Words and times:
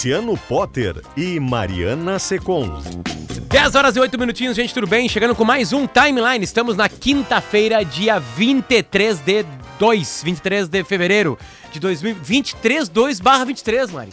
Luciano 0.00 0.34
Potter 0.48 1.02
e 1.14 1.38
Mariana 1.38 2.18
Secom. 2.18 2.80
10 3.48 3.74
horas 3.74 3.96
e 3.96 4.00
8 4.00 4.18
minutinhos, 4.18 4.56
gente, 4.56 4.72
tudo 4.72 4.86
bem? 4.86 5.06
Chegando 5.10 5.34
com 5.34 5.44
mais 5.44 5.74
um 5.74 5.86
Timeline. 5.86 6.42
Estamos 6.42 6.74
na 6.74 6.88
quinta-feira, 6.88 7.84
dia 7.84 8.18
23 8.18 9.18
de 9.18 9.44
2, 9.78 10.22
23 10.24 10.68
de 10.68 10.84
fevereiro 10.84 11.38
de 11.70 11.78
2023, 11.78 12.88
2 12.88 13.20
barra 13.20 13.44
23, 13.44 13.90
Mari. 13.90 14.10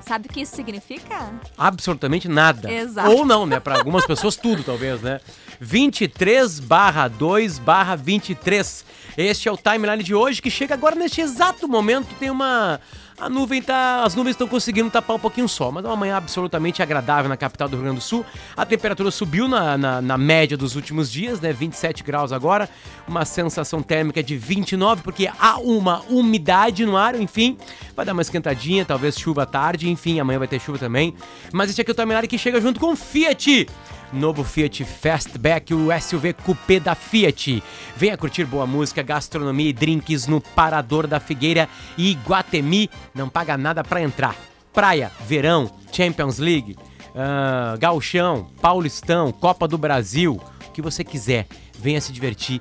Sabe 0.00 0.26
o 0.26 0.32
que 0.32 0.40
isso 0.40 0.56
significa? 0.56 1.30
Absolutamente 1.58 2.26
nada. 2.26 2.72
Exato. 2.72 3.10
Ou 3.10 3.26
não, 3.26 3.44
né? 3.44 3.60
Para 3.60 3.76
algumas 3.76 4.06
pessoas, 4.06 4.34
tudo, 4.34 4.64
talvez, 4.64 5.02
né? 5.02 5.20
23 5.60 6.58
barra 6.60 7.06
2 7.06 7.58
barra 7.58 7.96
23. 7.96 8.82
Este 9.18 9.48
é 9.48 9.52
o 9.52 9.58
timeline 9.58 10.02
de 10.02 10.14
hoje, 10.14 10.40
que 10.40 10.50
chega 10.50 10.72
agora 10.72 10.94
neste 10.94 11.20
exato 11.20 11.68
momento. 11.68 12.14
Tem 12.18 12.30
uma. 12.30 12.80
A 13.20 13.28
nuvem 13.28 13.60
tá. 13.60 14.04
As 14.04 14.14
nuvens 14.14 14.32
estão 14.32 14.46
conseguindo 14.46 14.88
tapar 14.90 15.16
um 15.16 15.18
pouquinho 15.18 15.46
o 15.46 15.48
sol, 15.48 15.72
mas 15.72 15.84
é 15.84 15.88
uma 15.88 15.96
manhã 15.96 16.16
absolutamente 16.16 16.82
agradável 16.82 17.28
na 17.28 17.36
capital 17.36 17.68
do 17.68 17.76
Rio 17.76 17.84
Grande 17.84 17.98
do 17.98 18.02
Sul. 18.02 18.24
A 18.56 18.64
temperatura 18.64 19.10
subiu 19.10 19.48
na, 19.48 19.76
na, 19.76 20.00
na 20.00 20.16
média 20.16 20.56
dos 20.56 20.76
últimos 20.76 21.10
dias, 21.10 21.40
né? 21.40 21.52
27 21.52 22.04
graus 22.04 22.32
agora, 22.32 22.68
uma 23.08 23.24
sensação 23.24 23.82
térmica 23.82 24.22
de 24.22 24.36
29, 24.36 25.02
porque 25.02 25.28
há 25.38 25.58
uma 25.58 26.02
umidade 26.08 26.86
no 26.86 26.96
ar, 26.96 27.14
enfim. 27.14 27.58
Vai 27.96 28.06
dar 28.06 28.12
uma 28.12 28.22
esquentadinha, 28.22 28.84
talvez 28.84 29.18
chuva 29.18 29.42
à 29.42 29.46
tarde, 29.46 29.90
enfim, 29.90 30.20
amanhã 30.20 30.38
vai 30.38 30.48
ter 30.48 30.60
chuva 30.60 30.78
também. 30.78 31.14
Mas 31.52 31.70
esse 31.70 31.80
aqui 31.80 31.90
é 31.90 31.92
o 31.92 31.96
timeline 31.96 32.28
que 32.28 32.38
chega 32.38 32.60
junto 32.60 32.78
com 32.78 32.92
o 32.92 32.96
Fiat. 32.96 33.66
Novo 34.12 34.44
Fiat 34.44 34.84
Fastback, 34.84 35.74
o 35.74 35.88
SUV 36.00 36.32
Coupé 36.32 36.80
da 36.80 36.94
Fiat. 36.94 37.62
Venha 37.96 38.16
curtir 38.16 38.44
boa 38.44 38.66
música, 38.66 39.02
gastronomia 39.02 39.70
e 39.70 39.72
drinks 39.72 40.26
no 40.26 40.40
Parador 40.40 41.06
da 41.06 41.20
Figueira 41.20 41.68
e 41.96 42.10
Iguatemi. 42.10 42.90
Não 43.14 43.28
paga 43.28 43.56
nada 43.56 43.84
para 43.84 44.02
entrar. 44.02 44.34
Praia, 44.72 45.10
verão, 45.26 45.70
Champions 45.92 46.38
League, 46.38 46.76
uh, 47.14 47.78
Gauchão, 47.78 48.48
Paulistão, 48.60 49.32
Copa 49.32 49.66
do 49.66 49.76
Brasil, 49.76 50.40
o 50.66 50.72
que 50.72 50.82
você 50.82 51.02
quiser. 51.02 51.46
Venha 51.78 52.00
se 52.00 52.12
divertir 52.12 52.60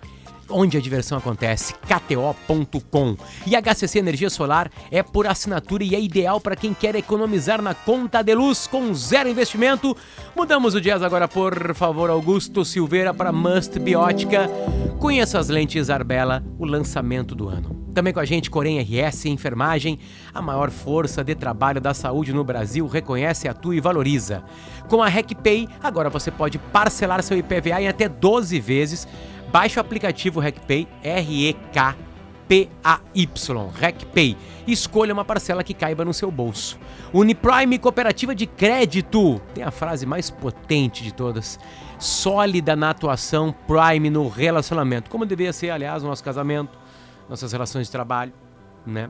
onde 0.50 0.78
a 0.78 0.82
diversão 0.82 1.18
acontece, 1.18 1.74
kto.com. 1.74 3.16
E 3.46 3.56
HCC 3.56 4.00
Energia 4.00 4.30
Solar 4.30 4.72
é 4.92 5.02
por 5.04 5.28
assinatura 5.28 5.84
e 5.84 5.96
é 5.96 6.00
ideal 6.00 6.40
para 6.40 6.56
quem 6.56 6.74
quer 6.74 6.96
economizar 6.96 7.62
na 7.62 7.74
conta 7.74 8.22
de 8.22 8.34
luz 8.34 8.68
com 8.68 8.94
zero 8.94 9.30
investimento. 9.30 9.96
Mudamos 10.36 10.76
o 10.76 10.82
jazz 10.82 11.02
agora, 11.02 11.28
por 11.28 11.74
favor, 11.74 12.10
Augusto 12.10 12.64
Silveira 12.64 13.14
para 13.14 13.32
Must 13.32 13.80
Biótica. 13.80 14.50
Conheça 15.00 15.40
as 15.40 15.50
lentes 15.50 15.90
Arbela, 15.90 16.44
o 16.58 16.66
lançamento 16.66 17.36
do 17.36 17.48
ano. 17.48 17.88
Também 17.98 18.14
com 18.14 18.20
a 18.20 18.26
gente, 18.26 18.52
Corém 18.52 18.80
RS 18.80 19.26
Enfermagem, 19.26 19.98
a 20.32 20.40
maior 20.40 20.70
força 20.70 21.24
de 21.24 21.34
trabalho 21.34 21.82
da 21.82 21.96
saúde 21.96 22.32
no 22.32 22.44
Brasil, 22.44 22.86
reconhece, 22.86 23.48
atua 23.48 23.76
e 23.76 23.80
valoriza. 23.80 24.44
Com 24.88 25.02
a 25.02 25.08
RecPay, 25.08 25.68
agora 25.82 26.08
você 26.08 26.30
pode 26.30 26.60
parcelar 26.60 27.24
seu 27.24 27.36
IPVA 27.36 27.82
em 27.82 27.88
até 27.88 28.08
12 28.08 28.60
vezes 28.60 29.08
Baixe 29.52 29.78
o 29.80 29.82
aplicativo 29.82 30.40
RecPay, 30.40 30.88
R-E-K-P-A-Y, 31.02 31.70
RecPay. 33.80 34.38
E 34.68 34.72
escolha 34.72 35.14
uma 35.14 35.24
parcela 35.24 35.64
que 35.64 35.74
caiba 35.74 36.04
no 36.04 36.14
seu 36.14 36.30
bolso. 36.30 36.78
Uniprime 37.14 37.80
Cooperativa 37.80 38.36
de 38.36 38.46
Crédito. 38.46 39.42
Tem 39.54 39.64
a 39.64 39.72
frase 39.72 40.06
mais 40.06 40.30
potente 40.30 41.02
de 41.04 41.14
todas. 41.14 41.58
Sólida 41.98 42.76
na 42.76 42.90
atuação, 42.90 43.56
Prime 43.66 44.10
no 44.10 44.28
relacionamento. 44.28 45.10
Como 45.10 45.26
deveria 45.26 45.54
ser, 45.54 45.70
aliás, 45.70 46.04
o 46.04 46.08
nosso 46.08 46.24
casamento, 46.24 46.78
nossas 47.30 47.54
relações 47.54 47.88
de 47.88 47.92
trabalho, 47.92 48.34
né? 48.86 49.10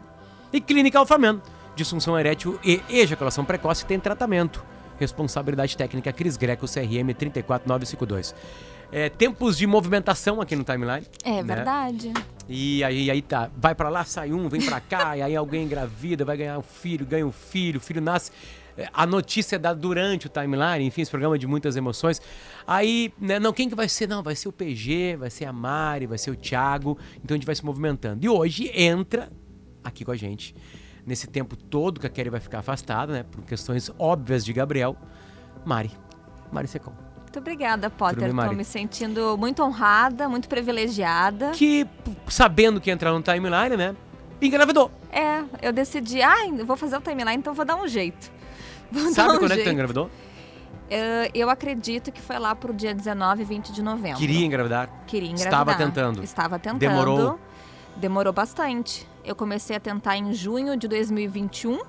E 0.53 0.61
Clínica 0.61 0.99
Alfamen. 0.99 1.41
Disfunção 1.75 2.17
erétil 2.17 2.59
e 2.63 2.81
ejaculação 2.89 3.43
precoce 3.45 3.85
tem 3.85 3.99
tratamento. 3.99 4.63
Responsabilidade 4.99 5.77
técnica 5.77 6.11
Cris 6.11 6.37
Greco, 6.37 6.65
CRM 6.65 7.13
34952 7.15 8.33
é, 8.91 9.09
tempos 9.09 9.57
de 9.57 9.67
movimentação 9.67 10.41
aqui 10.41 10.55
no 10.55 10.63
timeline. 10.63 11.05
É 11.23 11.43
né? 11.43 11.55
verdade. 11.55 12.13
E 12.49 12.83
aí, 12.83 13.11
aí 13.11 13.21
tá, 13.21 13.49
vai 13.57 13.75
para 13.75 13.89
lá, 13.89 14.05
sai 14.05 14.31
um, 14.31 14.47
vem 14.47 14.61
para 14.61 14.79
cá, 14.79 15.17
e 15.17 15.21
aí 15.21 15.35
alguém 15.35 15.65
engravida, 15.65 16.23
vai 16.23 16.37
ganhar 16.37 16.57
um 16.57 16.63
filho, 16.63 17.05
ganha 17.05 17.25
um 17.27 17.31
filho, 17.31 17.77
o 17.77 17.81
filho 17.81 18.01
nasce. 18.01 18.31
É, 18.77 18.87
A 18.93 19.05
notícia 19.05 19.57
é 19.57 19.59
dada 19.59 19.77
durante 19.79 20.27
o 20.27 20.29
timeline, 20.29 20.85
enfim, 20.85 21.01
esse 21.01 21.11
programa 21.11 21.37
de 21.37 21.45
muitas 21.45 21.75
emoções. 21.75 22.21
Aí, 22.65 23.11
né, 23.19 23.39
não, 23.39 23.51
quem 23.51 23.67
que 23.67 23.75
vai 23.75 23.89
ser? 23.89 24.07
Não, 24.07 24.23
vai 24.23 24.35
ser 24.35 24.47
o 24.47 24.51
PG, 24.53 25.17
vai 25.17 25.29
ser 25.29 25.45
a 25.45 25.51
Mari, 25.51 26.05
vai 26.05 26.17
ser 26.17 26.31
o 26.31 26.35
Thiago. 26.35 26.97
Então 27.23 27.35
a 27.35 27.37
gente 27.37 27.45
vai 27.45 27.55
se 27.55 27.65
movimentando. 27.65 28.23
E 28.23 28.29
hoje 28.29 28.71
entra 28.73 29.29
aqui 29.83 30.05
com 30.05 30.11
a 30.11 30.17
gente, 30.17 30.55
nesse 31.05 31.27
tempo 31.27 31.55
todo 31.55 31.99
que 31.99 32.07
a 32.07 32.09
Kelly 32.09 32.29
vai 32.29 32.39
ficar 32.39 32.59
afastada, 32.59 33.11
né, 33.11 33.23
por 33.23 33.43
questões 33.43 33.91
óbvias 33.97 34.45
de 34.45 34.53
Gabriel, 34.53 34.95
Mari. 35.65 35.91
Mari 36.51 36.67
Secom. 36.67 37.06
Muito 37.37 37.49
obrigada, 37.49 37.89
Potter. 37.89 38.33
Tô 38.33 38.51
me 38.51 38.65
sentindo 38.65 39.37
muito 39.37 39.61
honrada, 39.61 40.27
muito 40.27 40.49
privilegiada. 40.49 41.51
que, 41.51 41.85
sabendo 42.27 42.81
que 42.81 42.89
entrar 42.89 43.11
no 43.11 43.21
timeline, 43.21 43.77
né? 43.77 43.95
Engravidou. 44.41 44.91
É, 45.11 45.43
eu 45.61 45.71
decidi, 45.71 46.19
ah, 46.21 46.35
vou 46.65 46.75
fazer 46.75 46.97
o 46.97 47.01
timeline, 47.01 47.37
então 47.37 47.53
vou 47.53 47.63
dar 47.63 47.75
um 47.75 47.87
jeito. 47.87 48.35
Vou 48.89 49.03
dar 49.03 49.11
Sabe 49.11 49.35
um 49.35 49.39
quando 49.39 49.51
é 49.51 49.55
que 49.55 49.61
tu 49.61 49.65
jeito. 49.65 49.73
engravidou? 49.73 50.09
Eh, 50.89 51.29
eu 51.33 51.49
acredito 51.49 52.09
que 52.09 52.21
foi 52.21 52.39
lá 52.39 52.55
pro 52.55 52.73
dia 52.73 52.95
19 52.95 53.41
e 53.41 53.45
20 53.45 53.73
de 53.73 53.83
novembro. 53.83 54.17
Queria 54.17 54.45
engravidar. 54.45 54.89
Queria 55.05 55.29
engravidar. 55.29 55.61
Estava 55.61 55.75
tentando. 55.75 56.23
Estava 56.23 56.57
tentando. 56.57 56.79
Demorou? 56.79 57.37
Demorou 57.97 58.31
bastante. 58.31 59.05
Eu 59.25 59.35
comecei 59.35 59.75
a 59.75 59.79
tentar 59.81 60.15
em 60.15 60.31
junho 60.31 60.77
de 60.77 60.87
2021. 60.87 61.81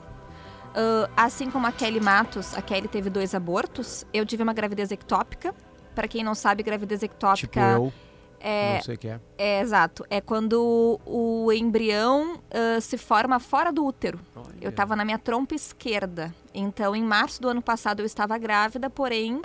Ah, 0.74 1.08
assim 1.24 1.50
como 1.50 1.66
a 1.66 1.72
Kelly 1.72 2.00
Matos, 2.00 2.54
a 2.54 2.62
Kelly 2.62 2.88
teve 2.88 3.10
dois 3.10 3.34
abortos. 3.34 4.04
Eu 4.12 4.24
tive 4.26 4.42
uma 4.42 4.52
gravidez 4.52 4.90
ectópica. 4.90 5.54
Para 5.94 6.06
quem 6.06 6.22
não 6.22 6.34
sabe, 6.34 6.62
gravidez 6.62 7.00
Tipo 7.00 7.12
ectópica 7.12 7.60
eu. 7.72 7.92
é, 8.38 8.74
Não 8.76 8.82
sei 8.82 8.94
o 8.94 8.98
que 8.98 9.08
é. 9.08 9.20
é 9.36 9.60
exato. 9.60 10.04
É 10.08 10.20
quando 10.20 11.00
o 11.04 11.52
embrião 11.52 12.40
ah, 12.50 12.80
se 12.80 12.96
forma 12.96 13.40
fora 13.40 13.72
do 13.72 13.84
útero. 13.84 14.20
Olha. 14.36 14.46
Eu 14.60 14.70
estava 14.70 14.94
na 14.94 15.04
minha 15.04 15.18
trompa 15.18 15.54
esquerda. 15.54 16.32
Então, 16.54 16.94
em 16.94 17.02
março 17.02 17.40
do 17.42 17.48
ano 17.48 17.62
passado, 17.62 18.00
eu 18.00 18.06
estava 18.06 18.38
grávida, 18.38 18.88
porém, 18.88 19.40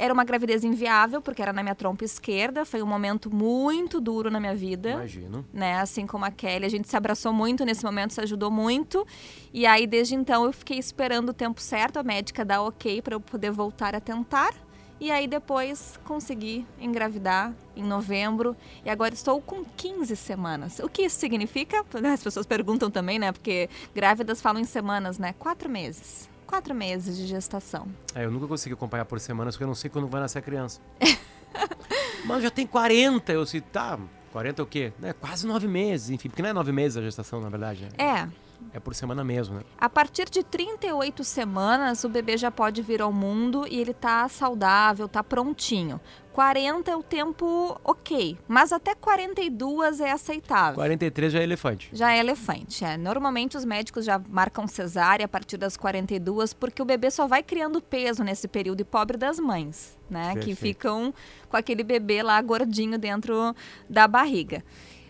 era 0.00 0.14
uma 0.14 0.24
gravidez 0.24 0.64
inviável, 0.64 1.20
porque 1.20 1.42
era 1.42 1.52
na 1.52 1.62
minha 1.62 1.74
trompa 1.74 2.06
esquerda. 2.06 2.64
Foi 2.64 2.82
um 2.82 2.86
momento 2.86 3.32
muito 3.32 4.00
duro 4.00 4.30
na 4.30 4.40
minha 4.40 4.54
vida. 4.54 4.92
Imagino. 4.92 5.44
Né? 5.52 5.78
Assim 5.78 6.06
como 6.06 6.24
a 6.24 6.30
Kelly, 6.30 6.64
a 6.64 6.70
gente 6.70 6.88
se 6.88 6.96
abraçou 6.96 7.34
muito 7.34 7.66
nesse 7.66 7.84
momento, 7.84 8.14
se 8.14 8.20
ajudou 8.22 8.50
muito. 8.50 9.06
E 9.52 9.66
aí, 9.66 9.86
desde 9.86 10.14
então, 10.14 10.46
eu 10.46 10.54
fiquei 10.54 10.78
esperando 10.78 11.28
o 11.28 11.34
tempo 11.34 11.60
certo, 11.60 11.98
a 11.98 12.02
médica 12.02 12.46
dar 12.46 12.62
ok 12.62 13.02
para 13.02 13.14
eu 13.14 13.20
poder 13.20 13.50
voltar 13.50 13.94
a 13.94 14.00
tentar. 14.00 14.54
E 14.98 15.10
aí 15.10 15.26
depois 15.26 15.98
consegui 16.04 16.66
engravidar 16.78 17.54
em 17.76 17.82
novembro 17.82 18.56
e 18.84 18.88
agora 18.88 19.12
estou 19.12 19.40
com 19.40 19.64
15 19.64 20.16
semanas. 20.16 20.78
O 20.78 20.88
que 20.88 21.02
isso 21.02 21.18
significa? 21.18 21.84
As 22.12 22.22
pessoas 22.22 22.46
perguntam 22.46 22.90
também, 22.90 23.18
né? 23.18 23.32
Porque 23.32 23.68
grávidas 23.94 24.40
falam 24.40 24.62
em 24.62 24.64
semanas, 24.64 25.18
né? 25.18 25.34
Quatro 25.38 25.68
meses. 25.68 26.28
Quatro 26.50 26.74
meses 26.74 27.16
de 27.16 27.28
gestação. 27.28 27.86
É, 28.12 28.24
eu 28.24 28.30
nunca 28.30 28.48
consegui 28.48 28.74
acompanhar 28.74 29.04
por 29.04 29.20
semanas, 29.20 29.54
porque 29.54 29.62
eu 29.62 29.68
não 29.68 29.74
sei 29.76 29.88
quando 29.88 30.08
vai 30.08 30.20
nascer 30.20 30.40
a 30.40 30.42
criança. 30.42 30.80
Mas 32.26 32.42
já 32.42 32.50
tem 32.50 32.66
40. 32.66 33.32
Eu 33.32 33.46
sei, 33.46 33.60
tá, 33.60 33.96
40 34.32 34.60
é 34.60 34.64
o 34.64 34.66
quê? 34.66 34.92
É 35.00 35.12
quase 35.12 35.46
nove 35.46 35.68
meses, 35.68 36.10
enfim, 36.10 36.28
porque 36.28 36.42
não 36.42 36.48
é 36.48 36.52
nove 36.52 36.72
meses 36.72 36.96
a 36.96 37.02
gestação, 37.02 37.40
na 37.40 37.48
verdade. 37.48 37.84
né? 37.84 37.90
É, 38.04 38.28
é 38.72 38.78
por 38.78 38.94
semana 38.94 39.24
mesmo, 39.24 39.56
né? 39.56 39.62
A 39.78 39.88
partir 39.88 40.28
de 40.30 40.42
38 40.42 41.24
semanas, 41.24 42.04
o 42.04 42.08
bebê 42.08 42.36
já 42.36 42.50
pode 42.50 42.82
vir 42.82 43.02
ao 43.02 43.12
mundo 43.12 43.66
e 43.68 43.80
ele 43.80 43.92
tá 43.92 44.28
saudável, 44.28 45.08
tá 45.08 45.22
prontinho. 45.24 46.00
40 46.32 46.90
é 46.90 46.96
o 46.96 47.02
tempo 47.02 47.80
ok, 47.82 48.38
mas 48.46 48.72
até 48.72 48.94
42 48.94 50.00
é 50.00 50.12
aceitável. 50.12 50.76
43 50.76 51.32
já 51.32 51.40
é 51.40 51.42
elefante. 51.42 51.90
Já 51.92 52.12
é 52.12 52.18
elefante, 52.18 52.84
é. 52.84 52.96
Normalmente 52.96 53.56
os 53.56 53.64
médicos 53.64 54.04
já 54.04 54.20
marcam 54.28 54.66
cesárea 54.66 55.26
a 55.26 55.28
partir 55.28 55.56
das 55.56 55.76
42, 55.76 56.54
porque 56.54 56.80
o 56.80 56.84
bebê 56.84 57.10
só 57.10 57.26
vai 57.26 57.42
criando 57.42 57.82
peso 57.82 58.22
nesse 58.22 58.46
período 58.46 58.80
e 58.80 58.84
pobre 58.84 59.16
das 59.16 59.40
mães, 59.40 59.98
né? 60.08 60.28
Que 60.28 60.46
Perfeito. 60.46 60.58
ficam 60.58 61.12
com 61.48 61.56
aquele 61.56 61.82
bebê 61.82 62.22
lá 62.22 62.40
gordinho 62.40 62.96
dentro 62.98 63.54
da 63.88 64.06
barriga. 64.06 64.62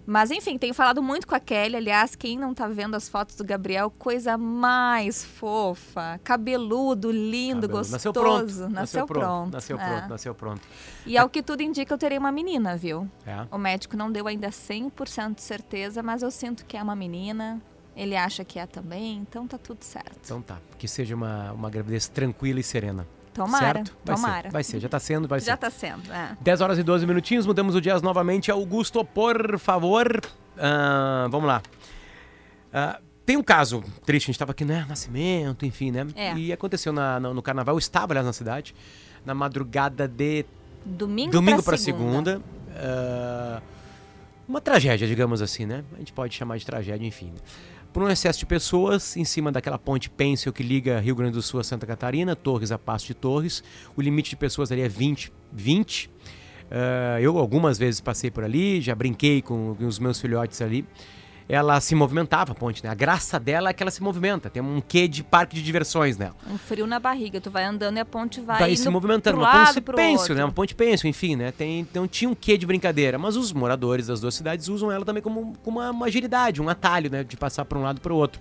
Mas 0.06 0.30
enfim, 0.30 0.58
tenho 0.58 0.74
falado 0.74 1.02
muito 1.02 1.26
com 1.26 1.34
a 1.34 1.40
Kelly. 1.40 1.76
Aliás, 1.76 2.14
quem 2.14 2.38
não 2.38 2.54
tá 2.54 2.66
vendo 2.68 2.94
as 2.94 3.08
fotos 3.08 3.36
do 3.36 3.44
Gabriel, 3.44 3.90
coisa 3.90 4.36
mais 4.36 5.24
fofa, 5.24 6.20
cabeludo, 6.24 7.10
lindo, 7.10 7.68
Cabelo. 7.68 7.78
gostoso. 7.78 7.92
Nasceu 7.92 8.12
pronto. 8.12 8.68
Nasceu 8.68 9.06
pronto. 9.06 9.52
Nasceu 9.52 9.78
é. 9.78 9.88
pronto, 9.88 10.08
nasceu 10.08 10.34
pronto. 10.34 10.62
E 11.06 11.16
ao 11.16 11.28
que 11.28 11.42
tudo 11.42 11.62
indica, 11.62 11.92
eu 11.92 11.98
terei 11.98 12.18
uma 12.18 12.32
menina, 12.32 12.76
viu? 12.76 13.08
É. 13.26 13.46
O 13.50 13.58
médico 13.58 13.96
não 13.96 14.10
deu 14.10 14.26
ainda 14.26 14.48
100% 14.48 15.36
de 15.36 15.42
certeza, 15.42 16.02
mas 16.02 16.22
eu 16.22 16.30
sinto 16.30 16.64
que 16.64 16.76
é 16.76 16.82
uma 16.82 16.96
menina. 16.96 17.60
Ele 17.96 18.16
acha 18.16 18.44
que 18.44 18.58
é 18.58 18.66
também, 18.66 19.18
então 19.18 19.46
tá 19.46 19.58
tudo 19.58 19.82
certo. 19.82 20.18
Então 20.24 20.40
tá. 20.40 20.58
Que 20.78 20.88
seja 20.88 21.14
uma, 21.14 21.52
uma 21.52 21.68
gravidez 21.68 22.08
tranquila 22.08 22.60
e 22.60 22.62
serena. 22.62 23.06
Tomara, 23.32 23.64
certo? 23.74 23.96
Vai 24.04 24.16
tomara. 24.16 24.42
Ser, 24.42 24.50
vai 24.52 24.64
ser, 24.64 24.80
já 24.80 24.88
tá 24.88 24.98
sendo, 24.98 25.28
vai 25.28 25.40
Já 25.40 25.52
ser. 25.52 25.58
tá 25.58 25.70
sendo, 25.70 26.12
é. 26.12 26.36
10 26.40 26.60
horas 26.60 26.78
e 26.78 26.82
12 26.82 27.06
minutinhos, 27.06 27.46
mudamos 27.46 27.74
o 27.74 27.80
dias 27.80 28.02
novamente. 28.02 28.50
Augusto, 28.50 29.04
por 29.04 29.58
favor. 29.58 30.20
Ah, 30.58 31.26
vamos 31.30 31.46
lá. 31.46 31.62
Ah, 32.72 33.00
tem 33.24 33.36
um 33.36 33.42
caso 33.42 33.82
triste, 34.04 34.24
a 34.24 34.28
gente 34.28 34.34
estava 34.36 34.50
aqui, 34.52 34.64
né? 34.64 34.84
Nascimento, 34.88 35.64
enfim, 35.64 35.90
né? 35.90 36.06
É. 36.16 36.34
E 36.34 36.52
aconteceu 36.52 36.92
na- 36.92 37.20
no, 37.20 37.32
no 37.34 37.42
carnaval, 37.42 37.74
eu 37.74 37.78
estava, 37.78 38.12
aliás, 38.12 38.26
na 38.26 38.32
cidade, 38.32 38.74
na 39.24 39.34
madrugada 39.34 40.08
de 40.08 40.44
Domingo, 40.84 41.30
domingo 41.30 41.62
pra 41.62 41.72
para 41.72 41.76
segunda. 41.76 42.40
ah, 42.76 43.60
uma 44.48 44.60
tragédia, 44.60 45.06
digamos 45.06 45.40
assim, 45.40 45.64
né? 45.66 45.84
A 45.94 45.98
gente 45.98 46.12
pode 46.12 46.34
chamar 46.34 46.58
de 46.58 46.66
tragédia, 46.66 47.06
enfim. 47.06 47.32
Por 47.92 48.02
um 48.04 48.08
excesso 48.08 48.38
de 48.38 48.46
pessoas 48.46 49.16
em 49.16 49.24
cima 49.24 49.50
daquela 49.50 49.78
ponte 49.78 50.08
pêncil 50.08 50.52
que 50.52 50.62
liga 50.62 51.00
Rio 51.00 51.16
Grande 51.16 51.32
do 51.32 51.42
Sul 51.42 51.58
a 51.58 51.64
Santa 51.64 51.86
Catarina, 51.86 52.36
Torres 52.36 52.70
a 52.70 52.78
Passo 52.78 53.06
de 53.06 53.14
Torres. 53.14 53.64
O 53.96 54.00
limite 54.00 54.30
de 54.30 54.36
pessoas 54.36 54.70
ali 54.70 54.80
é 54.80 54.88
20. 54.88 55.32
20. 55.52 56.10
Ah, 56.70 57.20
eu 57.20 57.36
algumas 57.36 57.78
vezes 57.78 58.00
passei 58.00 58.30
por 58.30 58.44
ali, 58.44 58.80
já 58.80 58.94
brinquei 58.94 59.42
com, 59.42 59.74
com 59.74 59.86
os 59.86 59.98
meus 59.98 60.20
filhotes 60.20 60.62
ali. 60.62 60.86
Ela 61.52 61.80
se 61.80 61.96
movimentava, 61.96 62.52
a 62.52 62.54
ponte, 62.54 62.84
né? 62.84 62.90
A 62.90 62.94
graça 62.94 63.40
dela 63.40 63.70
é 63.70 63.72
que 63.72 63.82
ela 63.82 63.90
se 63.90 64.00
movimenta. 64.00 64.48
Tem 64.48 64.62
um 64.62 64.80
quê 64.80 65.08
de 65.08 65.24
parque 65.24 65.56
de 65.56 65.62
diversões 65.64 66.16
nela. 66.16 66.36
Um 66.48 66.56
frio 66.56 66.86
na 66.86 67.00
barriga. 67.00 67.40
Tu 67.40 67.50
vai 67.50 67.64
andando 67.64 67.96
e 67.96 68.00
a 68.00 68.04
ponte 68.04 68.40
vai, 68.40 68.60
Vai 68.60 68.76
se 68.76 68.88
movimentando, 68.88 69.38
uma 69.38 69.52
lado, 69.52 69.82
ponte 69.82 70.00
outro. 70.18 70.34
né? 70.36 70.44
Uma 70.44 70.52
ponte 70.52 70.76
pêncil, 70.76 71.10
enfim, 71.10 71.34
né? 71.34 71.50
Tem, 71.50 71.80
então 71.80 72.06
tinha 72.06 72.30
um 72.30 72.36
quê 72.36 72.56
de 72.56 72.64
brincadeira. 72.66 73.18
Mas 73.18 73.34
os 73.36 73.52
moradores 73.52 74.06
das 74.06 74.20
duas 74.20 74.32
cidades 74.34 74.68
usam 74.68 74.92
ela 74.92 75.04
também 75.04 75.20
como, 75.20 75.56
como 75.64 75.80
uma, 75.80 75.90
uma 75.90 76.06
agilidade, 76.06 76.62
um 76.62 76.68
atalho, 76.68 77.10
né? 77.10 77.24
De 77.24 77.36
passar 77.36 77.64
para 77.64 77.76
um 77.76 77.82
lado 77.82 78.00
para 78.00 78.12
o 78.12 78.16
outro. 78.16 78.40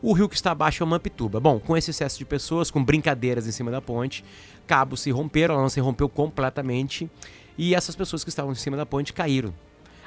O 0.00 0.12
rio 0.12 0.28
que 0.28 0.36
está 0.36 0.52
abaixo 0.52 0.80
é 0.82 0.86
o 0.86 0.88
Mampituba. 0.88 1.40
Bom, 1.40 1.58
com 1.58 1.76
esse 1.76 1.90
excesso 1.90 2.18
de 2.18 2.24
pessoas, 2.24 2.70
com 2.70 2.84
brincadeiras 2.84 3.48
em 3.48 3.50
cima 3.52 3.70
da 3.72 3.80
ponte, 3.80 4.24
cabos 4.64 5.00
se 5.00 5.10
romperam, 5.10 5.54
ela 5.54 5.62
não 5.62 5.68
se 5.70 5.80
rompeu 5.80 6.08
completamente. 6.08 7.10
E 7.58 7.74
essas 7.74 7.96
pessoas 7.96 8.22
que 8.22 8.28
estavam 8.28 8.52
em 8.52 8.56
cima 8.56 8.76
da 8.76 8.86
ponte 8.86 9.12
caíram. 9.12 9.52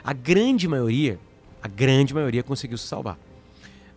A 0.04 0.14
grande 0.14 0.68
maioria, 0.68 1.20
a 1.62 1.68
grande 1.68 2.14
maioria 2.14 2.44
conseguiu 2.44 2.78
se 2.78 2.88
salvar. 2.88 3.18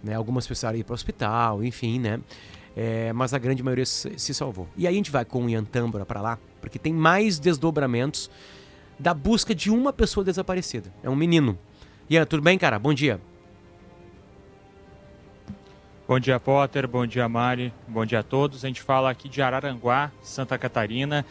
Né? 0.02 0.14
Algumas 0.14 0.46
precisaram 0.46 0.78
ir 0.78 0.84
para 0.84 0.92
o 0.92 0.94
hospital, 0.94 1.62
enfim, 1.62 1.98
né? 1.98 2.20
É, 2.76 3.12
mas 3.12 3.34
a 3.34 3.38
grande 3.38 3.62
maioria 3.62 3.84
se, 3.84 4.18
se 4.18 4.32
salvou. 4.32 4.68
E 4.76 4.86
aí 4.86 4.94
a 4.94 4.96
gente 4.96 5.10
vai 5.10 5.24
com 5.24 5.44
o 5.44 5.50
Ian 5.50 5.64
Tâmbora 5.64 6.06
para 6.06 6.20
lá, 6.20 6.38
porque 6.60 6.78
tem 6.78 6.92
mais 6.92 7.38
desdobramentos 7.38 8.30
da 8.98 9.12
busca 9.12 9.54
de 9.54 9.70
uma 9.70 9.92
pessoa 9.92 10.24
desaparecida. 10.24 10.92
É 11.02 11.10
um 11.10 11.16
menino. 11.16 11.58
Ian, 12.08 12.24
tudo 12.24 12.42
bem, 12.42 12.58
cara? 12.58 12.78
Bom 12.78 12.94
dia. 12.94 13.20
Bom 16.06 16.18
dia, 16.18 16.40
Potter. 16.40 16.88
Bom 16.88 17.06
dia, 17.06 17.28
Mari. 17.28 17.72
Bom 17.86 18.04
dia 18.04 18.18
a 18.20 18.22
todos. 18.22 18.64
A 18.64 18.68
gente 18.68 18.82
fala 18.82 19.10
aqui 19.10 19.28
de 19.28 19.40
Araranguá, 19.40 20.10
Santa 20.22 20.58
Catarina, 20.58 21.24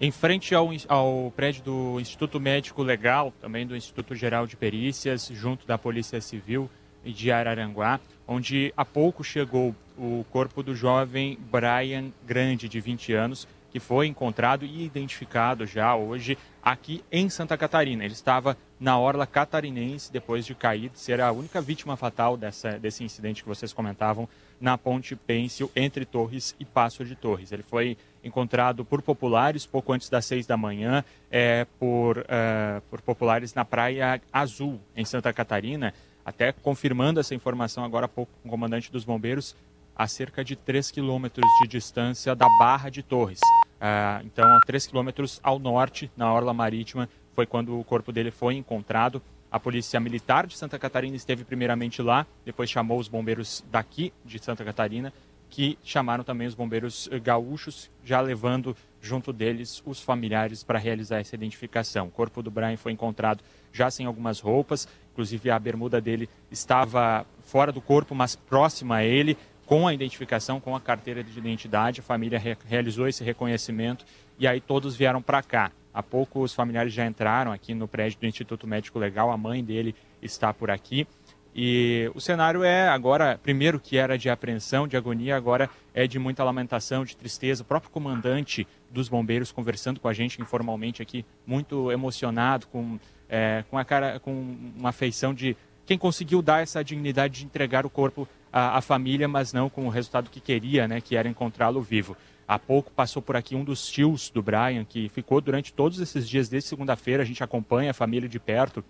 em 0.00 0.10
frente 0.10 0.54
ao, 0.54 0.70
ao 0.88 1.30
prédio 1.36 1.62
do 1.62 2.00
Instituto 2.00 2.40
Médico 2.40 2.82
Legal, 2.82 3.32
também 3.38 3.66
do 3.66 3.76
Instituto 3.76 4.14
Geral 4.14 4.46
de 4.46 4.56
Perícias, 4.56 5.30
junto 5.32 5.66
da 5.66 5.76
Polícia 5.76 6.20
Civil 6.22 6.70
de 7.04 7.30
Araranguá, 7.30 8.00
onde 8.26 8.72
há 8.76 8.84
pouco 8.84 9.22
chegou 9.22 9.74
o 9.98 10.24
corpo 10.30 10.62
do 10.62 10.74
jovem 10.74 11.38
Brian 11.50 12.10
Grande, 12.26 12.68
de 12.68 12.80
20 12.80 13.12
anos, 13.12 13.46
que 13.70 13.78
foi 13.78 14.06
encontrado 14.06 14.64
e 14.64 14.84
identificado 14.84 15.66
já 15.66 15.94
hoje 15.94 16.36
aqui 16.62 17.04
em 17.12 17.28
Santa 17.28 17.56
Catarina. 17.56 18.04
Ele 18.04 18.14
estava 18.14 18.56
na 18.80 18.98
orla 18.98 19.26
catarinense 19.26 20.10
depois 20.10 20.44
de 20.44 20.54
cair, 20.54 20.90
ser 20.94 21.20
a 21.20 21.30
única 21.30 21.60
vítima 21.60 21.96
fatal 21.96 22.36
dessa, 22.36 22.78
desse 22.78 23.04
incidente 23.04 23.42
que 23.42 23.48
vocês 23.48 23.72
comentavam 23.72 24.28
na 24.60 24.76
ponte 24.76 25.14
Pêncil 25.14 25.70
entre 25.76 26.04
Torres 26.04 26.54
e 26.58 26.64
Passo 26.64 27.04
de 27.04 27.14
Torres. 27.14 27.52
Ele 27.52 27.62
foi 27.62 27.96
encontrado 28.22 28.84
por 28.84 29.02
populares 29.02 29.66
pouco 29.66 29.92
antes 29.92 30.08
das 30.08 30.24
seis 30.24 30.46
da 30.46 30.56
manhã, 30.56 31.04
é, 31.30 31.66
por, 31.78 32.24
eh, 32.28 32.82
por 32.90 33.00
populares 33.00 33.54
na 33.54 33.64
Praia 33.64 34.20
Azul, 34.32 34.80
em 34.94 35.04
Santa 35.04 35.32
Catarina, 35.32 35.94
até 36.24 36.52
confirmando 36.52 37.20
essa 37.20 37.34
informação 37.34 37.84
agora 37.84 38.06
há 38.06 38.08
pouco 38.08 38.32
com 38.42 38.48
o 38.48 38.50
comandante 38.50 38.92
dos 38.92 39.04
bombeiros, 39.04 39.56
a 39.96 40.06
cerca 40.06 40.44
de 40.44 40.56
3 40.56 40.90
quilômetros 40.90 41.46
de 41.62 41.68
distância 41.68 42.34
da 42.34 42.46
Barra 42.58 42.88
de 42.88 43.02
Torres. 43.02 43.40
Ah, 43.80 44.20
então, 44.24 44.46
a 44.46 44.60
3 44.66 44.86
quilômetros 44.86 45.40
ao 45.42 45.58
norte, 45.58 46.10
na 46.16 46.32
Orla 46.32 46.52
Marítima, 46.52 47.08
foi 47.34 47.46
quando 47.46 47.78
o 47.78 47.84
corpo 47.84 48.12
dele 48.12 48.30
foi 48.30 48.54
encontrado. 48.54 49.22
A 49.50 49.58
Polícia 49.58 49.98
Militar 49.98 50.46
de 50.46 50.56
Santa 50.56 50.78
Catarina 50.78 51.16
esteve 51.16 51.42
primeiramente 51.42 52.00
lá, 52.00 52.26
depois 52.44 52.70
chamou 52.70 52.98
os 52.98 53.08
bombeiros 53.08 53.64
daqui 53.70 54.12
de 54.24 54.38
Santa 54.38 54.64
Catarina, 54.64 55.12
que 55.50 55.76
chamaram 55.82 56.22
também 56.22 56.46
os 56.46 56.54
bombeiros 56.54 57.08
eh, 57.10 57.18
gaúchos, 57.18 57.90
já 58.04 58.20
levando 58.20 58.76
junto 59.02 59.32
deles 59.32 59.82
os 59.84 60.00
familiares 60.00 60.62
para 60.62 60.78
realizar 60.78 61.18
essa 61.18 61.34
identificação. 61.34 62.06
O 62.06 62.10
corpo 62.10 62.42
do 62.42 62.50
Brian 62.50 62.76
foi 62.76 62.92
encontrado 62.92 63.42
já 63.72 63.90
sem 63.90 64.06
algumas 64.06 64.40
roupas, 64.40 64.86
inclusive 65.12 65.50
a 65.50 65.58
bermuda 65.58 66.00
dele 66.00 66.28
estava 66.50 67.26
fora 67.42 67.72
do 67.72 67.80
corpo, 67.80 68.14
mas 68.14 68.36
próxima 68.36 68.96
a 68.96 69.04
ele, 69.04 69.36
com 69.66 69.86
a 69.86 69.94
identificação, 69.94 70.60
com 70.60 70.74
a 70.74 70.80
carteira 70.80 71.22
de 71.22 71.36
identidade. 71.36 72.00
A 72.00 72.02
família 72.02 72.38
re 72.38 72.56
realizou 72.66 73.08
esse 73.08 73.24
reconhecimento 73.24 74.04
e 74.38 74.46
aí 74.46 74.60
todos 74.60 74.96
vieram 74.96 75.20
para 75.20 75.42
cá. 75.42 75.72
Há 75.92 76.02
pouco 76.02 76.40
os 76.40 76.54
familiares 76.54 76.92
já 76.92 77.04
entraram 77.04 77.50
aqui 77.50 77.74
no 77.74 77.88
prédio 77.88 78.20
do 78.20 78.26
Instituto 78.26 78.66
Médico 78.66 78.98
Legal, 78.98 79.30
a 79.30 79.36
mãe 79.36 79.64
dele 79.64 79.94
está 80.22 80.54
por 80.54 80.70
aqui. 80.70 81.06
E 81.54 82.10
o 82.14 82.20
cenário 82.20 82.62
é 82.62 82.88
agora, 82.88 83.38
primeiro 83.42 83.80
que 83.80 83.96
era 83.96 84.16
de 84.16 84.30
apreensão, 84.30 84.86
de 84.86 84.96
agonia, 84.96 85.36
agora 85.36 85.68
é 85.92 86.06
de 86.06 86.18
muita 86.18 86.44
lamentação, 86.44 87.04
de 87.04 87.16
tristeza. 87.16 87.62
O 87.62 87.66
próprio 87.66 87.90
comandante 87.90 88.66
dos 88.90 89.08
bombeiros 89.08 89.50
conversando 89.50 89.98
com 89.98 90.08
a 90.08 90.12
gente 90.12 90.40
informalmente 90.40 91.02
aqui, 91.02 91.24
muito 91.44 91.90
emocionado, 91.90 92.66
com, 92.68 92.98
é, 93.28 93.64
com, 93.68 93.76
a 93.76 93.84
cara, 93.84 94.20
com 94.20 94.56
uma 94.76 94.90
afeição 94.90 95.34
de 95.34 95.56
quem 95.84 95.98
conseguiu 95.98 96.40
dar 96.40 96.62
essa 96.62 96.84
dignidade 96.84 97.40
de 97.40 97.44
entregar 97.44 97.84
o 97.84 97.90
corpo 97.90 98.28
à, 98.52 98.78
à 98.78 98.80
família, 98.80 99.26
mas 99.26 99.52
não 99.52 99.68
com 99.68 99.86
o 99.86 99.90
resultado 99.90 100.30
que 100.30 100.40
queria, 100.40 100.86
né, 100.86 101.00
que 101.00 101.16
era 101.16 101.28
encontrá-lo 101.28 101.82
vivo. 101.82 102.16
Há 102.46 102.58
pouco 102.58 102.92
passou 102.92 103.20
por 103.20 103.36
aqui 103.36 103.56
um 103.56 103.64
dos 103.64 103.88
tios 103.88 104.30
do 104.30 104.42
Brian, 104.42 104.84
que 104.84 105.08
ficou 105.08 105.40
durante 105.40 105.72
todos 105.72 105.98
esses 106.00 106.28
dias, 106.28 106.48
desde 106.48 106.68
segunda-feira, 106.68 107.22
a 107.22 107.26
gente 107.26 107.42
acompanha 107.42 107.90
a 107.90 107.94
família 107.94 108.28
de 108.28 108.38
perto. 108.38 108.84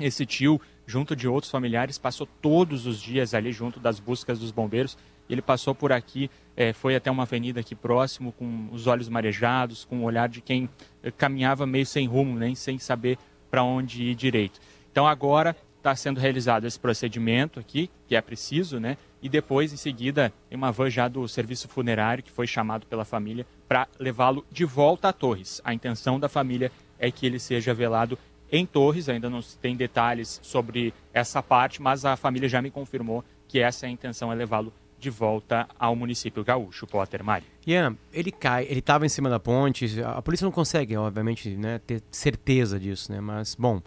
Esse 0.00 0.24
tio, 0.24 0.60
junto 0.86 1.14
de 1.14 1.28
outros 1.28 1.50
familiares, 1.50 1.98
passou 1.98 2.26
todos 2.40 2.86
os 2.86 3.00
dias 3.00 3.34
ali 3.34 3.52
junto 3.52 3.80
das 3.80 4.00
buscas 4.00 4.38
dos 4.38 4.50
bombeiros. 4.50 4.96
Ele 5.28 5.40
passou 5.40 5.74
por 5.74 5.92
aqui, 5.92 6.30
eh, 6.56 6.72
foi 6.72 6.96
até 6.96 7.10
uma 7.10 7.22
avenida 7.22 7.60
aqui 7.60 7.74
próximo, 7.74 8.32
com 8.32 8.68
os 8.72 8.86
olhos 8.86 9.08
marejados, 9.08 9.84
com 9.84 10.00
o 10.00 10.02
olhar 10.04 10.28
de 10.28 10.40
quem 10.40 10.68
eh, 11.02 11.10
caminhava 11.10 11.66
meio 11.66 11.86
sem 11.86 12.06
rumo, 12.06 12.38
nem 12.38 12.54
sem 12.54 12.78
saber 12.78 13.18
para 13.50 13.62
onde 13.62 14.02
ir 14.02 14.14
direito. 14.14 14.60
Então 14.90 15.06
agora 15.06 15.56
está 15.82 15.94
sendo 15.96 16.20
realizado 16.20 16.64
esse 16.64 16.78
procedimento 16.78 17.58
aqui, 17.58 17.90
que 18.06 18.14
é 18.14 18.20
preciso, 18.20 18.78
né? 18.78 18.96
E 19.20 19.28
depois, 19.28 19.72
em 19.72 19.76
seguida, 19.76 20.32
uma 20.50 20.70
van 20.70 20.88
já 20.88 21.08
do 21.08 21.26
serviço 21.28 21.68
funerário 21.68 22.22
que 22.22 22.30
foi 22.30 22.46
chamado 22.46 22.86
pela 22.86 23.04
família 23.04 23.46
para 23.68 23.88
levá-lo 23.98 24.44
de 24.50 24.64
volta 24.64 25.08
a 25.08 25.12
Torres. 25.12 25.60
A 25.64 25.74
intenção 25.74 26.20
da 26.20 26.28
família 26.28 26.70
é 26.98 27.10
que 27.10 27.26
ele 27.26 27.38
seja 27.38 27.74
velado 27.74 28.16
em 28.52 28.66
Torres, 28.66 29.08
ainda 29.08 29.28
não 29.30 29.40
se 29.42 29.56
tem 29.58 29.74
detalhes 29.74 30.38
sobre 30.42 30.92
essa 31.12 31.42
parte, 31.42 31.80
mas 31.80 32.04
a 32.04 32.16
família 32.16 32.48
já 32.48 32.60
me 32.60 32.70
confirmou 32.70 33.24
que 33.48 33.58
essa 33.58 33.86
é 33.86 33.88
a 33.88 33.92
intenção, 33.92 34.30
é 34.30 34.34
levá-lo 34.34 34.72
de 34.98 35.10
volta 35.10 35.66
ao 35.78 35.96
município 35.96 36.44
gaúcho, 36.44 36.86
Potter 36.86 37.24
Mari. 37.24 37.44
Ian, 37.66 37.96
ele 38.12 38.30
cai, 38.30 38.64
ele 38.68 38.78
estava 38.78 39.04
em 39.04 39.08
cima 39.08 39.28
da 39.28 39.40
ponte, 39.40 40.00
a 40.00 40.22
polícia 40.22 40.44
não 40.44 40.52
consegue, 40.52 40.96
obviamente, 40.96 41.50
né, 41.56 41.80
ter 41.80 42.02
certeza 42.10 42.78
disso, 42.78 43.10
né? 43.10 43.20
Mas, 43.20 43.54
bom... 43.56 43.80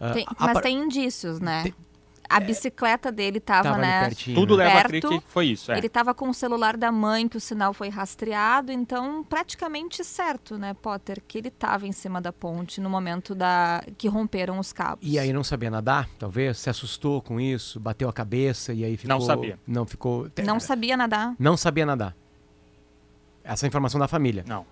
ah, 0.00 0.12
Tem- 0.12 0.24
a 0.26 0.34
mas 0.46 0.52
par- 0.54 0.62
tem 0.62 0.78
indícios, 0.78 1.38
né? 1.40 1.64
Tem- 1.64 1.74
a 2.28 2.40
bicicleta 2.40 3.10
dele 3.10 3.40
tava, 3.40 3.62
Tava 3.64 3.76
ali 3.76 3.86
né? 3.86 4.00
pertinho, 4.00 4.36
Tudo 4.36 4.56
né? 4.56 4.64
leva 4.64 4.78
a 4.78 4.88
Perto, 4.88 5.08
crer 5.08 5.20
que 5.20 5.28
foi 5.28 5.46
isso. 5.46 5.72
É. 5.72 5.78
Ele 5.78 5.88
tava 5.88 6.12
com 6.14 6.28
o 6.28 6.34
celular 6.34 6.76
da 6.76 6.92
mãe, 6.92 7.26
que 7.26 7.36
o 7.36 7.40
sinal 7.40 7.72
foi 7.72 7.88
rastreado, 7.88 8.70
então 8.70 9.24
praticamente 9.24 10.04
certo, 10.04 10.58
né, 10.58 10.74
Potter, 10.74 11.22
que 11.26 11.38
ele 11.38 11.50
tava 11.50 11.86
em 11.86 11.92
cima 11.92 12.20
da 12.20 12.32
ponte 12.32 12.80
no 12.80 12.90
momento 12.90 13.34
da 13.34 13.82
que 13.96 14.08
romperam 14.08 14.58
os 14.58 14.72
cabos. 14.72 15.08
E 15.08 15.18
aí 15.18 15.32
não 15.32 15.42
sabia 15.42 15.70
nadar, 15.70 16.08
talvez? 16.18 16.58
Se 16.58 16.68
assustou 16.68 17.22
com 17.22 17.40
isso, 17.40 17.80
bateu 17.80 18.08
a 18.08 18.12
cabeça 18.12 18.72
e 18.72 18.84
aí 18.84 18.96
ficou... 18.96 19.16
Não 19.16 19.24
sabia. 19.24 19.58
Não 19.66 19.86
ficou... 19.86 20.30
Não 20.44 20.60
sabia 20.60 20.96
nadar. 20.96 21.34
Não 21.38 21.56
sabia 21.56 21.86
nadar. 21.86 22.14
Essa 23.42 23.64
é 23.64 23.66
a 23.66 23.68
informação 23.68 23.98
da 23.98 24.06
família. 24.06 24.44
Não. 24.46 24.66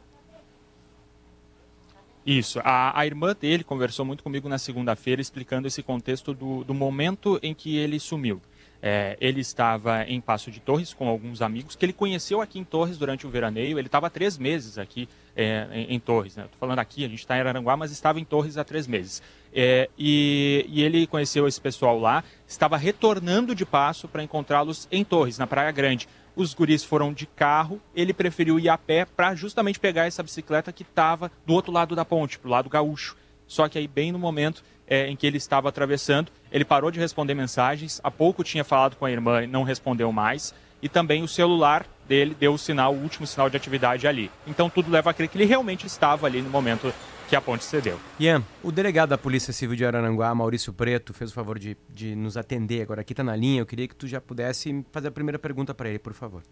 Isso. 2.26 2.61
A, 2.64 2.99
a 2.99 3.06
irmã 3.06 3.37
dele 3.38 3.62
conversou 3.62 4.04
muito 4.04 4.25
comigo 4.25 4.49
na 4.49 4.59
segunda-feira 4.59 5.23
explicando 5.23 5.68
esse 5.68 5.80
contexto 5.80 6.35
do, 6.35 6.64
do 6.64 6.75
momento 6.75 7.38
em 7.40 7.54
que 7.54 7.76
ele 7.76 8.00
sumiu. 8.00 8.42
É, 8.83 9.16
ele 9.21 9.40
estava 9.40 10.04
em 10.04 10.21
Passo 10.21 10.50
de 10.50 10.61
Torres 10.61 10.92
com 10.92 11.09
alguns 11.09 11.40
amigos 11.40 11.75
que 11.75 11.85
ele 11.85 11.92
conheceu 11.92 12.40
aqui 12.42 12.59
em 12.59 12.64
Torres 12.64 12.99
durante 12.99 13.26
o 13.26 13.30
veraneio. 13.30 13.78
Ele 13.78 13.87
estava 13.87 14.11
três 14.11 14.37
meses 14.37 14.76
aqui 14.76 15.09
é, 15.37 15.68
em, 15.73 15.95
em 15.95 16.00
Torres. 16.00 16.37
Né? 16.37 16.45
Estou 16.45 16.59
falando 16.59 16.80
aqui, 16.80 17.04
a 17.04 17.09
gente 17.09 17.21
está 17.21 17.37
em 17.37 17.40
Araranguá, 17.40 17.76
mas 17.76 17.92
estava 17.92 18.18
em 18.18 18.25
Torres 18.25 18.59
há 18.59 18.64
três 18.64 18.87
meses. 18.88 19.23
É, 19.54 19.88
e, 19.97 20.66
e 20.68 20.83
ele 20.83 21.06
conheceu 21.06 21.47
esse 21.47 21.61
pessoal 21.61 21.99
lá, 21.99 22.23
estava 22.47 22.76
retornando 22.76 23.54
de 23.54 23.64
Passo 23.64 24.09
para 24.09 24.23
encontrá-los 24.23 24.87
em 24.90 25.04
Torres, 25.04 25.38
na 25.38 25.47
Praia 25.47 25.71
Grande. 25.71 26.09
Os 26.37 26.52
guris 26.52 26.85
foram 26.85 27.14
de 27.14 27.25
carro, 27.25 27.81
ele 27.95 28.12
preferiu 28.12 28.61
ir 28.61 28.69
a 28.69 28.76
pé 28.76 29.07
para 29.07 29.35
justamente 29.35 29.81
pegar 29.81 30.05
essa 30.05 30.23
bicicleta 30.23 30.71
que 30.71 30.83
estava 30.83 31.33
do 31.47 31.55
outro 31.55 31.73
lado 31.73 31.97
da 31.97 32.05
ponte, 32.05 32.38
pro 32.38 32.50
lado 32.50 32.69
gaúcho. 32.69 33.16
Só 33.47 33.66
que 33.69 33.78
aí, 33.78 33.88
bem 33.88 34.12
no 34.12 34.19
momento 34.19 34.62
é, 34.87 35.09
em 35.09 35.16
que 35.16 35.26
ele 35.26 35.38
estava 35.38 35.71
atravessando, 35.71 36.31
ele 36.52 36.64
parou 36.64 36.90
de 36.90 37.00
responder 37.00 37.35
mensagens. 37.35 38.00
Há 38.05 38.11
pouco 38.11 38.45
tinha 38.45 38.64
falado 38.64 38.97
com 38.97 39.07
a 39.07 39.11
irmã 39.11 39.45
e 39.45 39.47
não 39.47 39.62
respondeu 39.62 40.12
mais. 40.12 40.55
E 40.83 40.90
também 40.90 41.23
o 41.23 41.28
celular 41.28 41.87
dele 42.07 42.37
deu 42.38 42.52
o 42.52 42.59
sinal, 42.59 42.95
o 42.95 43.02
último 43.02 43.26
sinal 43.26 43.49
de 43.49 43.57
atividade 43.57 44.07
ali. 44.07 44.31
Então 44.47 44.69
tudo 44.69 44.90
leva 44.90 45.11
a 45.11 45.14
crer 45.14 45.28
que 45.28 45.38
ele 45.38 45.47
realmente 45.47 45.87
estava 45.87 46.26
ali 46.26 46.43
no 46.43 46.50
momento 46.50 46.93
que 47.28 47.35
a 47.35 47.40
ponte 47.40 47.64
cedeu. 47.64 47.99
Ian, 48.21 48.42
o 48.62 48.71
delegado 48.71 49.11
da 49.11 49.18
Polícia 49.18 49.52
Civil 49.52 49.76
de 49.76 49.85
Araranguá, 49.85 50.35
Maurício 50.35 50.73
Preto, 50.73 51.12
fez 51.12 51.30
o 51.30 51.35
favor 51.35 51.59
de, 51.59 51.76
de 51.88 52.14
nos 52.14 52.37
atender 52.37 52.83
agora 52.83 53.00
aqui, 53.00 53.14
tá 53.14 53.25
na 53.25 53.35
linha. 53.35 53.61
Eu 53.61 53.66
queria 53.66 53.88
que 53.88 53.95
tu 53.97 54.06
já 54.06 54.21
pudesse 54.21 54.85
fazer 54.92 55.09
a 55.09 55.11
primeira 55.11 55.38
pergunta 55.38 55.75
para 55.75 55.88
ele, 55.88 55.99
por 55.99 56.12
favor. 56.12 56.42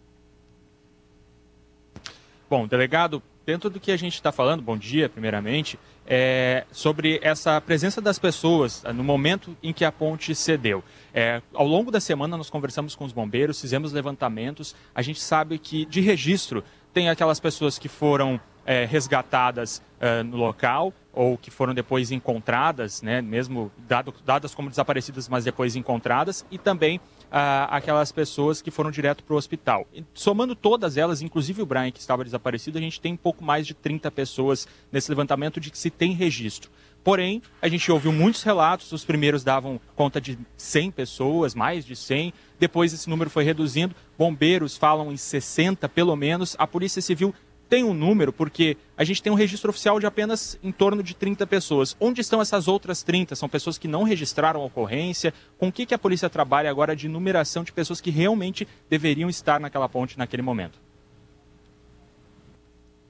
Bom, 2.48 2.66
delegado, 2.66 3.22
dentro 3.46 3.70
do 3.70 3.80
que 3.80 3.90
a 3.90 3.96
gente 3.96 4.14
está 4.14 4.30
falando, 4.30 4.62
bom 4.62 4.76
dia, 4.76 5.08
primeiramente, 5.08 5.78
é, 6.06 6.64
sobre 6.70 7.18
essa 7.22 7.60
presença 7.60 8.00
das 8.00 8.18
pessoas 8.18 8.84
eh, 8.84 8.92
no 8.92 9.02
momento 9.02 9.56
em 9.62 9.72
que 9.72 9.84
a 9.84 9.90
ponte 9.90 10.34
cedeu. 10.34 10.84
É, 11.12 11.40
ao 11.54 11.66
longo 11.66 11.90
da 11.90 12.00
semana, 12.00 12.36
nós 12.36 12.50
conversamos 12.50 12.94
com 12.94 13.04
os 13.04 13.12
bombeiros, 13.12 13.60
fizemos 13.60 13.92
levantamentos. 13.92 14.76
A 14.94 15.00
gente 15.00 15.20
sabe 15.20 15.58
que, 15.58 15.86
de 15.86 16.00
registro, 16.00 16.62
tem 16.92 17.08
aquelas 17.08 17.40
pessoas 17.40 17.78
que 17.78 17.88
foram 17.88 18.38
é, 18.66 18.84
resgatadas 18.84 19.82
é, 20.04 20.22
no 20.22 20.36
local 20.36 20.92
ou 21.14 21.38
que 21.38 21.50
foram 21.50 21.72
depois 21.72 22.10
encontradas, 22.10 23.00
né, 23.00 23.22
mesmo 23.22 23.72
dado, 23.88 24.12
dadas 24.22 24.54
como 24.54 24.68
desaparecidas, 24.68 25.28
mas 25.30 25.44
depois 25.44 25.76
encontradas, 25.76 26.44
e 26.50 26.58
também 26.58 27.00
ah, 27.30 27.68
aquelas 27.70 28.12
pessoas 28.12 28.60
que 28.60 28.70
foram 28.70 28.90
direto 28.90 29.24
para 29.24 29.32
o 29.32 29.36
hospital. 29.38 29.86
E, 29.94 30.04
somando 30.12 30.54
todas 30.54 30.98
elas, 30.98 31.22
inclusive 31.22 31.62
o 31.62 31.66
Brian 31.66 31.90
que 31.90 32.00
estava 32.00 32.22
desaparecido, 32.22 32.76
a 32.76 32.80
gente 32.80 33.00
tem 33.00 33.14
um 33.14 33.16
pouco 33.16 33.42
mais 33.42 33.66
de 33.66 33.72
30 33.72 34.10
pessoas 34.10 34.68
nesse 34.92 35.08
levantamento 35.10 35.58
de 35.58 35.70
que 35.70 35.78
se 35.78 35.88
tem 35.88 36.12
registro. 36.12 36.70
Porém, 37.04 37.42
a 37.60 37.68
gente 37.68 37.92
ouviu 37.92 38.10
muitos 38.10 38.42
relatos, 38.42 38.90
os 38.90 39.04
primeiros 39.04 39.44
davam 39.44 39.78
conta 39.94 40.20
de 40.20 40.38
100 40.56 40.90
pessoas, 40.90 41.54
mais 41.54 41.84
de 41.84 41.94
100, 41.94 42.32
depois 42.58 42.94
esse 42.94 43.10
número 43.10 43.28
foi 43.28 43.44
reduzindo, 43.44 43.94
bombeiros 44.18 44.76
falam 44.76 45.12
em 45.12 45.16
60 45.16 45.86
pelo 45.90 46.16
menos, 46.16 46.56
a 46.58 46.66
Polícia 46.66 47.02
Civil 47.02 47.34
tem 47.68 47.84
um 47.84 47.94
número 47.94 48.32
porque 48.32 48.76
a 48.96 49.04
gente 49.04 49.22
tem 49.22 49.32
um 49.32 49.36
registro 49.36 49.70
oficial 49.70 49.98
de 49.98 50.06
apenas 50.06 50.58
em 50.62 50.70
torno 50.70 51.02
de 51.02 51.14
30 51.14 51.46
pessoas. 51.46 51.96
Onde 51.98 52.20
estão 52.20 52.40
essas 52.40 52.68
outras 52.68 53.02
30? 53.02 53.34
São 53.34 53.48
pessoas 53.48 53.78
que 53.78 53.88
não 53.88 54.02
registraram 54.02 54.60
a 54.60 54.64
ocorrência? 54.64 55.34
Com 55.58 55.68
o 55.68 55.72
que, 55.72 55.86
que 55.86 55.94
a 55.94 55.98
polícia 55.98 56.30
trabalha 56.30 56.70
agora 56.70 56.94
de 56.94 57.08
numeração 57.08 57.64
de 57.64 57.72
pessoas 57.72 58.00
que 58.00 58.10
realmente 58.10 58.66
deveriam 58.88 59.28
estar 59.28 59.58
naquela 59.60 59.88
ponte 59.88 60.18
naquele 60.18 60.42
momento? 60.42 60.78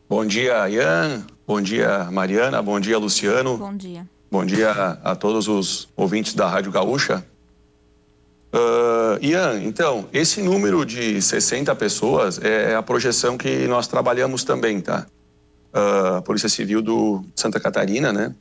Bom 0.08 0.25
dia, 0.25 0.68
Ian. 0.68 1.26
Bom 1.46 1.61
dia, 1.61 2.04
Mariana. 2.11 2.62
Bom 2.62 2.78
dia, 2.78 2.99
Luciano. 2.99 3.56
Bom 3.56 3.76
dia. 3.76 4.06
Bom 4.30 4.44
dia 4.44 4.70
a, 4.70 5.12
a 5.12 5.16
todos 5.16 5.49
os 5.49 5.88
ouvintes 5.96 6.34
da 6.34 6.49
Rádio 6.49 6.70
Gaúcha. 6.70 7.25
Uh, 8.54 9.18
Ian, 9.20 9.61
então, 9.64 10.08
esse 10.12 10.40
número 10.40 10.87
de 10.87 11.20
60 11.20 11.75
pessoas 11.75 12.38
é 12.40 12.76
a 12.76 12.82
projeção 12.82 13.37
que 13.37 13.66
nós 13.66 13.88
trabalhamos 13.88 14.44
também, 14.44 14.80
tá? 14.80 15.08
Uh, 15.75 16.18
a 16.18 16.23
Polícia 16.23 16.49
Civil 16.49 16.80
do 16.80 17.25
Santa 17.34 17.58
Catarina, 17.58 18.12
né? 18.12 18.32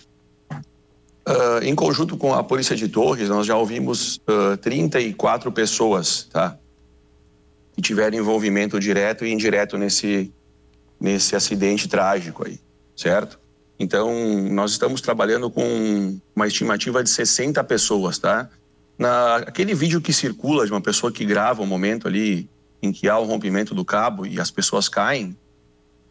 Uh, 1.27 1.63
em 1.63 1.73
conjunto 1.73 2.15
com 2.15 2.31
a 2.31 2.43
Polícia 2.43 2.75
de 2.75 2.87
Torres, 2.87 3.27
nós 3.27 3.47
já 3.47 3.57
ouvimos 3.57 4.17
uh, 4.17 4.55
34 4.57 5.51
pessoas, 5.51 6.27
tá? 6.31 6.59
Que 7.71 7.81
tiveram 7.81 8.15
envolvimento 8.15 8.79
direto 8.79 9.25
e 9.25 9.31
indireto 9.31 9.79
nesse, 9.79 10.31
nesse 11.01 11.35
acidente 11.35 11.87
trágico 11.87 12.45
aí, 12.45 12.59
certo? 12.95 13.39
Então, 13.79 14.13
nós 14.51 14.73
estamos 14.73 15.01
trabalhando 15.01 15.49
com 15.49 16.19
uma 16.35 16.45
estimativa 16.45 17.03
de 17.03 17.09
60 17.09 17.63
pessoas, 17.63 18.19
tá? 18.19 18.47
Na, 18.97 19.37
aquele 19.37 19.73
vídeo 19.73 20.01
que 20.01 20.13
circula 20.13 20.65
de 20.65 20.71
uma 20.71 20.81
pessoa 20.81 21.11
que 21.11 21.25
grava 21.25 21.61
o 21.61 21.67
momento 21.67 22.07
ali 22.07 22.49
em 22.81 22.91
que 22.91 23.07
há 23.07 23.17
o 23.17 23.25
rompimento 23.25 23.73
do 23.73 23.85
cabo 23.85 24.25
e 24.25 24.39
as 24.39 24.51
pessoas 24.51 24.89
caem, 24.89 25.35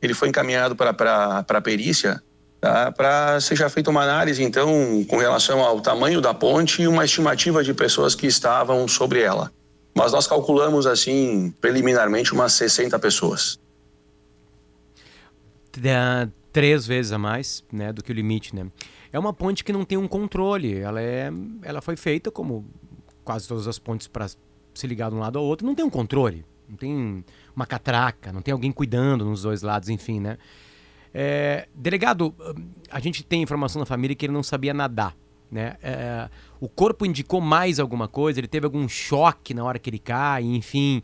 ele 0.01 0.15
foi 0.15 0.29
encaminhado 0.29 0.75
para 0.75 1.45
a 1.47 1.61
perícia 1.61 2.23
tá? 2.61 2.91
para 2.91 3.41
seja 3.41 3.69
feita 3.69 3.91
uma 3.91 4.03
análise, 4.03 4.43
então, 4.43 5.05
com 5.09 5.17
relação 5.17 5.61
ao 5.61 5.81
tamanho 5.81 6.21
da 6.21 6.33
ponte 6.33 6.81
e 6.83 6.89
uma 6.89 7.05
estimativa 7.05 7.62
de 7.62 7.75
pessoas 7.75 8.15
que 8.15 8.27
estavam 8.27 8.89
sobre 8.89 9.21
ela. 9.21 9.53
Mas 9.95 10.12
nós 10.12 10.27
calculamos, 10.27 10.87
assim, 10.87 11.53
preliminarmente, 11.61 12.33
umas 12.33 12.55
60 12.55 12.99
pessoas. 12.99 13.61
Três 16.52 16.87
vezes 16.87 17.12
a 17.12 17.18
mais 17.18 17.64
né, 17.73 17.92
do 17.92 18.02
que 18.02 18.12
o 18.12 18.14
limite, 18.14 18.54
né? 18.54 18.66
É 19.12 19.18
uma 19.18 19.32
ponte 19.32 19.64
que 19.64 19.73
não 19.73 19.85
tem 19.85 19.97
um 19.97 20.06
controle. 20.06 20.78
Ela, 20.78 21.00
é, 21.00 21.30
ela 21.62 21.80
foi 21.80 21.97
feita 21.97 22.30
como 22.30 22.66
quase 23.25 23.49
todas 23.49 23.66
as 23.66 23.78
pontes 23.78 24.06
para 24.06 24.28
se 24.28 24.87
ligar 24.87 25.11
de 25.11 25.16
um 25.16 25.21
lado 25.21 25.38
ao 25.38 25.44
outro. 25.44 25.66
Não 25.66 25.75
tem 25.75 25.85
um 25.85 25.90
controle. 25.90 26.44
Não 26.68 26.76
tem 26.76 27.25
uma 27.54 27.66
catraca, 27.66 28.32
não 28.32 28.40
tem 28.40 28.52
alguém 28.52 28.73
cuidando 28.73 29.25
nos 29.25 29.42
dois 29.42 29.62
lados, 29.62 29.88
enfim, 29.88 30.21
né? 30.21 30.38
É, 31.12 31.68
delegado, 31.75 32.35
a 32.90 32.99
gente 32.99 33.23
tem 33.23 33.42
informação 33.42 33.80
na 33.80 33.87
família 33.87 34.16
que 34.16 34.25
ele 34.25 34.32
não 34.32 34.42
sabia 34.42 34.73
nadar. 34.73 35.14
Né? 35.50 35.76
É, 35.82 36.30
o 36.59 36.66
corpo 36.66 37.04
indicou 37.04 37.38
mais 37.38 37.78
alguma 37.78 38.09
coisa? 38.09 38.40
Ele 38.40 38.49
teve 38.49 38.64
algum 38.64 38.88
choque 38.88 39.52
na 39.52 39.62
hora 39.62 39.78
que 39.78 39.90
ele 39.90 39.99
cai, 39.99 40.44
enfim? 40.44 41.02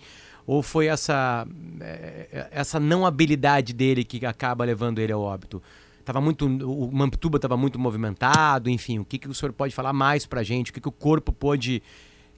Ou 0.48 0.62
foi 0.62 0.86
essa, 0.86 1.46
é, 1.78 2.46
essa 2.50 2.80
não 2.80 3.04
habilidade 3.04 3.74
dele 3.74 4.02
que 4.02 4.24
acaba 4.24 4.64
levando 4.64 4.98
ele 4.98 5.12
ao 5.12 5.20
óbito? 5.20 5.62
Tava 6.06 6.22
muito, 6.22 6.46
o 6.46 6.90
Mamptuba 6.90 7.36
estava 7.36 7.54
muito 7.54 7.78
movimentado, 7.78 8.70
enfim, 8.70 8.98
o 8.98 9.04
que, 9.04 9.18
que 9.18 9.28
o 9.28 9.34
senhor 9.34 9.52
pode 9.52 9.74
falar 9.74 9.92
mais 9.92 10.24
para 10.24 10.42
gente? 10.42 10.70
O 10.70 10.72
que, 10.72 10.80
que 10.80 10.88
o 10.88 10.92
corpo 10.92 11.32
pôde, 11.32 11.82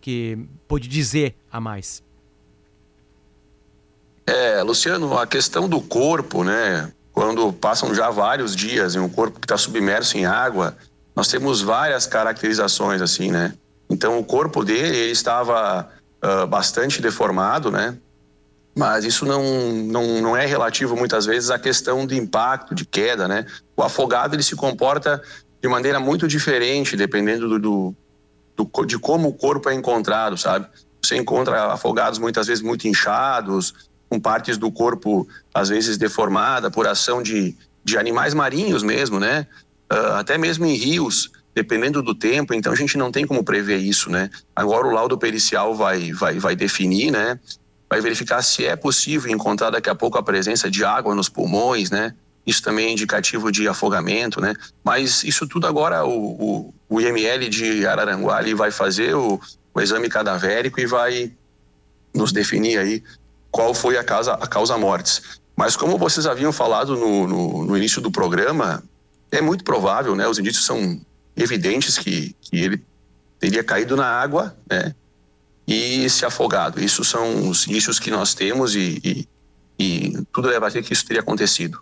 que, 0.01 0.37
pôde 0.67 0.89
dizer 0.89 1.37
a 1.53 1.61
mais? 1.61 2.03
É, 4.27 4.61
Luciano, 4.61 5.17
a 5.17 5.25
questão 5.25 5.69
do 5.69 5.81
corpo, 5.81 6.43
né? 6.43 6.93
Quando 7.13 7.53
passam 7.53 7.95
já 7.95 8.11
vários 8.11 8.57
dias 8.57 8.97
em 8.97 8.99
um 8.99 9.09
corpo 9.09 9.39
que 9.39 9.45
está 9.45 9.57
submerso 9.57 10.19
em 10.19 10.27
água, 10.27 10.77
nós 11.15 11.29
temos 11.29 11.61
várias 11.61 12.09
caracterizações 12.09 13.01
assim, 13.01 13.31
né? 13.31 13.55
Então 13.89 14.19
o 14.19 14.25
corpo 14.25 14.65
dele 14.65 14.97
ele 14.97 15.13
estava 15.13 15.89
uh, 16.25 16.47
bastante 16.47 17.01
deformado, 17.01 17.71
né? 17.71 17.97
Mas 18.77 19.05
isso 19.05 19.27
não, 19.27 19.43
não, 19.73 20.23
não 20.23 20.37
é 20.37 20.47
relativo 20.47 20.97
muitas 20.97 21.27
vezes 21.27 21.51
à 21.51 21.59
questão 21.59 22.07
de 22.07 22.17
impacto, 22.17 22.75
de 22.75 22.85
queda, 22.85 23.27
né? 23.27 23.45
O 23.77 23.83
afogado 23.83 24.35
ele 24.35 24.43
se 24.43 24.55
comporta 24.55 25.21
de 25.61 25.69
maneira 25.69 25.99
muito 25.99 26.27
diferente 26.29 26.97
dependendo 26.97 27.49
do, 27.49 27.59
do, 27.59 27.95
do 28.57 28.87
de 28.87 28.99
como 28.99 29.29
o 29.29 29.35
corpo 29.35 29.69
é 29.69 29.75
encontrado, 29.75 30.37
sabe? 30.37 30.67
Você 31.03 31.17
encontra 31.17 31.73
afogados 31.73 32.19
muitas 32.19 32.47
vezes 32.47 32.63
muito 32.63 32.87
inchados, 32.87 33.75
com 34.09 34.21
partes 34.21 34.57
do 34.57 34.71
corpo 34.71 35.27
às 35.53 35.69
vezes 35.69 35.97
deformada 35.97 36.71
por 36.71 36.87
ação 36.87 37.23
de, 37.23 37.57
de 37.85 37.99
animais 37.99 38.35
marinhos 38.35 38.83
mesmo, 38.83 39.19
né? 39.19 39.47
Uh, 39.93 40.15
até 40.15 40.39
mesmo 40.39 40.65
em 40.65 40.75
rios, 40.75 41.31
dependendo 41.55 42.03
do 42.03 42.15
tempo. 42.15 42.55
Então 42.55 42.73
a 42.73 42.77
gente 42.77 42.97
não 42.97 43.11
tem 43.11 43.27
como 43.27 43.45
prever 43.45 43.79
isso, 43.79 44.11
né? 44.11 44.31
Agora 44.55 44.87
o 44.87 44.91
laudo 44.91 45.19
pericial 45.19 45.75
vai 45.75 46.13
vai 46.13 46.39
vai 46.39 46.57
definir, 46.57 47.11
né? 47.11 47.39
Vai 47.89 48.01
verificar 48.01 48.43
se 48.43 48.65
é 48.65 48.77
possível 48.77 49.31
encontrar 49.33 49.71
daqui 49.71 49.91
a 49.91 49.95
pouco 49.95 50.17
a 50.17 50.23
presença 50.23 50.71
de 50.71 50.85
água 50.85 51.15
nos 51.15 51.29
pulmões, 51.29 51.91
né? 51.91 52.15
Isso 52.47 52.63
também 52.63 52.87
é 52.87 52.93
indicativo 52.93 53.53
de 53.53 53.69
afogamento, 53.69 54.41
né? 54.41 54.55
Mas 54.83 55.25
isso 55.25 55.47
tudo 55.47 55.67
agora 55.67 56.05
o, 56.05 56.11
o, 56.11 56.75
o 56.89 57.01
IML 57.01 57.49
de 57.49 57.87
Araranguá 57.87 58.41
ele 58.41 58.55
vai 58.55 58.71
fazer 58.71 59.15
o, 59.15 59.41
o 59.75 59.81
exame 59.81 60.09
cadavérico 60.09 60.81
e 60.81 60.87
vai 60.87 61.33
nos 62.15 62.33
definir 62.33 62.79
aí 62.79 63.03
qual 63.51 63.75
foi 63.75 63.97
a 63.97 64.05
causa, 64.05 64.35
a 64.35 64.47
causa 64.47 64.79
mortes. 64.79 65.41
Mas 65.57 65.77
como 65.77 65.99
vocês 65.99 66.27
haviam 66.27 66.53
falado 66.53 66.97
no, 66.97 67.27
no, 67.27 67.65
no 67.67 67.77
início 67.77 68.01
do 68.01 68.11
programa, 68.11 68.83
é 69.31 69.41
muito 69.41 69.63
provável, 69.63 70.17
né? 70.17 70.27
Os 70.27 70.39
indícios 70.39 70.65
são 70.65 71.01
evidentes 71.37 71.99
que, 71.99 72.35
que 72.41 72.57
ele 72.57 72.85
teria 73.39 73.65
caído 73.65 73.97
na 73.97 74.07
água, 74.07 74.57
né? 74.71 74.95
E 75.67 76.09
se 76.11 76.27
afogado. 76.27 76.83
Isso 76.83 77.05
são 77.05 77.49
os 77.49 77.67
indícios 77.67 77.99
que 77.99 78.11
nós 78.11 78.35
temos 78.35 78.75
e, 78.75 79.01
e, 79.05 79.29
e 79.79 80.23
tudo 80.33 80.49
leva 80.49 80.67
a 80.67 80.71
crer 80.71 80.83
que 80.83 80.93
isso 80.93 81.07
teria 81.07 81.23
acontecido. 81.23 81.81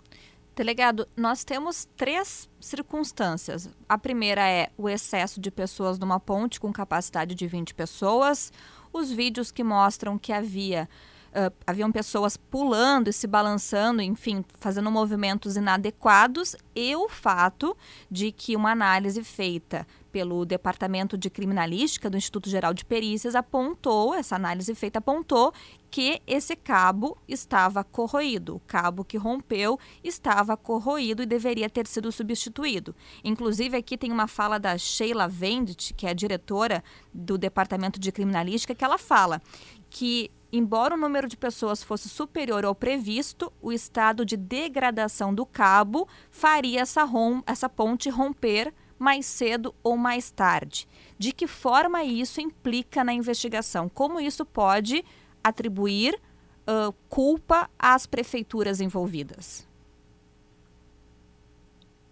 Delegado, 0.55 1.07
nós 1.15 1.43
temos 1.43 1.87
três 1.95 2.49
circunstâncias. 2.59 3.69
A 3.87 3.97
primeira 3.97 4.47
é 4.47 4.69
o 4.77 4.89
excesso 4.89 5.39
de 5.39 5.49
pessoas 5.49 5.97
numa 5.97 6.19
ponte 6.19 6.59
com 6.59 6.71
capacidade 6.71 7.33
de 7.33 7.47
20 7.47 7.73
pessoas, 7.73 8.51
os 8.91 9.09
vídeos 9.09 9.51
que 9.51 9.63
mostram 9.63 10.17
que 10.17 10.33
havia 10.33 10.89
uh, 11.29 11.53
haviam 11.65 11.91
pessoas 11.91 12.37
pulando 12.37 13.09
e 13.09 13.13
se 13.13 13.27
balançando, 13.27 14.01
enfim, 14.01 14.43
fazendo 14.59 14.91
movimentos 14.91 15.55
inadequados, 15.55 16.55
e 16.75 16.95
o 16.95 17.09
fato 17.09 17.75
de 18.09 18.31
que 18.31 18.55
uma 18.55 18.71
análise 18.71 19.23
feita 19.23 19.85
pelo 20.11 20.45
Departamento 20.45 21.17
de 21.17 21.29
Criminalística 21.29 22.09
do 22.09 22.17
Instituto 22.17 22.49
Geral 22.49 22.73
de 22.73 22.83
Perícias 22.83 23.35
apontou, 23.35 24.13
essa 24.13 24.35
análise 24.35 24.73
feita 24.73 24.99
apontou 24.99 25.53
que 25.91 26.21
esse 26.27 26.55
cabo 26.55 27.17
estava 27.27 27.83
corroído. 27.83 28.55
O 28.55 28.59
cabo 28.61 29.03
que 29.03 29.17
rompeu 29.17 29.79
estava 30.03 30.55
corroído 30.55 31.23
e 31.23 31.25
deveria 31.25 31.69
ter 31.69 31.87
sido 31.87 32.11
substituído. 32.11 32.95
Inclusive, 33.23 33.77
aqui 33.77 33.97
tem 33.97 34.11
uma 34.11 34.27
fala 34.27 34.59
da 34.59 34.77
Sheila 34.77 35.27
Vendt, 35.27 35.93
que 35.93 36.05
é 36.05 36.11
a 36.11 36.13
diretora 36.13 36.83
do 37.13 37.37
Departamento 37.37 37.99
de 37.99 38.11
Criminalística, 38.11 38.75
que 38.75 38.83
ela 38.83 38.97
fala 38.97 39.41
que 39.89 40.31
embora 40.51 40.95
o 40.95 40.97
número 40.97 41.27
de 41.27 41.37
pessoas 41.37 41.83
fosse 41.83 42.09
superior 42.09 42.65
ao 42.65 42.75
previsto, 42.75 43.51
o 43.61 43.71
estado 43.71 44.25
de 44.25 44.35
degradação 44.35 45.33
do 45.33 45.45
cabo 45.45 46.07
faria 46.31 46.81
essa, 46.81 47.03
rom 47.03 47.41
essa 47.45 47.69
ponte 47.69 48.09
romper 48.09 48.73
mais 48.97 49.25
cedo 49.25 49.73
ou 49.81 49.95
mais 49.95 50.29
tarde. 50.29 50.87
De 51.17 51.31
que 51.31 51.47
forma 51.47 52.03
isso 52.03 52.41
implica 52.41 53.03
na 53.03 53.13
investigação? 53.13 53.87
Como 53.87 54.19
isso 54.19 54.45
pode 54.45 55.05
atribuir 55.43 56.19
uh, 56.67 56.93
culpa 57.07 57.69
às 57.79 58.05
prefeituras 58.05 58.81
envolvidas? 58.81 59.67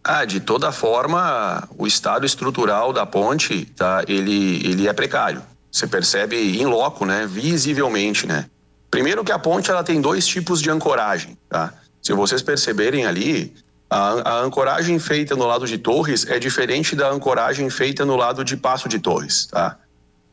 Ah, 0.03 0.24
de 0.24 0.39
toda 0.39 0.72
forma, 0.72 1.67
o 1.77 1.86
estado 1.86 2.25
estrutural 2.25 2.94
da 2.94 3.06
ponte, 3.06 3.65
tá, 3.65 4.06
ele, 4.08 4.65
ele 4.65 4.88
é 4.88 4.94
precário. 4.94 5.44
Você 5.77 5.86
percebe 5.86 6.60
em 6.60 6.65
loco, 6.65 7.05
né, 7.05 7.27
visivelmente, 7.27 8.25
né? 8.25 8.50
Primeiro 8.89 9.24
que 9.24 9.31
a 9.31 9.38
ponte 9.38 9.69
ela 9.69 9.84
tem 9.84 10.01
dois 10.01 10.25
tipos 10.25 10.60
de 10.60 10.72
ancoragem, 10.72 11.38
tá? 11.48 11.72
Se 12.01 12.13
vocês 12.13 12.41
perceberem 12.41 13.05
ali, 13.05 13.53
a, 13.88 14.38
a, 14.38 14.39
ancoragem 14.39 14.98
feita 14.98 15.36
no 15.36 15.46
lado 15.46 15.67
de 15.67 15.77
Torres 15.77 16.25
é 16.25 16.39
diferente 16.39 16.96
da 16.96 17.12
ancoragem 17.12 17.69
feita 17.69 18.03
no 18.03 18.15
lado 18.15 18.43
de 18.43 18.57
Passo 18.57 18.89
de 18.89 18.98
Torres, 18.98 19.46
tá? 19.46 19.77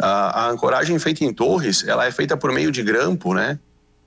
A, 0.01 0.45
a 0.45 0.49
ancoragem 0.49 0.99
feita 0.99 1.23
em 1.25 1.35
Torres, 1.35 1.87
ela 1.87 2.07
é 2.07 2.11
feita 2.11 2.39
por 2.39 2.51
meio 2.51 2.73
de 2.73 2.83
grampo, 2.83 3.35
né? 3.35 3.59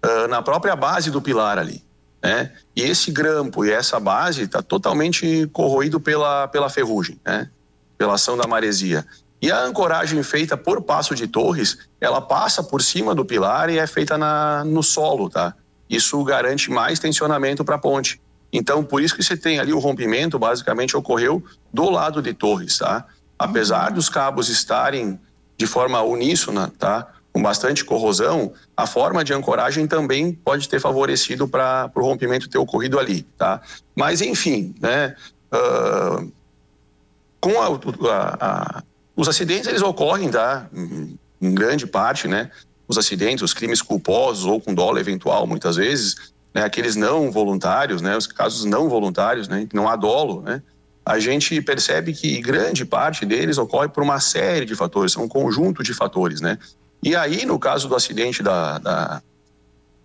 Uh, 0.04 0.28
na 0.28 0.42
própria 0.42 0.76
base 0.76 1.12
do 1.12 1.22
pilar 1.22 1.60
ali, 1.60 1.84
né? 2.24 2.52
E 2.76 2.82
esse 2.82 3.12
grampo 3.12 3.64
e 3.64 3.72
essa 3.72 4.00
base 4.00 4.42
está 4.42 4.64
totalmente 4.64 5.46
corroído 5.54 6.00
pela, 6.00 6.48
pela 6.48 6.68
ferrugem, 6.68 7.20
né? 7.24 7.48
Pela 7.96 8.16
ação 8.16 8.36
da 8.36 8.48
maresia. 8.48 9.06
E 9.42 9.52
a 9.52 9.64
ancoragem 9.64 10.22
feita 10.24 10.58
por 10.58 10.82
Passo 10.82 11.14
de 11.14 11.28
Torres, 11.28 11.78
ela 12.02 12.20
passa 12.20 12.64
por 12.64 12.82
cima 12.82 13.14
do 13.14 13.24
pilar 13.24 13.70
e 13.70 13.78
é 13.78 13.86
feita 13.86 14.18
na, 14.18 14.64
no 14.66 14.82
solo, 14.82 15.30
tá? 15.30 15.54
Isso 15.90 16.22
garante 16.24 16.72
mais 16.72 17.00
tensionamento 17.00 17.64
para 17.64 17.76
a 17.76 17.80
ponte. 17.80 18.20
Então, 18.52 18.84
por 18.84 19.02
isso 19.02 19.16
que 19.16 19.24
você 19.24 19.38
tem 19.38 19.60
ali 19.60 19.72
o 19.72 19.80
rompimento, 19.80 20.40
basicamente 20.40 20.98
ocorreu 20.98 21.44
do 21.72 21.90
lado 21.90 22.22
de 22.22 22.34
Torres, 22.34 22.80
tá? 22.80 23.06
Apesar 23.38 23.92
dos 23.92 24.10
cabos 24.10 24.50
estarem 24.50 25.20
de 25.56 25.68
forma 25.68 26.02
uníssona, 26.02 26.72
tá? 26.78 27.08
Com 27.32 27.42
bastante 27.42 27.86
corrosão, 27.86 28.54
a 28.76 28.88
forma 28.88 29.24
de 29.24 29.34
ancoragem 29.34 29.86
também 29.86 30.34
pode 30.34 30.68
ter 30.68 30.80
favorecido 30.80 31.48
para 31.48 31.92
o 31.94 32.02
rompimento 32.02 32.50
ter 32.50 32.58
ocorrido 32.58 32.98
ali, 32.98 33.22
tá? 33.38 33.62
Mas, 33.96 34.22
enfim, 34.22 34.74
né? 34.82 35.16
Uh, 35.54 36.32
com 37.40 37.62
a, 37.62 37.68
a, 37.68 38.80
a 38.80 38.84
os 39.18 39.28
acidentes 39.28 39.68
eles 39.68 39.82
ocorrem, 39.82 40.30
tá? 40.30 40.70
Em 41.42 41.54
grande 41.54 41.88
parte, 41.88 42.28
né? 42.28 42.52
Os 42.88 43.00
acidentes, 43.00 43.42
os 43.42 43.54
crimes 43.54 43.82
culposos 43.82 44.46
ou 44.46 44.62
com 44.62 44.76
dolo 44.76 45.00
eventual, 45.00 45.48
muitas 45.48 45.76
vezes, 45.76 46.16
né? 46.54 46.64
Aqueles 46.64 46.96
não 46.96 47.32
voluntários, 47.32 48.00
né? 48.00 48.16
Os 48.16 48.28
casos 48.28 48.64
não 48.64 48.88
voluntários, 48.88 49.48
né? 49.48 49.68
Não 49.74 49.90
há 49.90 49.96
dolo, 49.96 50.44
né? 50.44 50.62
A 51.04 51.18
gente 51.20 51.60
percebe 51.62 52.14
que 52.14 52.40
grande 52.42 52.86
parte 52.86 53.26
deles 53.26 53.58
ocorre 53.58 53.90
por 53.90 54.04
uma 54.04 54.20
série 54.20 54.66
de 54.66 54.76
fatores, 54.76 55.14
são 55.14 55.24
um 55.24 55.28
conjunto 55.28 55.82
de 55.82 55.96
fatores, 55.96 56.40
né? 56.40 56.60
E 57.02 57.16
aí, 57.16 57.44
no 57.44 57.58
caso 57.58 57.88
do 57.88 57.96
acidente 57.96 58.44
da, 58.44 58.78
da, 58.78 59.22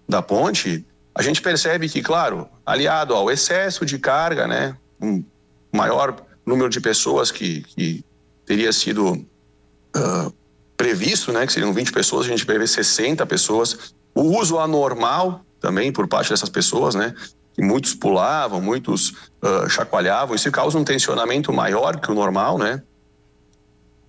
da 0.09 0.22
ponte, 0.22 0.87
a 1.14 1.20
gente 1.20 1.42
percebe 1.42 1.87
que, 1.87 2.01
claro, 2.01 2.48
aliado 2.64 3.14
ao 3.14 3.31
excesso 3.31 3.85
de 3.85 3.98
carga, 3.98 4.46
né? 4.46 4.75
Um 4.98 5.22
maior 5.70 6.16
número 6.46 6.70
de 6.70 6.81
pessoas 6.81 7.31
que, 7.31 7.62
que 7.62 8.05
teria 8.52 8.70
sido 8.70 9.14
uh, 9.14 10.34
previsto, 10.76 11.32
né, 11.32 11.46
que 11.46 11.52
seriam 11.54 11.72
20 11.72 11.90
pessoas, 11.90 12.26
a 12.26 12.28
gente 12.28 12.44
prevê 12.44 12.66
60 12.66 13.24
pessoas. 13.24 13.94
O 14.14 14.38
uso 14.38 14.58
anormal 14.58 15.42
também 15.58 15.90
por 15.90 16.06
parte 16.06 16.28
dessas 16.28 16.50
pessoas, 16.50 16.94
né, 16.94 17.14
que 17.54 17.62
muitos 17.62 17.94
pulavam, 17.94 18.60
muitos 18.60 19.08
uh, 19.42 19.66
chacoalhavam, 19.70 20.36
isso 20.36 20.50
causa 20.50 20.76
um 20.76 20.84
tensionamento 20.84 21.50
maior 21.50 21.98
que 21.98 22.10
o 22.10 22.14
normal, 22.14 22.58
né? 22.58 22.82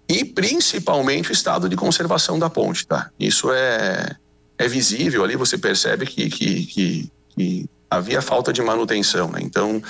E 0.10 0.26
principalmente 0.26 1.30
o 1.30 1.32
estado 1.32 1.70
de 1.70 1.78
conservação 1.78 2.38
da 2.38 2.50
ponte, 2.50 2.86
tá? 2.86 3.10
Isso 3.18 3.50
é, 3.50 4.18
é 4.58 4.68
visível 4.68 5.24
ali, 5.24 5.38
você 5.38 5.58
percebe 5.58 6.06
que, 6.06 6.30
que, 6.30 6.66
que, 6.66 7.12
que 7.30 7.70
havia 7.90 8.22
falta 8.22 8.52
de 8.52 8.62
manutenção, 8.62 9.30
né? 9.30 9.40
Então, 9.42 9.82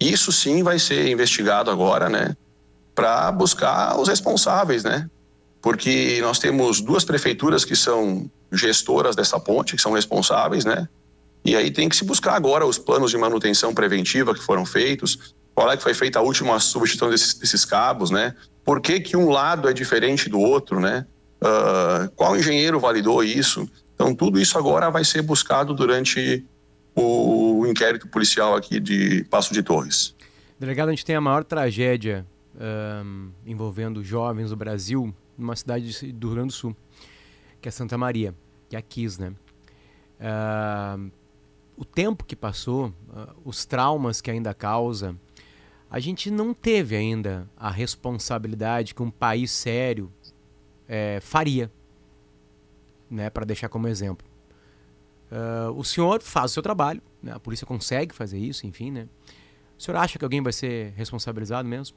isso 0.00 0.32
sim 0.32 0.62
vai 0.62 0.78
ser 0.78 1.08
investigado 1.10 1.70
agora, 1.70 2.08
né? 2.08 2.34
Para 2.98 3.30
buscar 3.30 3.96
os 3.96 4.08
responsáveis, 4.08 4.82
né? 4.82 5.08
Porque 5.62 6.18
nós 6.20 6.40
temos 6.40 6.80
duas 6.80 7.04
prefeituras 7.04 7.64
que 7.64 7.76
são 7.76 8.28
gestoras 8.50 9.14
dessa 9.14 9.38
ponte, 9.38 9.76
que 9.76 9.80
são 9.80 9.92
responsáveis, 9.92 10.64
né? 10.64 10.88
E 11.44 11.54
aí 11.54 11.70
tem 11.70 11.88
que 11.88 11.94
se 11.94 12.04
buscar 12.04 12.34
agora 12.34 12.66
os 12.66 12.76
planos 12.76 13.12
de 13.12 13.16
manutenção 13.16 13.72
preventiva 13.72 14.34
que 14.34 14.42
foram 14.42 14.66
feitos, 14.66 15.32
qual 15.54 15.70
é 15.70 15.76
que 15.76 15.82
foi 15.84 15.94
feita 15.94 16.18
a 16.18 16.22
última 16.22 16.58
substituição 16.58 17.08
desses, 17.10 17.34
desses 17.34 17.64
cabos, 17.64 18.10
né? 18.10 18.34
Por 18.64 18.80
que, 18.80 18.98
que 18.98 19.16
um 19.16 19.30
lado 19.30 19.68
é 19.68 19.72
diferente 19.72 20.28
do 20.28 20.40
outro, 20.40 20.80
né? 20.80 21.06
Uh, 21.40 22.10
qual 22.16 22.36
engenheiro 22.36 22.80
validou 22.80 23.22
isso? 23.22 23.70
Então, 23.94 24.12
tudo 24.12 24.40
isso 24.40 24.58
agora 24.58 24.90
vai 24.90 25.04
ser 25.04 25.22
buscado 25.22 25.72
durante 25.72 26.44
o 26.96 27.64
inquérito 27.64 28.08
policial 28.08 28.56
aqui 28.56 28.80
de 28.80 29.22
Passo 29.30 29.54
de 29.54 29.62
Torres. 29.62 30.16
Delegado, 30.58 30.88
a 30.88 30.90
gente 30.90 31.04
tem 31.04 31.14
a 31.14 31.20
maior 31.20 31.44
tragédia 31.44 32.26
um, 32.54 33.30
envolvendo 33.46 34.02
jovens 34.02 34.50
do 34.50 34.56
Brasil, 34.56 35.14
numa 35.36 35.56
cidade 35.56 36.12
do 36.12 36.28
Rio 36.28 36.34
Grande 36.36 36.48
do 36.48 36.54
Sul, 36.54 36.76
que 37.60 37.68
é 37.68 37.70
Santa 37.70 37.96
Maria, 37.96 38.34
que 38.68 38.76
é 38.76 38.78
a 38.78 38.82
Kiss, 38.82 39.20
né? 39.20 39.32
Uh, 40.20 41.10
o 41.76 41.84
tempo 41.84 42.24
que 42.24 42.34
passou, 42.34 42.88
uh, 42.88 43.34
os 43.44 43.64
traumas 43.64 44.20
que 44.20 44.30
ainda 44.30 44.52
causa, 44.52 45.16
a 45.90 46.00
gente 46.00 46.30
não 46.30 46.52
teve 46.52 46.96
ainda 46.96 47.48
a 47.56 47.70
responsabilidade 47.70 48.94
que 48.94 49.02
um 49.02 49.10
país 49.10 49.50
sério 49.50 50.12
é, 50.86 51.18
faria, 51.20 51.70
né, 53.10 53.30
para 53.30 53.44
deixar 53.44 53.68
como 53.68 53.88
exemplo. 53.88 54.26
Uh, 55.30 55.72
o 55.72 55.84
senhor 55.84 56.20
faz 56.22 56.50
o 56.50 56.54
seu 56.54 56.62
trabalho, 56.62 57.00
né, 57.22 57.32
a 57.32 57.40
polícia 57.40 57.66
consegue 57.66 58.14
fazer 58.14 58.38
isso, 58.38 58.66
enfim, 58.66 58.90
né? 58.90 59.08
O 59.78 59.82
senhor 59.82 59.96
acha 59.96 60.18
que 60.18 60.24
alguém 60.24 60.42
vai 60.42 60.52
ser 60.52 60.92
responsabilizado 60.96 61.68
mesmo? 61.68 61.96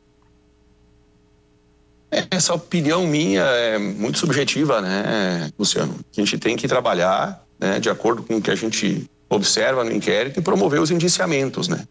Essa 2.29 2.53
opinião 2.53 3.07
minha 3.07 3.41
é 3.41 3.77
muito 3.77 4.17
subjetiva, 4.17 4.81
né, 4.81 5.49
Luciano? 5.57 5.95
A 6.11 6.19
gente 6.19 6.37
tem 6.37 6.57
que 6.57 6.67
trabalhar 6.67 7.41
né, 7.57 7.79
de 7.79 7.89
acordo 7.89 8.21
com 8.21 8.35
o 8.35 8.41
que 8.41 8.51
a 8.51 8.55
gente 8.55 9.09
observa 9.29 9.83
no 9.83 9.91
inquérito 9.93 10.37
e 10.37 10.43
promover 10.43 10.81
os 10.81 10.91
indiciamentos, 10.91 11.69
né? 11.69 11.85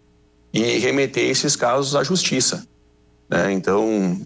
E 0.52 0.78
remeter 0.78 1.30
esses 1.30 1.56
casos 1.56 1.96
à 1.96 2.04
justiça. 2.04 2.66
Né? 3.30 3.52
Então, 3.52 4.20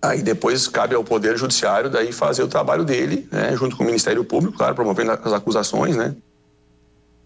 aí 0.00 0.22
depois 0.22 0.68
cabe 0.68 0.94
ao 0.94 1.02
Poder 1.02 1.36
Judiciário 1.36 1.90
daí 1.90 2.12
fazer 2.12 2.44
o 2.44 2.48
trabalho 2.48 2.84
dele, 2.84 3.26
né, 3.32 3.56
junto 3.56 3.76
com 3.76 3.82
o 3.82 3.86
Ministério 3.86 4.22
Público, 4.22 4.56
claro, 4.56 4.76
promovendo 4.76 5.10
as 5.10 5.32
acusações, 5.32 5.96
né? 5.96 6.14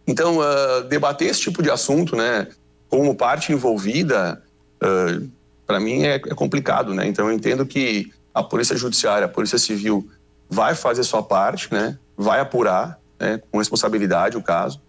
Então, 0.07 0.39
uh, 0.39 0.85
debater 0.89 1.29
esse 1.29 1.41
tipo 1.41 1.63
de 1.63 1.71
assunto, 1.71 2.17
né, 2.17 2.49
como 2.89 3.15
parte 3.15 3.53
envolvida, 3.53 4.43
uh, 4.83 5.29
para 5.71 5.79
mim 5.79 6.03
é, 6.03 6.17
é, 6.17 6.19
complicado, 6.19 6.93
né? 6.93 7.07
Então 7.07 7.29
eu 7.29 7.33
entendo 7.33 7.65
que 7.65 8.13
a 8.35 8.43
Polícia 8.43 8.77
Judiciária, 8.77 9.27
a 9.27 9.29
Polícia 9.29 9.57
Civil 9.57 10.09
vai 10.49 10.75
fazer 10.75 11.05
sua 11.05 11.23
parte, 11.23 11.73
né? 11.73 11.97
Vai 12.17 12.41
apurar, 12.41 12.99
né? 13.21 13.41
Com 13.53 13.59
responsabilidade 13.59 14.37
o 14.37 14.43
caso, 14.43 14.81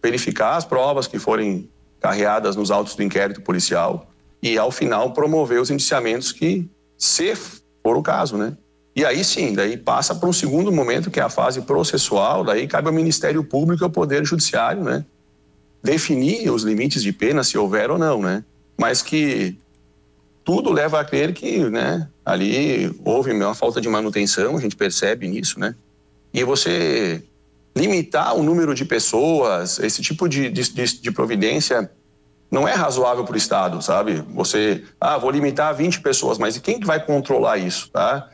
verificar 0.00 0.56
as 0.56 0.64
provas 0.64 1.08
que 1.08 1.18
forem 1.18 1.68
carreadas 2.00 2.54
nos 2.54 2.70
autos 2.70 2.94
do 2.94 3.02
inquérito 3.02 3.42
policial 3.42 4.08
e, 4.40 4.56
ao 4.56 4.70
final, 4.70 5.12
promover 5.12 5.60
os 5.60 5.68
indiciamentos 5.68 6.30
que, 6.30 6.70
se 6.96 7.34
for 7.34 7.96
o 7.96 8.02
caso, 8.02 8.36
né? 8.36 8.56
E 8.94 9.04
aí 9.04 9.24
sim, 9.24 9.52
daí 9.52 9.76
passa 9.76 10.14
para 10.14 10.28
um 10.28 10.32
segundo 10.32 10.70
momento, 10.70 11.10
que 11.10 11.18
é 11.18 11.22
a 11.24 11.28
fase 11.28 11.62
processual, 11.62 12.44
daí 12.44 12.68
cabe 12.68 12.86
ao 12.86 12.94
Ministério 12.94 13.42
Público 13.42 13.82
e 13.82 13.84
ao 13.84 13.90
Poder 13.90 14.24
Judiciário, 14.24 14.84
né? 14.84 15.04
Definir 15.82 16.50
os 16.50 16.62
limites 16.62 17.02
de 17.02 17.12
pena, 17.12 17.42
se 17.42 17.58
houver 17.58 17.90
ou 17.90 17.98
não, 17.98 18.22
né? 18.22 18.44
Mas 18.78 19.02
que 19.02 19.58
tudo 20.50 20.72
leva 20.72 20.98
a 20.98 21.04
crer 21.04 21.32
que, 21.32 21.70
né, 21.70 22.08
ali 22.24 22.92
houve 23.04 23.30
uma 23.30 23.54
falta 23.54 23.80
de 23.80 23.88
manutenção, 23.88 24.56
a 24.56 24.60
gente 24.60 24.74
percebe 24.74 25.28
nisso, 25.28 25.60
né? 25.60 25.76
E 26.34 26.42
você 26.42 27.22
limitar 27.76 28.34
o 28.34 28.42
número 28.42 28.74
de 28.74 28.84
pessoas, 28.84 29.78
esse 29.78 30.02
tipo 30.02 30.28
de, 30.28 30.50
de, 30.50 31.00
de 31.00 31.12
providência 31.12 31.88
não 32.50 32.66
é 32.66 32.72
razoável 32.72 33.22
para 33.22 33.34
o 33.34 33.36
Estado, 33.36 33.80
sabe? 33.80 34.24
Você, 34.34 34.82
ah, 35.00 35.16
vou 35.16 35.30
limitar 35.30 35.72
20 35.72 36.00
pessoas, 36.00 36.36
mas 36.36 36.56
e 36.56 36.60
quem 36.60 36.80
que 36.80 36.86
vai 36.86 36.98
controlar 36.98 37.56
isso, 37.56 37.88
tá? 37.88 38.28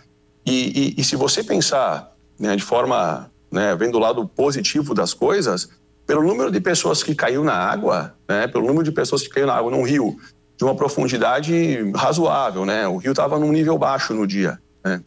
E, 0.46 0.94
e, 0.96 1.00
e 1.02 1.05
se 1.05 1.16
você 1.16 1.44
pensar 1.44 2.14
né, 2.40 2.57
de 2.57 2.62
forma, 2.62 3.31
né, 3.52 3.76
vendo 3.76 3.96
o 3.96 4.00
lado 4.00 4.26
positivo 4.26 4.94
das 4.94 5.12
coisas, 5.12 5.68
pelo 6.07 6.22
número 6.22 6.50
de 6.50 6.61
pessoas 6.61 7.02
que 7.02 7.14
caiu 7.14 7.44
na 7.44 7.52
água, 7.52 8.14
né, 8.26 8.46
pelo 8.46 8.66
número 8.66 8.85
de 8.85 8.92
pessoas 8.92 9.20
que 9.20 9.29
caiu 9.29 9.46
na 9.46 9.55
água 9.55 9.70
num 9.70 9.83
rio 9.83 10.16
de 10.57 10.64
uma 10.64 10.75
profundidade 10.75 11.90
razoável, 11.95 12.64
né? 12.64 12.88
O 12.88 12.97
rio 12.97 13.12
estava 13.12 13.38
num 13.38 13.53
nível 13.53 13.77
baixo 13.77 14.14
no 14.14 14.27
dia, 14.27 14.59
né? 14.85 15.03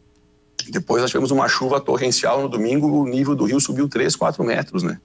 Depois 0.69 1.01
nós 1.01 1.09
tivemos 1.09 1.31
uma 1.31 1.47
chuva 1.47 1.79
torrencial 1.79 2.41
no 2.41 2.49
domingo, 2.49 2.87
o 2.87 3.07
nível 3.07 3.35
do 3.35 3.45
rio 3.45 3.59
subiu 3.59 3.89
3, 3.89 4.15
4 4.15 4.43
metros, 4.43 4.83
né? 4.83 4.99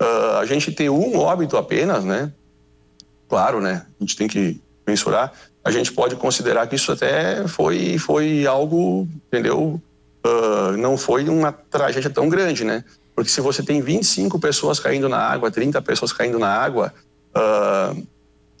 Uh, 0.00 0.38
a 0.40 0.46
gente 0.46 0.72
tem 0.72 0.88
um 0.88 1.16
óbito 1.16 1.56
apenas, 1.56 2.04
né? 2.04 2.32
Claro, 3.28 3.60
né? 3.60 3.86
A 4.00 4.04
gente 4.04 4.16
tem 4.16 4.28
que 4.28 4.60
mensurar. 4.86 5.32
A 5.62 5.70
gente 5.70 5.92
pode 5.92 6.16
considerar 6.16 6.66
que 6.66 6.76
isso 6.76 6.92
até 6.92 7.46
foi, 7.46 7.98
foi 7.98 8.46
algo, 8.46 9.08
entendeu? 9.28 9.80
Uh, 10.24 10.76
não 10.78 10.96
foi 10.96 11.28
uma 11.28 11.52
tragédia 11.52 12.10
tão 12.10 12.28
grande, 12.28 12.64
né? 12.64 12.84
Porque 13.14 13.30
se 13.30 13.40
você 13.40 13.62
tem 13.62 13.80
25 13.80 14.38
pessoas 14.38 14.80
caindo 14.80 15.08
na 15.08 15.18
água, 15.18 15.50
30 15.50 15.80
pessoas 15.82 16.12
caindo 16.12 16.38
na 16.38 16.48
água, 16.48 16.92
uh, 17.36 18.06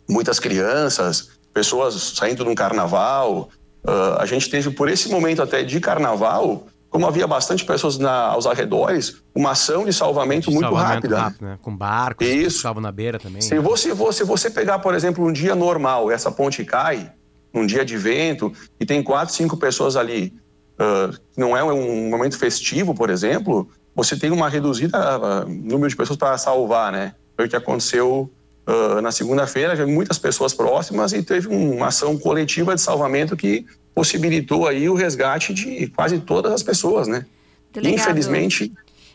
muitas 0.08 0.38
crianças, 0.38 1.30
pessoas 1.52 1.94
saindo 2.16 2.44
de 2.44 2.50
um 2.50 2.54
carnaval, 2.54 3.50
Uh, 3.84 4.18
a 4.18 4.24
gente 4.24 4.48
teve, 4.48 4.70
por 4.70 4.88
esse 4.88 5.10
momento 5.10 5.42
até 5.42 5.62
de 5.62 5.78
carnaval, 5.78 6.66
como 6.88 7.06
havia 7.06 7.26
bastante 7.26 7.66
pessoas 7.66 7.98
na, 7.98 8.28
aos 8.28 8.46
arredores, 8.46 9.22
uma 9.34 9.50
ação 9.50 9.84
de 9.84 9.92
salvamento 9.92 10.48
de 10.48 10.54
muito 10.54 10.64
salvamento 10.64 10.94
rápida. 10.94 11.18
Rápido, 11.18 11.44
né? 11.44 11.58
Com 11.60 11.76
barcos 11.76 12.26
Isso. 12.26 12.38
que 12.38 12.46
estavam 12.46 12.80
na 12.80 12.90
beira 12.90 13.18
também. 13.18 13.42
Se 13.42 13.58
você, 13.58 13.92
você, 13.92 14.24
você 14.24 14.48
pegar, 14.48 14.78
por 14.78 14.94
exemplo, 14.94 15.22
um 15.22 15.30
dia 15.30 15.54
normal, 15.54 16.10
essa 16.10 16.32
ponte 16.32 16.64
cai, 16.64 17.12
um 17.52 17.66
dia 17.66 17.84
de 17.84 17.98
vento, 17.98 18.50
e 18.80 18.86
tem 18.86 19.02
quatro, 19.02 19.34
cinco 19.34 19.54
pessoas 19.58 19.96
ali, 19.96 20.32
uh, 20.80 21.14
não 21.36 21.54
é 21.54 21.62
um 21.62 22.08
momento 22.08 22.38
festivo, 22.38 22.94
por 22.94 23.10
exemplo, 23.10 23.68
você 23.94 24.16
tem 24.16 24.30
uma 24.30 24.48
reduzida 24.48 24.98
uh, 25.18 25.46
número 25.46 25.90
de 25.90 25.96
pessoas 25.96 26.16
para 26.16 26.38
salvar, 26.38 26.90
né? 26.90 27.14
Foi 27.36 27.44
o 27.44 27.48
que 27.50 27.56
aconteceu 27.56 28.32
Uh, 28.66 29.00
na 29.02 29.12
segunda-feira, 29.12 29.76
já 29.76 29.86
muitas 29.86 30.18
pessoas 30.18 30.54
próximas 30.54 31.12
e 31.12 31.22
teve 31.22 31.48
uma 31.48 31.88
ação 31.88 32.18
coletiva 32.18 32.74
de 32.74 32.80
salvamento 32.80 33.36
que 33.36 33.66
possibilitou 33.94 34.66
aí 34.66 34.88
o 34.88 34.94
resgate 34.94 35.52
de 35.52 35.86
quase 35.88 36.18
todas 36.18 36.50
as 36.50 36.62
pessoas, 36.62 37.06
né? 37.06 37.26
Delegado, 37.70 38.00
Infelizmente, 38.00 38.72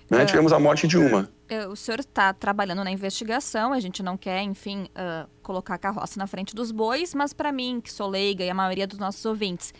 né, 0.08 0.24
uh, 0.24 0.26
tivemos 0.26 0.54
a 0.54 0.60
morte 0.60 0.88
de 0.88 0.98
uma. 0.98 1.28
É, 1.48 1.68
o 1.68 1.76
senhor 1.76 2.00
está 2.00 2.32
trabalhando 2.32 2.84
na 2.84 2.92
investigação, 2.92 3.74
a 3.74 3.80
gente 3.80 4.04
não 4.04 4.16
quer, 4.16 4.44
enfim, 4.44 4.84
uh, 4.84 5.28
colocar 5.42 5.76
a 5.76 5.78
carroça 5.80 6.20
na 6.20 6.28
frente 6.28 6.54
dos 6.54 6.72
bois, 6.72 7.16
mas 7.16 7.34
para 7.34 7.52
mim, 7.52 7.82
que 7.82 7.92
sou 7.92 8.08
leiga 8.08 8.44
e 8.44 8.50
a 8.52 8.54
maioria 8.54 8.86
dos 8.86 9.00
nossos 9.00 9.26
ouvintes, 9.26 9.74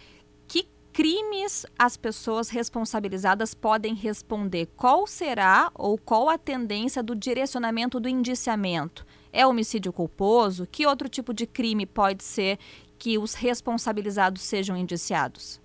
que 0.48 0.68
crimes 0.92 1.66
as 1.78 1.96
pessoas 1.96 2.50
responsabilizadas 2.50 3.54
podem 3.54 3.94
responder? 3.94 4.68
Qual 4.76 5.06
será 5.06 5.70
ou 5.76 5.96
qual 5.96 6.28
a 6.28 6.40
tendência 6.40 7.04
do 7.04 7.16
direcionamento 7.16 8.00
do 8.00 8.10
indiciamento? 8.10 9.06
É 9.32 9.46
homicídio 9.46 9.94
culposo? 9.94 10.68
Que 10.70 10.86
outro 10.86 11.08
tipo 11.08 11.34
de 11.34 11.46
crime 11.46 11.86
pode 11.86 12.24
ser 12.24 12.58
que 12.98 13.18
os 13.18 13.34
responsabilizados 13.34 14.42
sejam 14.42 14.76
indiciados? 14.76 15.62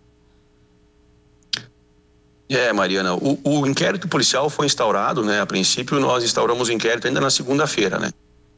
É, 2.48 2.72
Mariana, 2.72 3.14
o, 3.14 3.38
o, 3.42 3.66
inquérito 3.66 4.07
policial 4.07 4.50
foi 4.50 4.66
instaurado, 4.66 5.24
né? 5.24 5.40
A 5.40 5.46
princípio, 5.46 5.98
nós 5.98 6.22
instauramos 6.22 6.68
o 6.68 6.72
inquérito 6.72 7.07
ainda 7.07 7.20
na 7.20 7.31
segunda-feira, 7.31 7.98
né? 7.98 8.11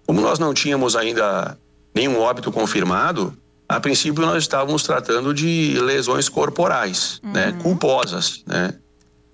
Como 0.07 0.21
nós 0.21 0.38
não 0.38 0.53
tínhamos 0.53 0.97
ainda 0.97 1.57
nenhum 1.95 2.19
óbito 2.21 2.51
confirmado, 2.51 3.37
a 3.69 3.81
princípio 3.81 4.25
nós 4.25 4.42
estávamos 4.42 4.83
tratando 4.83 5.33
de 5.33 5.79
lesões 5.81 6.29
corporais, 6.29 7.21
né? 7.23 7.47
uhum. 7.47 7.53
né? 7.53 7.62
Culposas, 7.62 8.42
né? 8.47 8.75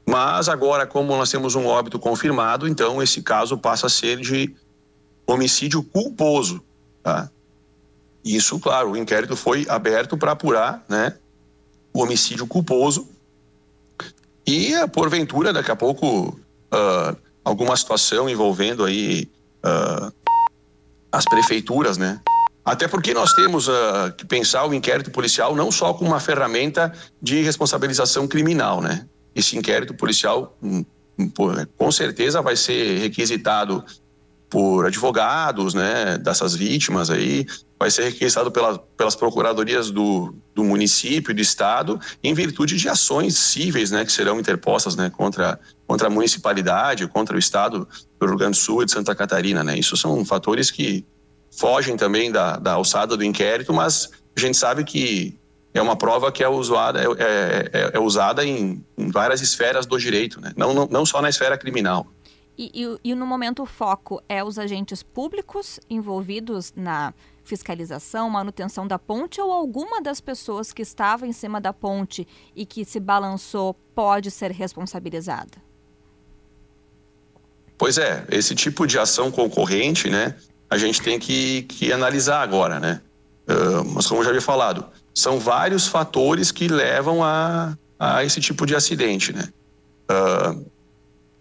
Mas 0.06 0.48
agora, 0.48 0.86
como 0.86 1.16
nós 1.16 1.30
temos 1.30 1.54
um 1.54 1.66
óbito 1.66 1.98
confirmado, 1.98 2.68
então 2.68 3.02
esse 3.02 3.22
caso 3.22 3.56
passa 3.56 3.86
a 3.86 3.90
ser 3.90 4.18
de 4.18 4.54
homicídio 5.26 5.82
culposo, 5.82 6.62
tá? 7.02 7.30
Isso, 8.24 8.58
claro, 8.60 8.92
o 8.92 8.96
inquérito 8.96 9.36
foi 9.36 9.66
aberto 9.68 10.16
para 10.16 10.32
apurar, 10.32 10.84
né, 10.88 11.16
o 11.92 12.02
homicídio 12.02 12.46
culposo 12.46 13.08
e, 14.46 14.74
eh, 14.74 14.86
porventura, 14.86 15.52
daqui 15.52 15.70
a 15.70 15.76
pouco, 15.76 16.28
uh, 16.28 17.16
alguma 17.44 17.76
situação 17.76 18.28
envolvendo 18.28 18.84
aí 18.84 19.30
uh, 19.64 20.12
as 21.10 21.24
prefeituras, 21.24 21.96
né? 21.96 22.20
Até 22.64 22.86
porque 22.88 23.12
nós 23.12 23.32
temos 23.34 23.68
uh, 23.68 24.12
que 24.16 24.24
pensar 24.24 24.66
o 24.66 24.74
inquérito 24.74 25.10
policial 25.10 25.54
não 25.54 25.70
só 25.70 25.92
como 25.94 26.10
uma 26.10 26.20
ferramenta 26.20 26.92
de 27.20 27.42
responsabilização 27.42 28.26
criminal, 28.26 28.80
né? 28.80 29.06
Esse 29.34 29.56
inquérito 29.56 29.94
policial, 29.94 30.56
um, 30.62 30.84
um, 31.18 31.30
com 31.76 31.92
certeza, 31.92 32.42
vai 32.42 32.56
ser 32.56 32.98
requisitado 32.98 33.84
por 34.52 34.84
advogados, 34.84 35.72
né, 35.72 36.18
dessas 36.18 36.54
vítimas 36.54 37.08
aí, 37.08 37.46
vai 37.78 37.90
ser 37.90 38.04
requisitado 38.04 38.50
pela, 38.50 38.78
pelas 38.78 39.16
procuradorias 39.16 39.90
do, 39.90 40.34
do 40.54 40.62
município 40.62 41.30
e 41.30 41.34
do 41.34 41.40
estado, 41.40 41.98
em 42.22 42.34
virtude 42.34 42.76
de 42.76 42.86
ações 42.86 43.34
cíveis, 43.34 43.90
né, 43.90 44.04
que 44.04 44.12
serão 44.12 44.38
interpostas, 44.38 44.94
né, 44.94 45.08
contra, 45.08 45.58
contra 45.86 46.08
a 46.08 46.10
municipalidade, 46.10 47.08
contra 47.08 47.34
o 47.34 47.38
estado 47.38 47.88
do 48.20 48.26
Rio 48.26 48.36
Grande 48.36 48.58
do 48.58 48.62
Sul 48.62 48.82
e 48.82 48.84
de 48.84 48.92
Santa 48.92 49.14
Catarina, 49.14 49.64
né. 49.64 49.78
Isso 49.78 49.96
são 49.96 50.22
fatores 50.22 50.70
que 50.70 51.02
fogem 51.50 51.96
também 51.96 52.30
da, 52.30 52.58
da 52.58 52.72
alçada 52.72 53.16
do 53.16 53.24
inquérito, 53.24 53.72
mas 53.72 54.10
a 54.36 54.40
gente 54.40 54.58
sabe 54.58 54.84
que 54.84 55.34
é 55.72 55.80
uma 55.80 55.96
prova 55.96 56.30
que 56.30 56.44
é 56.44 56.48
usada, 56.48 57.00
é, 57.00 57.06
é, 57.06 57.70
é, 57.72 57.90
é 57.94 57.98
usada 57.98 58.44
em, 58.44 58.84
em, 58.98 59.10
várias 59.10 59.40
esferas 59.40 59.86
do 59.86 59.98
direito, 59.98 60.42
né, 60.42 60.52
não, 60.58 60.74
não, 60.74 60.86
não 60.90 61.06
só 61.06 61.22
na 61.22 61.30
esfera 61.30 61.56
criminal. 61.56 62.06
E, 62.56 62.70
e, 62.74 63.10
e, 63.10 63.14
no 63.14 63.26
momento 63.26 63.62
o 63.62 63.66
foco 63.66 64.22
é 64.28 64.44
os 64.44 64.58
agentes 64.58 65.02
públicos 65.02 65.80
envolvidos 65.88 66.72
na 66.76 67.14
fiscalização, 67.44 68.28
manutenção 68.28 68.86
da 68.86 68.98
ponte 68.98 69.40
ou 69.40 69.50
alguma 69.50 70.02
das 70.02 70.20
pessoas 70.20 70.72
que 70.72 70.82
estava 70.82 71.26
em 71.26 71.32
cima 71.32 71.60
da 71.60 71.72
ponte 71.72 72.26
e 72.54 72.66
que 72.66 72.84
se 72.84 73.00
balançou 73.00 73.74
pode 73.94 74.30
ser 74.30 74.50
responsabilizada? 74.50 75.50
Pois 77.78 77.98
é, 77.98 78.24
esse 78.30 78.54
tipo 78.54 78.86
de 78.86 78.98
ação 78.98 79.30
concorrente, 79.30 80.08
né, 80.08 80.36
a 80.70 80.76
gente 80.76 81.02
tem 81.02 81.18
que, 81.18 81.62
que 81.62 81.92
analisar 81.92 82.42
agora, 82.42 82.78
né? 82.78 83.00
Uh, 83.48 83.84
mas 83.92 84.06
como 84.06 84.22
já 84.22 84.28
havia 84.28 84.40
falado, 84.40 84.86
são 85.14 85.38
vários 85.38 85.88
fatores 85.88 86.52
que 86.52 86.68
levam 86.68 87.24
a, 87.24 87.76
a 87.98 88.24
esse 88.24 88.40
tipo 88.40 88.64
de 88.64 88.76
acidente, 88.76 89.32
né? 89.32 89.48
Uh, 90.08 90.64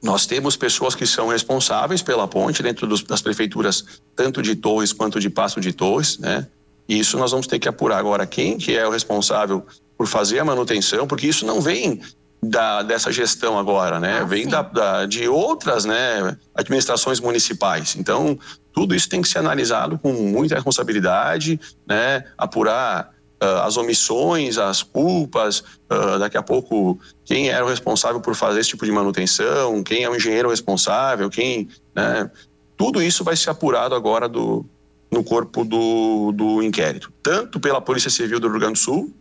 nós 0.02 0.26
temos 0.26 0.56
pessoas 0.56 0.96
que 0.96 1.06
são 1.06 1.28
responsáveis 1.28 2.02
pela 2.02 2.28
ponte 2.28 2.64
dentro 2.64 2.88
dos, 2.88 3.04
das 3.04 3.22
prefeituras, 3.22 3.86
tanto 4.16 4.42
de 4.42 4.56
Torres 4.56 4.92
quanto 4.92 5.20
de 5.20 5.30
Passo 5.30 5.62
de 5.62 5.72
Torres, 5.72 6.18
né? 6.18 6.48
E 6.90 7.00
isso 7.00 7.18
nós 7.18 7.32
vamos 7.32 7.48
ter 7.48 7.60
que 7.60 7.70
apurar 7.70 8.00
agora 8.00 8.26
quem 8.26 8.58
que 8.58 8.76
é 8.76 8.86
o 8.86 8.92
responsável 8.92 9.66
por 9.98 10.08
fazer 10.08 10.40
a 10.40 10.46
manutenção, 10.46 11.06
porque 11.06 11.28
isso 11.28 11.46
não 11.46 11.62
vem 11.62 12.02
da, 12.44 12.82
dessa 12.82 13.12
gestão 13.12 13.60
agora, 13.60 14.00
né? 14.00 14.20
Ah, 14.22 14.26
vem 14.26 14.48
da, 14.48 14.64
da, 14.64 15.06
de 15.06 15.28
outras 15.28 15.86
né, 15.86 16.36
administrações 16.56 17.20
municipais. 17.20 17.96
Então, 17.96 18.38
tudo 18.74 18.96
isso 18.96 19.08
tem 19.08 19.22
que 19.22 19.28
ser 19.28 19.38
analisado 19.38 20.00
com 20.00 20.12
muita 20.12 20.56
responsabilidade, 20.56 21.60
né? 21.88 22.26
Apurar 22.38 23.12
uh, 23.42 23.62
as 23.64 23.76
omissões, 23.78 24.58
as 24.58 24.84
culpas, 24.84 25.60
uh, 25.60 26.20
daqui 26.20 26.38
a 26.38 26.44
pouco 26.44 27.00
quem 27.26 27.50
era 27.50 27.66
o 27.66 27.68
responsável 27.68 28.22
por 28.22 28.36
fazer 28.36 28.60
esse 28.60 28.70
tipo 28.70 28.86
de 28.86 28.92
manutenção, 28.92 29.84
quem 29.84 30.04
é 30.04 30.10
o 30.10 30.16
engenheiro 30.16 30.50
responsável, 30.50 31.30
quem, 31.30 31.68
né? 31.96 32.30
Tudo 32.78 33.02
isso 33.02 33.24
vai 33.24 33.36
ser 33.36 33.50
apurado 33.52 33.94
agora 33.94 34.28
do, 34.28 34.66
no 35.12 35.24
corpo 35.24 35.64
do, 35.64 36.32
do 36.32 36.64
inquérito, 36.64 37.12
tanto 37.22 37.60
pela 37.60 37.80
Polícia 37.80 38.10
Civil 38.10 38.40
do 38.40 38.50
Rio 38.50 38.60
Grande 38.60 38.74
do 38.74 38.80
Sul, 38.80 39.14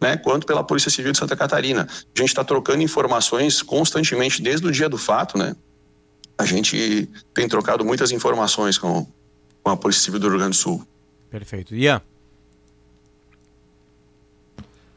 né, 0.00 0.16
quanto 0.16 0.46
pela 0.46 0.64
Polícia 0.64 0.90
Civil 0.90 1.12
de 1.12 1.18
Santa 1.18 1.36
Catarina. 1.36 1.86
A 1.86 2.18
gente 2.18 2.30
está 2.30 2.42
trocando 2.42 2.82
informações 2.82 3.62
constantemente 3.62 4.42
desde 4.42 4.66
o 4.66 4.72
dia 4.72 4.88
do 4.88 4.96
fato, 4.96 5.36
né? 5.36 5.54
A 6.38 6.46
gente 6.46 7.06
tem 7.34 7.46
trocado 7.46 7.84
muitas 7.84 8.10
informações 8.10 8.78
com, 8.78 9.06
com 9.62 9.70
a 9.70 9.76
Polícia 9.76 10.02
Civil 10.02 10.18
do 10.18 10.28
Rio 10.28 10.38
Grande 10.38 10.56
do 10.56 10.60
Sul. 10.60 10.82
Perfeito. 11.30 11.74
Ian? 11.74 12.00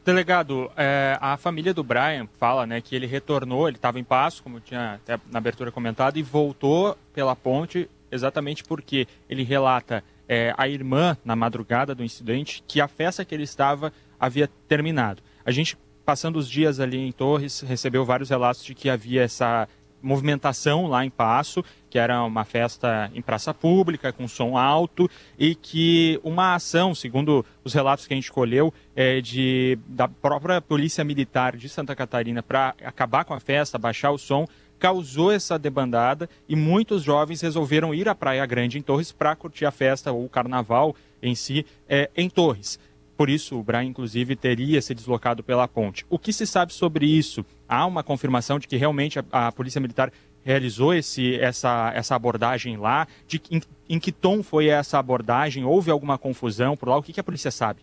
Delegado, 0.04 0.70
é, 0.76 1.16
a 1.18 1.36
família 1.38 1.72
do 1.72 1.82
Brian 1.82 2.28
fala 2.38 2.66
né, 2.66 2.78
que 2.80 2.94
ele 2.94 3.06
retornou, 3.06 3.66
ele 3.66 3.78
estava 3.78 3.98
em 3.98 4.04
Passo, 4.04 4.42
como 4.42 4.60
tinha 4.60 4.94
até 4.94 5.18
na 5.30 5.38
abertura 5.38 5.72
comentado, 5.72 6.18
e 6.18 6.22
voltou 6.22 6.96
pela 7.14 7.34
ponte 7.34 7.88
exatamente 8.10 8.62
porque 8.62 9.08
ele 9.30 9.42
relata 9.42 10.04
é, 10.28 10.54
a 10.58 10.68
irmã, 10.68 11.16
na 11.24 11.34
madrugada 11.34 11.94
do 11.94 12.04
incidente, 12.04 12.62
que 12.68 12.82
a 12.82 12.88
festa 12.88 13.24
que 13.24 13.34
ele 13.34 13.44
estava 13.44 13.92
havia 14.20 14.48
terminado. 14.68 15.22
A 15.42 15.50
gente, 15.50 15.76
passando 16.04 16.36
os 16.36 16.50
dias 16.50 16.80
ali 16.80 16.98
em 16.98 17.10
Torres, 17.10 17.62
recebeu 17.62 18.04
vários 18.04 18.28
relatos 18.28 18.62
de 18.62 18.74
que 18.74 18.90
havia 18.90 19.22
essa 19.22 19.66
movimentação 20.04 20.86
lá 20.86 21.04
em 21.04 21.10
Passo, 21.10 21.64
que 21.88 21.98
era 21.98 22.22
uma 22.22 22.44
festa 22.44 23.10
em 23.14 23.22
praça 23.22 23.54
pública, 23.54 24.12
com 24.12 24.28
som 24.28 24.56
alto, 24.56 25.08
e 25.38 25.54
que 25.54 26.20
uma 26.22 26.54
ação, 26.54 26.94
segundo 26.94 27.44
os 27.64 27.72
relatos 27.72 28.06
que 28.06 28.12
a 28.12 28.16
gente 28.16 28.24
escolheu, 28.24 28.72
é 28.94 29.20
de, 29.20 29.78
da 29.86 30.06
própria 30.06 30.60
Polícia 30.60 31.02
Militar 31.02 31.56
de 31.56 31.68
Santa 31.68 31.96
Catarina 31.96 32.42
para 32.42 32.74
acabar 32.84 33.24
com 33.24 33.32
a 33.32 33.40
festa, 33.40 33.78
baixar 33.78 34.10
o 34.10 34.18
som, 34.18 34.46
causou 34.78 35.32
essa 35.32 35.58
debandada 35.58 36.28
e 36.48 36.54
muitos 36.54 37.02
jovens 37.02 37.40
resolveram 37.40 37.94
ir 37.94 38.08
à 38.08 38.14
Praia 38.14 38.44
Grande 38.44 38.78
em 38.78 38.82
Torres 38.82 39.12
para 39.12 39.34
curtir 39.34 39.64
a 39.64 39.70
festa 39.70 40.12
ou 40.12 40.24
o 40.24 40.28
carnaval 40.28 40.94
em 41.22 41.34
si 41.34 41.64
é, 41.88 42.10
em 42.16 42.28
Torres. 42.28 42.78
Por 43.16 43.30
isso, 43.30 43.58
o 43.58 43.62
Brian, 43.62 43.84
inclusive, 43.84 44.34
teria 44.34 44.82
se 44.82 44.94
deslocado 44.94 45.42
pela 45.42 45.68
ponte. 45.68 46.04
O 46.10 46.18
que 46.18 46.32
se 46.32 46.46
sabe 46.46 46.72
sobre 46.72 47.06
isso? 47.06 47.44
Há 47.68 47.86
uma 47.86 48.02
confirmação 48.02 48.58
de 48.58 48.66
que 48.66 48.76
realmente 48.76 49.18
a, 49.18 49.24
a 49.30 49.52
Polícia 49.52 49.80
Militar 49.80 50.12
realizou 50.42 50.92
esse, 50.92 51.36
essa, 51.36 51.92
essa 51.94 52.14
abordagem 52.16 52.76
lá? 52.76 53.06
De, 53.26 53.40
em, 53.50 53.62
em, 53.88 54.00
que 54.00 54.10
tom 54.10 54.42
foi 54.42 54.66
essa 54.66 54.98
abordagem? 54.98 55.64
Houve 55.64 55.90
alguma 55.90 56.18
confusão 56.18 56.76
por 56.76 56.88
lá? 56.88 56.96
O 56.96 57.02
que, 57.02 57.12
que 57.12 57.20
a 57.20 57.24
polícia 57.24 57.50
sabe? 57.50 57.80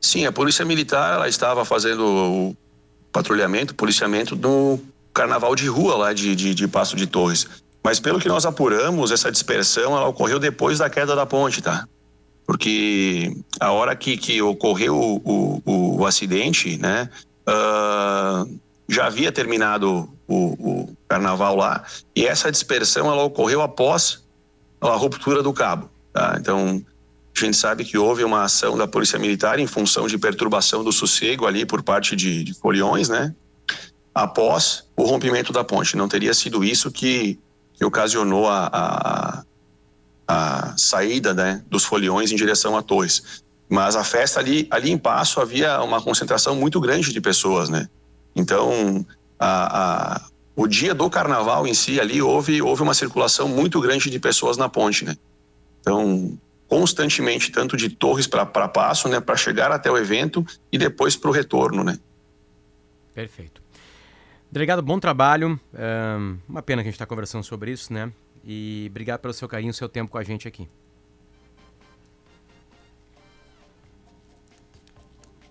Sim, 0.00 0.24
a 0.24 0.32
Polícia 0.32 0.64
Militar 0.64 1.12
ela 1.12 1.28
estava 1.28 1.62
fazendo 1.62 2.06
o 2.06 2.56
patrulhamento, 3.12 3.74
policiamento 3.74 4.34
do 4.34 4.80
carnaval 5.12 5.54
de 5.54 5.66
rua 5.66 5.94
lá 5.94 6.12
de, 6.14 6.34
de, 6.34 6.54
de 6.54 6.66
Passo 6.66 6.96
de 6.96 7.06
Torres. 7.06 7.46
Mas 7.84 8.00
pelo 8.00 8.18
que 8.18 8.28
nós 8.28 8.46
apuramos, 8.46 9.10
essa 9.10 9.30
dispersão 9.30 9.94
ela 9.94 10.08
ocorreu 10.08 10.38
depois 10.38 10.78
da 10.78 10.88
queda 10.88 11.14
da 11.14 11.26
ponte, 11.26 11.60
tá? 11.60 11.86
Porque 12.46 13.36
a 13.60 13.70
hora 13.70 13.94
que, 13.94 14.16
que 14.16 14.42
ocorreu 14.42 14.96
o, 14.96 15.62
o, 15.64 16.00
o 16.00 16.06
acidente, 16.06 16.76
né, 16.78 17.08
uh, 17.48 18.60
já 18.88 19.06
havia 19.06 19.30
terminado 19.30 20.08
o, 20.26 20.34
o, 20.36 20.96
carnaval 21.08 21.56
lá 21.56 21.84
e 22.14 22.26
essa 22.26 22.52
dispersão 22.52 23.10
ela 23.10 23.22
ocorreu 23.24 23.62
após 23.62 24.24
a 24.80 24.94
ruptura 24.94 25.42
do 25.42 25.52
cabo. 25.52 25.90
Tá? 26.12 26.36
Então 26.38 26.84
a 27.36 27.44
gente 27.44 27.56
sabe 27.56 27.84
que 27.84 27.96
houve 27.96 28.24
uma 28.24 28.44
ação 28.44 28.76
da 28.76 28.86
Polícia 28.86 29.18
Militar 29.18 29.58
em 29.58 29.66
função 29.66 30.06
de 30.06 30.18
perturbação 30.18 30.84
do 30.84 30.92
sossego 30.92 31.46
ali 31.46 31.64
por 31.64 31.82
parte 31.82 32.14
de, 32.14 32.44
de 32.44 32.54
foliões, 32.54 33.08
né? 33.08 33.34
Após 34.14 34.84
o 34.96 35.04
rompimento 35.04 35.52
da 35.52 35.62
ponte. 35.64 35.96
Não 35.96 36.08
teria 36.08 36.34
sido 36.34 36.64
isso 36.64 36.90
que, 36.90 37.38
que 37.74 37.84
ocasionou 37.84 38.48
a, 38.48 38.68
a 38.72 39.44
a 40.30 40.74
saída 40.76 41.34
né, 41.34 41.64
dos 41.68 41.84
foliões 41.84 42.30
em 42.30 42.36
direção 42.36 42.76
a 42.76 42.82
Torres. 42.82 43.42
Mas 43.68 43.96
a 43.96 44.04
festa 44.04 44.38
ali, 44.38 44.66
ali 44.70 44.90
em 44.90 44.98
Passo 44.98 45.40
havia 45.40 45.82
uma 45.82 46.00
concentração 46.00 46.54
muito 46.54 46.80
grande 46.80 47.12
de 47.12 47.20
pessoas, 47.20 47.68
né? 47.68 47.88
Então, 48.34 49.04
a, 49.38 50.14
a, 50.16 50.26
o 50.54 50.68
dia 50.68 50.94
do 50.94 51.10
carnaval 51.10 51.66
em 51.66 51.74
si 51.74 52.00
ali 52.00 52.22
houve, 52.22 52.62
houve 52.62 52.82
uma 52.82 52.94
circulação 52.94 53.48
muito 53.48 53.80
grande 53.80 54.08
de 54.08 54.20
pessoas 54.20 54.56
na 54.56 54.68
ponte, 54.68 55.04
né? 55.04 55.16
Então, 55.80 56.38
constantemente, 56.68 57.50
tanto 57.50 57.76
de 57.76 57.88
Torres 57.88 58.26
para 58.26 58.46
Passo, 58.46 59.08
né, 59.08 59.18
para 59.20 59.36
chegar 59.36 59.72
até 59.72 59.90
o 59.90 59.98
evento 59.98 60.46
e 60.70 60.78
depois 60.78 61.16
para 61.16 61.30
o 61.30 61.32
retorno, 61.32 61.82
né? 61.82 61.98
Perfeito. 63.14 63.60
Delegado, 64.50 64.82
bom 64.82 64.98
trabalho. 64.98 65.58
Uma 66.48 66.62
pena 66.62 66.82
que 66.82 66.88
a 66.88 66.90
gente 66.90 66.94
está 66.94 67.06
conversando 67.06 67.44
sobre 67.44 67.72
isso, 67.72 67.92
né? 67.92 68.12
E 68.44 68.86
obrigado 68.90 69.20
pelo 69.20 69.34
seu 69.34 69.48
carinho, 69.48 69.72
seu 69.72 69.88
tempo 69.88 70.10
com 70.10 70.18
a 70.18 70.24
gente 70.24 70.48
aqui. 70.48 70.68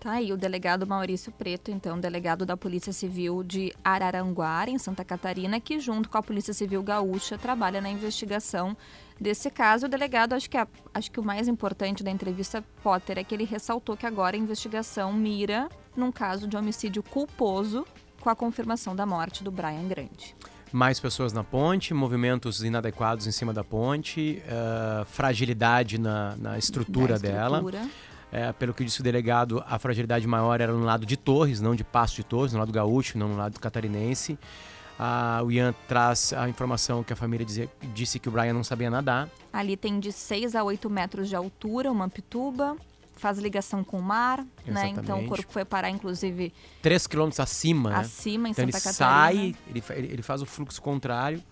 Tá 0.00 0.12
aí 0.12 0.32
o 0.32 0.36
delegado 0.36 0.86
Maurício 0.86 1.30
Preto, 1.30 1.70
então, 1.70 2.00
delegado 2.00 2.46
da 2.46 2.56
Polícia 2.56 2.90
Civil 2.90 3.42
de 3.44 3.70
Araranguá, 3.84 4.64
em 4.66 4.78
Santa 4.78 5.04
Catarina, 5.04 5.60
que 5.60 5.78
junto 5.78 6.08
com 6.08 6.16
a 6.16 6.22
Polícia 6.22 6.54
Civil 6.54 6.82
Gaúcha 6.82 7.36
trabalha 7.36 7.82
na 7.82 7.90
investigação 7.90 8.74
desse 9.20 9.50
caso. 9.50 9.84
O 9.84 9.88
delegado, 9.90 10.32
acho 10.32 10.48
que, 10.48 10.56
acho 10.94 11.10
que 11.10 11.20
o 11.20 11.22
mais 11.22 11.48
importante 11.48 12.02
da 12.02 12.10
entrevista 12.10 12.64
Potter 12.82 13.18
é 13.18 13.24
que 13.24 13.34
ele 13.34 13.44
ressaltou 13.44 13.94
que 13.94 14.06
agora 14.06 14.36
a 14.36 14.40
investigação 14.40 15.12
mira 15.12 15.68
num 15.94 16.10
caso 16.10 16.48
de 16.48 16.56
homicídio 16.56 17.02
culposo 17.02 17.86
com 18.20 18.30
a 18.30 18.34
confirmação 18.34 18.96
da 18.96 19.04
morte 19.04 19.44
do 19.44 19.50
Brian 19.50 19.86
Grande 19.86 20.34
mais 20.72 21.00
pessoas 21.00 21.32
na 21.32 21.42
ponte, 21.42 21.92
movimentos 21.92 22.62
inadequados 22.62 23.26
em 23.26 23.32
cima 23.32 23.52
da 23.52 23.64
ponte, 23.64 24.42
uh, 24.46 25.04
fragilidade 25.04 25.98
na, 25.98 26.36
na 26.36 26.58
estrutura, 26.58 27.14
estrutura. 27.14 27.18
dela. 27.18 27.90
É, 28.32 28.52
pelo 28.52 28.72
que 28.72 28.84
disse 28.84 29.00
o 29.00 29.02
delegado, 29.02 29.62
a 29.66 29.76
fragilidade 29.76 30.24
maior 30.24 30.60
era 30.60 30.72
no 30.72 30.84
lado 30.84 31.04
de 31.04 31.16
Torres, 31.16 31.60
não 31.60 31.74
de 31.74 31.82
Passo 31.82 32.14
de 32.14 32.22
Torres, 32.22 32.52
no 32.52 32.60
lado 32.60 32.70
gaúcho, 32.70 33.18
não 33.18 33.28
no 33.28 33.36
lado 33.36 33.58
catarinense. 33.58 34.38
Ah, 34.96 35.40
o 35.44 35.50
Ian 35.50 35.74
traz 35.88 36.32
a 36.32 36.48
informação 36.48 37.02
que 37.02 37.12
a 37.12 37.16
família 37.16 37.44
dizia, 37.44 37.68
disse 37.92 38.20
que 38.20 38.28
o 38.28 38.32
Brian 38.32 38.52
não 38.52 38.62
sabia 38.62 38.88
nadar. 38.88 39.28
Ali 39.52 39.76
tem 39.76 39.98
de 39.98 40.12
6 40.12 40.54
a 40.54 40.62
8 40.62 40.88
metros 40.88 41.28
de 41.28 41.34
altura, 41.34 41.90
uma 41.90 42.08
pituba, 42.08 42.76
faz 43.20 43.38
ligação 43.38 43.84
com 43.84 43.98
o 43.98 44.02
mar, 44.02 44.44
né? 44.66 44.88
Então 44.88 45.24
o 45.24 45.28
corpo 45.28 45.52
foi 45.52 45.64
parar, 45.64 45.90
inclusive. 45.90 46.52
3 46.82 47.06
quilômetros 47.06 47.38
acima. 47.38 47.90
Né? 47.90 47.96
Acima, 47.96 48.48
em 48.48 48.52
então 48.52 48.64
Santa 48.64 48.76
ele 48.76 48.84
Catarina. 48.84 49.54
sai, 49.54 49.56
ele, 49.68 50.12
ele 50.12 50.22
faz 50.22 50.42
o 50.42 50.46
fluxo 50.46 50.80
contrário. 50.80 51.42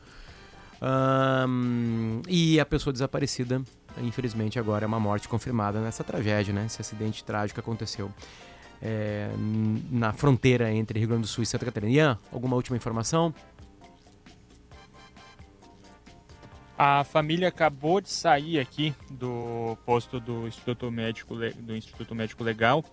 E 2.29 2.59
a 2.61 2.65
pessoa 2.67 2.93
desaparecida, 2.93 3.63
infelizmente, 4.01 4.59
agora 4.59 4.85
é 4.85 4.89
uma 4.89 5.01
morte 5.01 5.29
confirmada 5.29 5.81
nessa 5.81 6.03
tragédia, 6.03 6.53
né? 6.53 6.67
Esse 6.67 6.81
acidente 6.81 7.25
trágico 7.25 7.61
aconteceu 7.61 8.11
é, 8.81 9.29
na 9.91 10.13
fronteira 10.13 10.73
entre 10.73 10.99
Rio 10.99 11.09
Grande 11.09 11.23
do 11.23 11.29
Sul 11.29 11.43
e 11.43 11.47
Santa 11.47 11.65
Catarina. 11.65 11.93
Ian, 11.93 12.19
alguma 12.33 12.57
última 12.57 12.77
informação? 12.77 13.35
A 16.79 17.03
família 17.03 17.49
acabou 17.49 18.01
de 18.01 18.09
sair 18.09 18.61
aqui 18.61 18.95
do 19.11 19.77
posto 19.85 20.21
do 20.21 20.47
Instituto 20.47 20.89
Médico, 20.93 21.35
do 21.35 21.75
Instituto 21.75 22.15
Médico 22.15 22.45
Legal, 22.45 22.85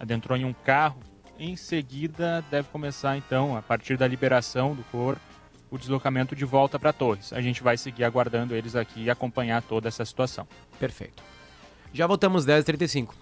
adentrou 0.00 0.36
em 0.36 0.44
um 0.44 0.52
carro. 0.52 0.98
Em 1.38 1.54
seguida, 1.54 2.44
deve 2.50 2.66
começar 2.70 3.16
então, 3.16 3.56
a 3.56 3.62
partir 3.62 3.96
da 3.96 4.08
liberação 4.08 4.74
do 4.74 4.82
corpo, 4.84 5.20
o 5.70 5.78
deslocamento 5.78 6.34
de 6.34 6.44
volta 6.44 6.80
para 6.80 6.92
Torres. 6.92 7.32
A 7.32 7.40
gente 7.40 7.62
vai 7.62 7.76
seguir 7.76 8.02
aguardando 8.02 8.56
eles 8.56 8.74
aqui 8.74 9.04
e 9.04 9.10
acompanhar 9.10 9.62
toda 9.62 9.86
essa 9.86 10.04
situação. 10.04 10.48
Perfeito. 10.80 11.22
Já 11.92 12.08
voltamos 12.08 12.44
10h35. 12.44 13.14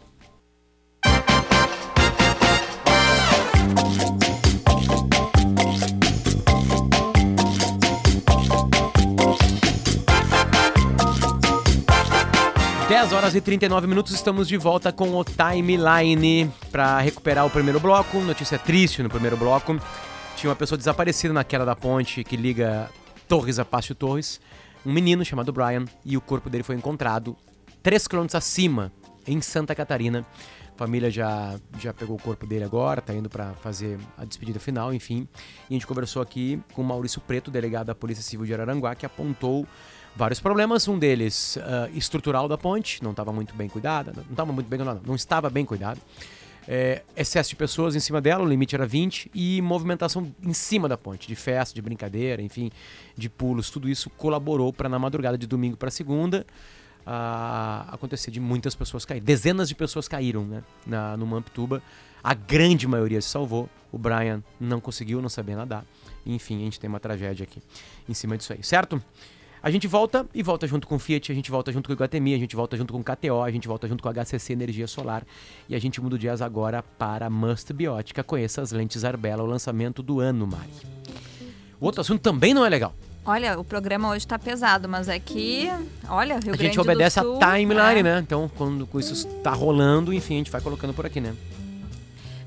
10 12.88 13.12
horas 13.12 13.34
e 13.34 13.40
39 13.40 13.88
minutos, 13.88 14.12
estamos 14.12 14.46
de 14.46 14.56
volta 14.56 14.92
com 14.92 15.10
o 15.16 15.24
Timeline 15.24 16.48
para 16.70 17.00
recuperar 17.00 17.44
o 17.44 17.50
primeiro 17.50 17.80
bloco. 17.80 18.20
Notícia 18.20 18.60
triste 18.60 19.02
no 19.02 19.08
primeiro 19.08 19.36
bloco. 19.36 19.76
Tinha 20.36 20.50
uma 20.50 20.54
pessoa 20.54 20.78
desaparecida 20.78 21.34
na 21.34 21.42
queda 21.42 21.64
da 21.64 21.74
ponte 21.74 22.22
que 22.22 22.36
liga 22.36 22.88
Torres 23.26 23.58
a 23.58 23.64
Pássio 23.64 23.92
Torres. 23.92 24.40
Um 24.84 24.92
menino 24.92 25.24
chamado 25.24 25.52
Brian 25.52 25.84
e 26.04 26.16
o 26.16 26.20
corpo 26.20 26.48
dele 26.48 26.62
foi 26.62 26.76
encontrado 26.76 27.36
3 27.82 28.06
km 28.06 28.26
acima, 28.34 28.92
em 29.26 29.40
Santa 29.40 29.74
Catarina. 29.74 30.24
A 30.76 30.78
família 30.78 31.10
já, 31.10 31.58
já 31.80 31.94
pegou 31.94 32.16
o 32.16 32.20
corpo 32.20 32.46
dele 32.46 32.62
agora, 32.62 33.00
tá 33.00 33.14
indo 33.14 33.30
para 33.30 33.54
fazer 33.54 33.98
a 34.18 34.26
despedida 34.26 34.60
final, 34.60 34.92
enfim. 34.92 35.26
E 35.70 35.72
a 35.72 35.72
gente 35.72 35.86
conversou 35.86 36.20
aqui 36.20 36.60
com 36.74 36.82
Maurício 36.82 37.18
Preto, 37.18 37.50
delegado 37.50 37.86
da 37.86 37.94
Polícia 37.94 38.22
Civil 38.22 38.44
de 38.44 38.52
Araranguá, 38.52 38.94
que 38.94 39.06
apontou 39.06 39.66
vários 40.14 40.38
problemas. 40.38 40.86
Um 40.86 40.98
deles, 40.98 41.56
uh, 41.56 41.96
estrutural 41.96 42.46
da 42.46 42.58
ponte, 42.58 43.02
não 43.02 43.12
estava 43.12 43.32
muito 43.32 43.54
bem 43.54 43.70
cuidada, 43.70 44.12
não 44.14 44.22
estava 44.30 44.52
muito 44.52 44.68
bem, 44.68 44.78
não, 44.80 45.00
não 45.02 45.14
estava 45.14 45.48
bem 45.48 45.64
cuidado. 45.64 45.98
É, 46.68 47.02
excesso 47.16 47.48
de 47.48 47.56
pessoas 47.56 47.96
em 47.96 48.00
cima 48.00 48.20
dela, 48.20 48.44
o 48.44 48.46
limite 48.46 48.74
era 48.74 48.86
20, 48.86 49.30
e 49.34 49.62
movimentação 49.62 50.30
em 50.42 50.52
cima 50.52 50.86
da 50.86 50.98
ponte, 50.98 51.26
de 51.26 51.34
festa, 51.34 51.74
de 51.74 51.80
brincadeira, 51.80 52.42
enfim, 52.42 52.70
de 53.16 53.30
pulos, 53.30 53.70
tudo 53.70 53.88
isso 53.88 54.10
colaborou 54.10 54.74
para 54.74 54.90
na 54.90 54.98
madrugada 54.98 55.38
de 55.38 55.46
domingo 55.46 55.78
para 55.78 55.90
segunda 55.90 56.44
acontecer 57.06 58.30
de 58.30 58.40
muitas 58.40 58.74
pessoas 58.74 59.04
caírem. 59.04 59.24
Dezenas 59.24 59.68
de 59.68 59.74
pessoas 59.74 60.08
caíram 60.08 60.44
né, 60.44 60.62
na, 60.86 61.16
no 61.16 61.26
Mamptuba. 61.26 61.82
A 62.22 62.34
grande 62.34 62.86
maioria 62.88 63.20
se 63.20 63.28
salvou. 63.28 63.68
O 63.92 63.98
Brian 63.98 64.42
não 64.58 64.80
conseguiu, 64.80 65.22
não 65.22 65.28
sabia 65.28 65.56
nadar. 65.56 65.84
Enfim, 66.24 66.56
a 66.56 66.64
gente 66.64 66.80
tem 66.80 66.88
uma 66.88 66.98
tragédia 66.98 67.44
aqui 67.44 67.62
em 68.08 68.14
cima 68.14 68.36
disso 68.36 68.52
aí, 68.52 68.62
certo? 68.62 69.00
A 69.62 69.70
gente 69.70 69.86
volta 69.86 70.26
e 70.34 70.42
volta 70.42 70.66
junto 70.66 70.86
com 70.86 70.96
o 70.96 70.98
Fiat, 70.98 71.32
a 71.32 71.34
gente 71.34 71.50
volta 71.50 71.72
junto 71.72 71.86
com 71.86 71.92
o 71.92 71.96
Iguatemi, 71.96 72.34
a 72.34 72.38
gente 72.38 72.54
volta 72.54 72.76
junto 72.76 72.92
com 72.92 73.00
o 73.00 73.04
KTO, 73.04 73.42
a 73.42 73.50
gente 73.50 73.66
volta 73.66 73.88
junto 73.88 74.02
com 74.02 74.08
a 74.08 74.12
HCC 74.12 74.52
Energia 74.52 74.86
Solar 74.86 75.24
e 75.68 75.74
a 75.74 75.78
gente 75.78 76.00
muda 76.00 76.16
o 76.16 76.18
jazz 76.18 76.40
agora 76.42 76.82
para 76.82 77.28
Must 77.30 77.72
Biótica. 77.72 78.22
Conheça 78.22 78.62
as 78.62 78.70
lentes 78.70 79.04
Arbella, 79.04 79.42
o 79.42 79.46
lançamento 79.46 80.02
do 80.02 80.20
ano, 80.20 80.46
Mari. 80.46 80.70
O 81.80 81.86
outro 81.86 82.00
assunto 82.00 82.20
também 82.20 82.54
não 82.54 82.64
é 82.64 82.68
legal. 82.68 82.94
Olha, 83.26 83.58
o 83.58 83.64
programa 83.64 84.10
hoje 84.10 84.24
tá 84.24 84.38
pesado, 84.38 84.88
mas 84.88 85.08
é 85.08 85.18
que, 85.18 85.68
olha, 86.08 86.34
Rio 86.34 86.54
a 86.54 86.56
Grande 86.56 86.62
gente 86.62 86.80
obedece 86.80 87.18
do 87.18 87.26
Sul, 87.26 87.38
a 87.42 87.56
timeline, 87.56 87.98
é. 87.98 88.02
né? 88.04 88.18
Então, 88.20 88.48
quando 88.56 88.88
isso 89.00 89.26
tá 89.42 89.50
rolando, 89.50 90.14
enfim, 90.14 90.34
a 90.34 90.38
gente 90.38 90.50
vai 90.50 90.60
colocando 90.60 90.94
por 90.94 91.04
aqui, 91.04 91.20
né? 91.20 91.34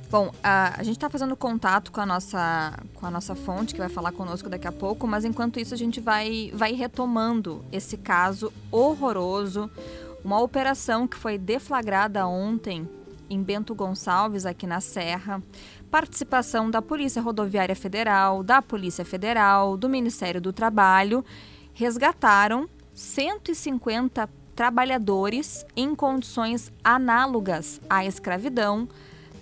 Bom, 0.10 0.32
a, 0.42 0.80
a 0.80 0.84
gente 0.84 0.96
está 0.96 1.10
fazendo 1.10 1.36
contato 1.36 1.92
com 1.92 2.00
a, 2.00 2.06
nossa, 2.06 2.80
com 2.94 3.06
a 3.06 3.12
nossa 3.12 3.36
fonte, 3.36 3.74
que 3.74 3.80
vai 3.80 3.89
falar 3.89 4.13
conosco 4.13 4.50
daqui 4.50 4.70
a 4.70 4.72
pouco, 4.72 5.06
mas 5.06 5.26
enquanto 5.26 5.60
isso 5.60 5.74
a 5.74 5.78
gente 5.78 6.00
vai, 6.00 6.50
vai 6.54 6.72
retomando 6.72 7.62
esse 7.74 7.98
caso 7.98 8.52
horroroso. 8.72 9.70
Uma 10.24 10.39
operação 10.39 11.06
que 11.06 11.18
foi 11.18 11.38
deflagrada 11.38 12.26
ontem 12.26 12.88
em 13.30 13.44
Bento 13.44 13.76
Gonçalves, 13.76 14.46
aqui 14.46 14.65
na 14.65 14.80
Serra. 14.80 15.44
Participação 15.91 16.69
da 16.69 16.82
Polícia 16.82 17.21
Rodoviária 17.21 17.75
Federal, 17.75 18.43
da 18.43 18.62
Polícia 18.62 19.04
Federal, 19.04 19.75
do 19.75 19.89
Ministério 19.89 20.39
do 20.39 20.54
Trabalho. 20.54 21.25
Resgataram 21.73 22.69
150 22.93 24.30
trabalhadores 24.56 25.65
em 25.75 25.95
condições 25.95 26.71
análogas 26.84 27.80
à 27.89 28.06
escravidão 28.06 28.88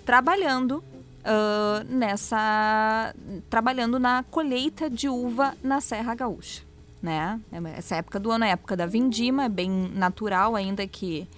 trabalhando 0.06 0.82
uh, 1.28 1.84
nessa 1.86 3.14
trabalhando 3.50 3.98
na 3.98 4.22
colheita 4.30 4.88
de 4.88 5.08
uva 5.08 5.54
na 5.62 5.80
Serra 5.80 6.14
Gaúcha, 6.14 6.62
né? 7.02 7.40
Essa 7.76 7.96
época 7.96 8.18
do 8.18 8.30
ano 8.30 8.44
é 8.44 8.50
época 8.50 8.76
da 8.76 8.86
vindima, 8.86 9.44
é 9.44 9.48
bem 9.48 9.70
natural 9.94 10.56
ainda 10.56 10.86
que 10.86 11.28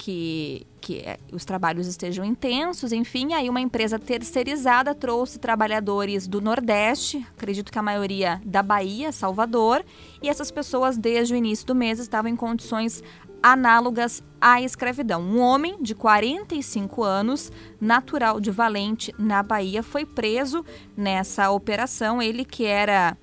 que, 0.00 0.66
que 0.80 1.04
os 1.30 1.44
trabalhos 1.44 1.86
estejam 1.86 2.24
intensos, 2.24 2.90
enfim, 2.90 3.34
aí 3.34 3.50
uma 3.50 3.60
empresa 3.60 3.98
terceirizada 3.98 4.94
trouxe 4.94 5.38
trabalhadores 5.38 6.26
do 6.26 6.40
Nordeste, 6.40 7.18
acredito 7.36 7.70
que 7.70 7.78
a 7.78 7.82
maioria 7.82 8.40
da 8.42 8.62
Bahia, 8.62 9.12
Salvador, 9.12 9.84
e 10.22 10.28
essas 10.30 10.50
pessoas 10.50 10.96
desde 10.96 11.34
o 11.34 11.36
início 11.36 11.66
do 11.66 11.74
mês 11.74 11.98
estavam 11.98 12.30
em 12.30 12.34
condições 12.34 13.02
análogas 13.42 14.22
à 14.40 14.62
escravidão. 14.62 15.20
Um 15.20 15.38
homem 15.38 15.76
de 15.82 15.94
45 15.94 17.02
anos, 17.04 17.52
natural 17.78 18.40
de 18.40 18.50
Valente, 18.50 19.14
na 19.18 19.42
Bahia, 19.42 19.82
foi 19.82 20.06
preso 20.06 20.64
nessa 20.96 21.50
operação. 21.50 22.22
Ele 22.22 22.42
que 22.42 22.64
era 22.64 23.18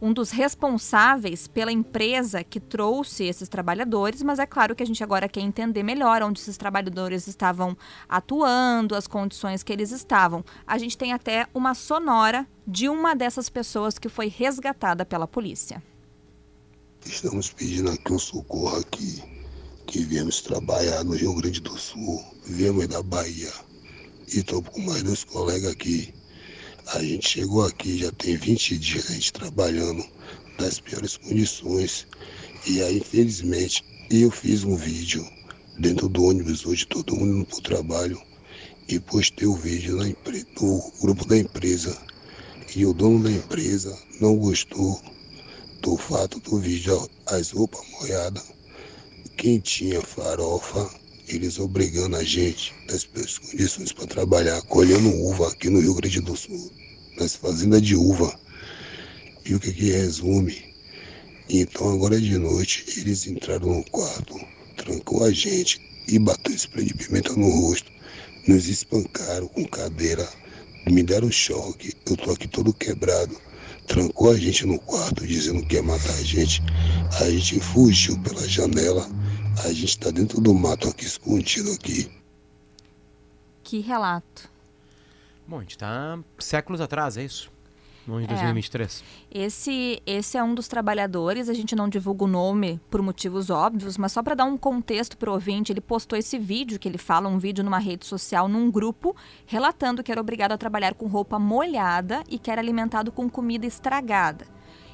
um 0.00 0.12
dos 0.12 0.30
responsáveis 0.30 1.46
pela 1.46 1.72
empresa 1.72 2.44
que 2.44 2.60
trouxe 2.60 3.24
esses 3.24 3.48
trabalhadores, 3.48 4.22
mas 4.22 4.38
é 4.38 4.46
claro 4.46 4.74
que 4.74 4.82
a 4.82 4.86
gente 4.86 5.02
agora 5.02 5.28
quer 5.28 5.40
entender 5.40 5.82
melhor 5.82 6.22
onde 6.22 6.40
esses 6.40 6.56
trabalhadores 6.56 7.26
estavam 7.26 7.76
atuando, 8.08 8.94
as 8.94 9.06
condições 9.06 9.62
que 9.62 9.72
eles 9.72 9.90
estavam. 9.90 10.44
A 10.66 10.78
gente 10.78 10.96
tem 10.96 11.12
até 11.12 11.46
uma 11.52 11.74
sonora 11.74 12.46
de 12.66 12.88
uma 12.88 13.14
dessas 13.14 13.48
pessoas 13.48 13.98
que 13.98 14.08
foi 14.08 14.28
resgatada 14.28 15.04
pela 15.04 15.26
polícia. 15.26 15.82
Estamos 17.04 17.50
pedindo 17.50 17.90
aqui 17.90 18.12
um 18.12 18.18
socorro 18.18 18.76
aqui 18.76 19.22
que 19.86 20.00
viemos 20.00 20.42
trabalhar 20.42 21.02
no 21.04 21.14
Rio 21.14 21.34
Grande 21.34 21.60
do 21.60 21.76
Sul, 21.78 22.22
viemos 22.44 22.86
da 22.86 23.02
Bahia 23.02 23.52
e 24.28 24.40
estou 24.40 24.62
com 24.62 24.80
mais 24.82 25.02
dois 25.02 25.24
colegas 25.24 25.72
aqui. 25.72 26.14
A 26.94 27.02
gente 27.02 27.28
chegou 27.28 27.64
aqui, 27.64 27.98
já 27.98 28.10
tem 28.12 28.36
20 28.36 28.78
dias 28.78 29.10
a 29.10 29.12
gente 29.12 29.32
trabalhando 29.32 30.04
nas 30.58 30.80
piores 30.80 31.16
condições. 31.16 32.06
E 32.66 32.82
aí, 32.82 32.98
infelizmente, 32.98 33.84
eu 34.10 34.30
fiz 34.30 34.64
um 34.64 34.74
vídeo 34.74 35.26
dentro 35.78 36.08
do 36.08 36.24
ônibus 36.24 36.64
hoje, 36.64 36.86
todo 36.86 37.14
mundo 37.14 37.38
indo 37.38 37.46
pro 37.46 37.60
trabalho, 37.60 38.20
e 38.88 38.98
postei 38.98 39.46
o 39.46 39.54
vídeo 39.54 39.96
na 39.96 40.08
empre- 40.08 40.46
no 40.60 40.92
grupo 41.00 41.26
da 41.26 41.36
empresa. 41.36 41.96
E 42.74 42.86
o 42.86 42.94
dono 42.94 43.22
da 43.22 43.30
empresa 43.30 43.96
não 44.20 44.36
gostou 44.36 45.00
do 45.82 45.96
fato 45.96 46.40
do 46.40 46.58
vídeo, 46.58 47.08
as 47.26 47.50
roupas 47.50 47.86
molhadas 48.00 48.58
quem 49.38 49.60
tinha 49.60 50.02
farofa, 50.02 50.90
eles 51.28 51.58
obrigando 51.58 52.16
a 52.16 52.24
gente, 52.24 52.74
nas 52.88 53.04
condições 53.04 53.92
para 53.92 54.06
trabalhar, 54.06 54.60
colhendo 54.62 55.08
uva 55.08 55.48
aqui 55.48 55.68
no 55.68 55.80
Rio 55.80 55.94
Grande 55.94 56.20
do 56.20 56.36
Sul, 56.36 56.72
nas 57.18 57.36
fazendas 57.36 57.82
de 57.82 57.94
uva. 57.94 58.38
E 59.44 59.54
o 59.54 59.60
que 59.60 59.72
que 59.72 59.90
resume? 59.90 60.74
Então 61.48 61.92
agora 61.92 62.20
de 62.20 62.36
noite 62.38 62.84
eles 62.98 63.26
entraram 63.26 63.78
no 63.78 63.84
quarto, 63.90 64.38
trancou 64.76 65.24
a 65.24 65.32
gente 65.32 65.80
e 66.06 66.18
bateu 66.18 66.54
spray 66.54 66.86
de 66.86 66.94
pimenta 66.94 67.32
no 67.34 67.48
rosto. 67.48 67.90
Nos 68.46 68.66
espancaram 68.66 69.46
com 69.48 69.64
cadeira, 69.66 70.26
me 70.90 71.02
deram 71.02 71.30
choque, 71.30 71.92
eu 72.06 72.16
tô 72.16 72.30
aqui 72.32 72.48
todo 72.48 72.72
quebrado. 72.72 73.36
Trancou 73.86 74.30
a 74.30 74.36
gente 74.36 74.66
no 74.66 74.78
quarto 74.80 75.26
dizendo 75.26 75.64
que 75.66 75.76
ia 75.76 75.82
matar 75.82 76.12
a 76.12 76.22
gente. 76.22 76.62
A 77.20 77.30
gente 77.30 77.60
fugiu 77.60 78.18
pela 78.20 78.46
janela. 78.46 79.08
A 79.64 79.72
gente 79.72 79.98
tá 79.98 80.10
dentro 80.10 80.40
do 80.40 80.54
mato 80.54 80.88
aqui, 80.88 81.04
escondido 81.04 81.72
aqui. 81.72 82.10
Que 83.62 83.80
relato. 83.80 84.48
Bom, 85.46 85.58
a 85.58 85.60
gente 85.60 85.76
tá 85.78 86.18
séculos 86.38 86.80
atrás, 86.80 87.16
é 87.16 87.24
isso? 87.24 87.50
No 88.06 88.14
ano 88.14 88.26
de 88.26 88.32
É. 88.32 88.36
2023. 88.36 89.04
Esse, 89.30 90.02
esse 90.06 90.38
é 90.38 90.42
um 90.42 90.54
dos 90.54 90.66
trabalhadores, 90.68 91.48
a 91.50 91.54
gente 91.54 91.76
não 91.76 91.88
divulga 91.90 92.24
o 92.24 92.26
nome 92.26 92.80
por 92.90 93.02
motivos 93.02 93.50
óbvios, 93.50 93.98
mas 93.98 94.12
só 94.12 94.22
para 94.22 94.34
dar 94.34 94.44
um 94.46 94.56
contexto 94.56 95.16
para 95.18 95.28
o 95.30 95.34
ouvinte, 95.34 95.72
ele 95.72 95.80
postou 95.82 96.18
esse 96.18 96.38
vídeo 96.38 96.78
que 96.78 96.88
ele 96.88 96.96
fala, 96.96 97.28
um 97.28 97.38
vídeo 97.38 97.62
numa 97.62 97.78
rede 97.78 98.06
social, 98.06 98.48
num 98.48 98.70
grupo, 98.70 99.14
relatando 99.44 100.02
que 100.02 100.10
era 100.10 100.20
obrigado 100.20 100.52
a 100.52 100.58
trabalhar 100.58 100.94
com 100.94 101.06
roupa 101.06 101.38
molhada 101.38 102.24
e 102.30 102.38
que 102.38 102.50
era 102.50 102.62
alimentado 102.62 103.12
com 103.12 103.28
comida 103.28 103.66
estragada. 103.66 104.46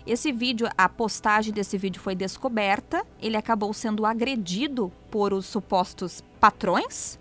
Esse 0.06 0.30
vídeo, 0.32 0.68
a 0.76 0.86
postagem 0.86 1.50
desse 1.50 1.78
vídeo 1.78 2.00
foi 2.00 2.14
descoberta, 2.14 3.06
ele 3.22 3.38
acabou 3.38 3.72
sendo 3.72 4.04
agredido 4.04 4.92
por 5.10 5.32
os 5.32 5.46
supostos 5.46 6.22
patrões. 6.38 7.18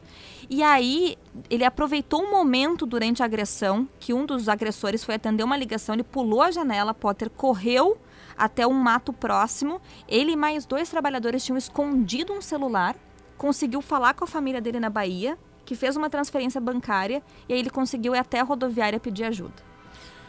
E 0.49 0.61
aí, 0.61 1.17
ele 1.49 1.63
aproveitou 1.63 2.21
um 2.21 2.29
momento 2.29 2.85
durante 2.85 3.23
a 3.23 3.25
agressão 3.25 3.87
que 4.01 4.13
um 4.13 4.25
dos 4.25 4.49
agressores 4.49 5.01
foi 5.01 5.15
atender 5.15 5.43
uma 5.43 5.55
ligação, 5.55 5.95
ele 5.95 6.03
pulou 6.03 6.41
a 6.41 6.51
janela, 6.51 6.93
Potter 6.93 7.29
correu 7.29 7.97
até 8.37 8.67
um 8.67 8.73
mato 8.73 9.13
próximo. 9.13 9.79
Ele 10.05 10.33
e 10.33 10.35
mais 10.35 10.65
dois 10.65 10.89
trabalhadores 10.89 11.45
tinham 11.45 11.57
escondido 11.57 12.33
um 12.33 12.41
celular, 12.41 12.97
conseguiu 13.37 13.81
falar 13.81 14.13
com 14.13 14.25
a 14.25 14.27
família 14.27 14.59
dele 14.59 14.81
na 14.81 14.89
Bahia, 14.89 15.37
que 15.63 15.73
fez 15.73 15.95
uma 15.95 16.09
transferência 16.09 16.59
bancária, 16.59 17.23
e 17.47 17.53
aí 17.53 17.59
ele 17.59 17.69
conseguiu 17.69 18.13
ir 18.13 18.19
até 18.19 18.41
a 18.41 18.43
rodoviária 18.43 18.99
pedir 18.99 19.23
ajuda. 19.23 19.72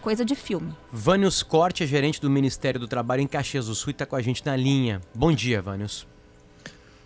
Coisa 0.05 0.23
de 0.23 0.35
filme. 0.35 0.71
Vânios 0.93 1.43
Corte 1.43 1.83
é 1.83 1.87
gerente 1.87 2.21
do 2.21 2.29
Ministério 2.29 2.79
do 2.79 2.87
Trabalho 2.87 3.23
em 3.23 3.27
Caxias 3.27 3.69
do 3.69 3.75
Sul 3.75 3.89
e 3.89 3.95
tá 3.95 4.05
com 4.05 4.15
a 4.15 4.21
gente 4.21 4.45
na 4.45 4.55
linha. 4.55 5.01
Bom 5.15 5.33
dia, 5.33 5.63
Vânios. 5.63 6.07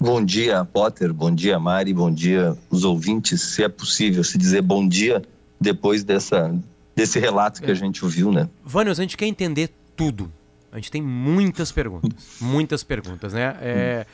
Bom 0.01 0.25
dia, 0.25 0.65
Potter. 0.65 1.15
Bom 1.15 1.33
dia, 1.33 1.61
Mari. 1.61 1.95
Bom 1.95 2.13
dia, 2.13 2.59
os 2.69 2.83
ouvintes. 2.83 3.41
Se 3.41 3.63
é 3.63 3.69
possível 3.69 4.25
se 4.25 4.37
dizer 4.37 4.63
bom 4.63 4.87
dia 4.87 5.23
depois 5.61 6.03
dessa, 6.03 6.53
desse 6.97 7.21
relato 7.21 7.63
que 7.63 7.71
a 7.71 7.75
gente 7.75 8.05
ouviu, 8.05 8.33
né? 8.33 8.49
Vânios, 8.65 8.99
a 8.99 9.03
gente 9.05 9.17
quer 9.17 9.27
entender 9.27 9.71
tudo. 9.95 10.29
A 10.73 10.75
gente 10.79 10.91
tem 10.91 11.01
muitas 11.01 11.71
perguntas. 11.71 12.39
muitas 12.41 12.83
perguntas, 12.83 13.33
né? 13.33 13.57
É, 13.61 14.07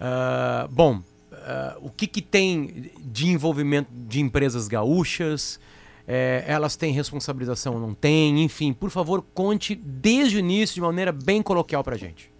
ah, 0.00 0.66
bom, 0.68 1.00
ah, 1.32 1.76
o 1.80 1.90
que, 1.90 2.08
que 2.08 2.20
tem 2.20 2.90
de 3.04 3.28
envolvimento 3.28 3.88
de 3.94 4.18
empresas 4.18 4.66
gaúchas? 4.66 5.60
É, 6.06 6.44
elas 6.46 6.76
têm 6.76 6.92
responsabilização 6.92 7.74
ou 7.74 7.80
não 7.80 7.94
têm? 7.94 8.42
Enfim, 8.42 8.72
por 8.72 8.90
favor, 8.90 9.24
conte 9.34 9.74
desde 9.74 10.36
o 10.36 10.38
início 10.38 10.74
de 10.74 10.80
maneira 10.80 11.10
bem 11.10 11.42
coloquial 11.42 11.82
pra 11.82 11.96
gente. 11.96 12.30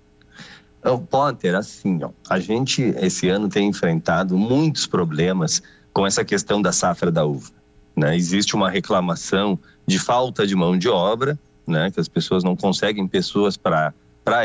O 0.85 0.99
Potter, 0.99 1.57
assim, 1.57 1.99
ó, 2.05 2.11
a 2.31 2.39
gente 2.39 2.83
esse 2.99 3.29
ano 3.29 3.49
tem 3.49 3.69
enfrentado 3.69 4.39
muitos 4.39 4.87
problemas 4.87 5.61
com 5.93 6.07
essa 6.07 6.25
questão 6.25 6.63
da 6.63 6.71
safra 6.71 7.11
da 7.11 7.25
uva. 7.25 7.51
Né? 7.97 8.15
Existe 8.15 8.55
uma 8.55 8.71
reclamação 8.71 9.59
de 9.87 9.99
falta 9.99 10.47
de 10.47 10.55
mão 10.55 10.79
de 10.79 10.89
obra, 10.89 11.37
né? 11.67 11.91
que 11.91 11.99
as 11.99 12.07
pessoas 12.07 12.45
não 12.45 12.55
conseguem 12.55 13.09
pessoas 13.09 13.57
para 13.57 13.93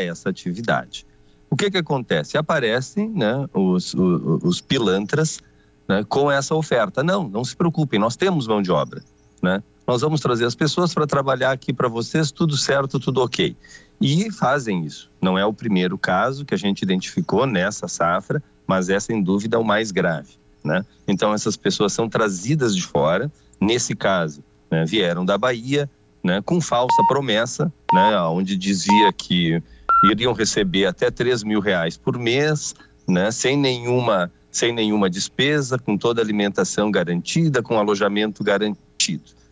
essa 0.01 0.29
atividade. 0.29 1.05
O 1.49 1.55
que, 1.55 1.69
que 1.69 1.77
acontece? 1.77 2.37
Aparecem 2.37 3.09
né, 3.09 3.45
os, 3.53 3.93
os, 3.93 4.43
os 4.43 4.61
pilantras 4.61 5.41
né, 5.87 6.03
com 6.07 6.31
essa 6.31 6.55
oferta. 6.55 7.03
Não, 7.03 7.27
não 7.27 7.43
se 7.43 7.55
preocupem, 7.55 7.99
nós 7.99 8.15
temos 8.15 8.47
mão 8.47 8.61
de 8.61 8.71
obra. 8.71 9.03
Né? 9.41 9.63
nós 9.91 10.01
vamos 10.01 10.21
trazer 10.21 10.45
as 10.45 10.55
pessoas 10.55 10.93
para 10.93 11.05
trabalhar 11.05 11.51
aqui 11.51 11.73
para 11.73 11.89
vocês, 11.89 12.31
tudo 12.31 12.55
certo, 12.55 12.97
tudo 12.97 13.21
ok. 13.21 13.55
E 13.99 14.31
fazem 14.31 14.85
isso. 14.85 15.11
Não 15.21 15.37
é 15.37 15.45
o 15.45 15.53
primeiro 15.53 15.97
caso 15.97 16.45
que 16.45 16.53
a 16.53 16.57
gente 16.57 16.81
identificou 16.81 17.45
nessa 17.45 17.89
safra, 17.89 18.41
mas 18.65 18.89
é 18.89 18.97
sem 19.01 19.21
dúvida 19.21 19.59
o 19.59 19.65
mais 19.65 19.91
grave. 19.91 20.35
Né? 20.63 20.85
Então, 21.05 21.33
essas 21.33 21.57
pessoas 21.57 21.91
são 21.91 22.07
trazidas 22.07 22.73
de 22.73 22.83
fora, 22.83 23.29
nesse 23.59 23.93
caso, 23.93 24.41
né, 24.69 24.85
vieram 24.85 25.25
da 25.25 25.37
Bahia, 25.37 25.89
né, 26.23 26.41
com 26.41 26.61
falsa 26.61 27.03
promessa, 27.09 27.71
né, 27.93 28.17
onde 28.21 28.55
dizia 28.55 29.11
que 29.11 29.61
iriam 30.09 30.33
receber 30.33 30.85
até 30.85 31.11
3 31.11 31.43
mil 31.43 31.59
reais 31.59 31.97
por 31.97 32.17
mês, 32.17 32.75
né, 33.07 33.29
sem 33.29 33.57
nenhuma 33.57 34.31
sem 34.51 34.73
nenhuma 34.73 35.09
despesa, 35.09 35.79
com 35.79 35.97
toda 35.97 36.21
a 36.21 36.23
alimentação 36.25 36.91
garantida, 36.91 37.63
com 37.63 37.79
alojamento 37.79 38.43
garantido. 38.43 38.90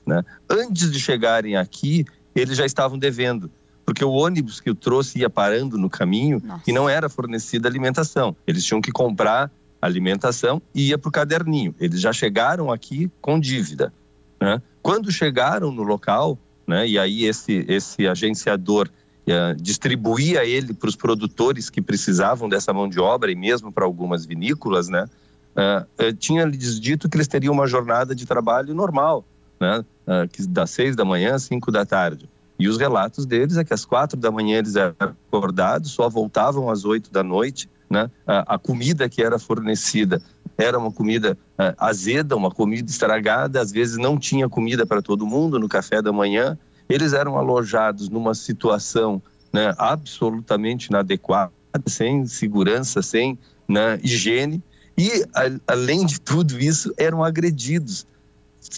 Né? 0.05 0.23
Antes 0.49 0.91
de 0.91 0.99
chegarem 0.99 1.55
aqui, 1.55 2.05
eles 2.35 2.57
já 2.57 2.65
estavam 2.65 2.97
devendo, 2.97 3.49
porque 3.85 4.03
o 4.03 4.11
ônibus 4.11 4.59
que 4.59 4.69
o 4.69 4.75
trouxe 4.75 5.19
ia 5.19 5.29
parando 5.29 5.77
no 5.77 5.89
caminho 5.89 6.41
Nossa. 6.43 6.63
e 6.67 6.71
não 6.71 6.89
era 6.89 7.09
fornecida 7.09 7.67
alimentação. 7.67 8.35
Eles 8.45 8.63
tinham 8.63 8.81
que 8.81 8.91
comprar 8.91 9.51
alimentação 9.81 10.61
e 10.73 10.89
ia 10.89 10.97
para 10.97 11.09
o 11.09 11.11
caderninho. 11.11 11.73
Eles 11.79 12.01
já 12.01 12.11
chegaram 12.11 12.71
aqui 12.71 13.09
com 13.21 13.39
dívida. 13.39 13.93
Né? 14.39 14.61
Quando 14.81 15.11
chegaram 15.11 15.71
no 15.71 15.83
local, 15.83 16.37
né, 16.67 16.87
e 16.87 16.99
aí 16.99 17.25
esse, 17.25 17.65
esse 17.67 18.07
agenciador 18.07 18.89
uh, 19.27 19.55
distribuía 19.61 20.45
ele 20.45 20.73
para 20.73 20.89
os 20.89 20.95
produtores 20.95 21.69
que 21.69 21.81
precisavam 21.81 22.47
dessa 22.47 22.71
mão 22.73 22.87
de 22.87 22.99
obra 22.99 23.31
e 23.31 23.35
mesmo 23.35 23.71
para 23.71 23.85
algumas 23.85 24.25
vinícolas, 24.25 24.87
né, 24.87 25.07
uh, 25.55 26.13
tinha 26.13 26.45
lhes 26.45 26.79
dito 26.79 27.09
que 27.09 27.17
eles 27.17 27.27
teriam 27.27 27.53
uma 27.53 27.67
jornada 27.67 28.13
de 28.13 28.25
trabalho 28.25 28.73
normal, 28.73 29.25
né, 29.59 29.83
que 30.31 30.47
das 30.47 30.69
seis 30.69 30.95
da 30.95 31.05
manhã 31.05 31.35
às 31.35 31.43
cinco 31.43 31.71
da 31.71 31.85
tarde. 31.85 32.29
E 32.57 32.67
os 32.67 32.77
relatos 32.77 33.25
deles 33.25 33.57
é 33.57 33.63
que 33.63 33.73
às 33.73 33.85
quatro 33.85 34.19
da 34.19 34.29
manhã 34.29 34.57
eles 34.57 34.75
eram 34.75 34.95
acordados, 34.99 35.91
só 35.91 36.09
voltavam 36.09 36.69
às 36.69 36.83
oito 36.83 37.09
da 37.11 37.23
noite, 37.23 37.69
né? 37.89 38.11
A, 38.27 38.57
comida 38.57 39.09
que 39.09 39.23
era 39.23 39.39
fornecida 39.39 40.21
era 40.57 40.77
uma 40.77 40.91
comida 40.91 41.37
uh, 41.57 41.73
azeda, 41.77 42.35
uma 42.35 42.51
comida 42.51 42.91
estragada, 42.91 43.61
às 43.61 43.71
vezes 43.71 43.97
não 43.97 44.17
tinha 44.17 44.49
comida 44.49 44.85
para 44.85 45.01
todo 45.01 45.25
mundo 45.25 45.57
no 45.57 45.69
café 45.69 46.01
da 46.01 46.11
manhã. 46.11 46.57
Eles 46.89 47.13
eram 47.13 47.37
alojados 47.37 48.09
numa 48.09 48.35
situação 48.35 49.21
né, 49.53 49.73
absolutamente 49.77 50.87
inadequada, 50.87 51.51
sem 51.87 52.25
segurança, 52.25 53.01
sem 53.01 53.39
né, 53.67 53.99
higiene, 54.03 54.61
e 54.97 55.23
a, 55.33 55.73
além 55.73 56.05
de 56.05 56.19
tudo 56.19 56.59
isso, 56.59 56.93
eram 56.97 57.23
agredidos. 57.23 58.05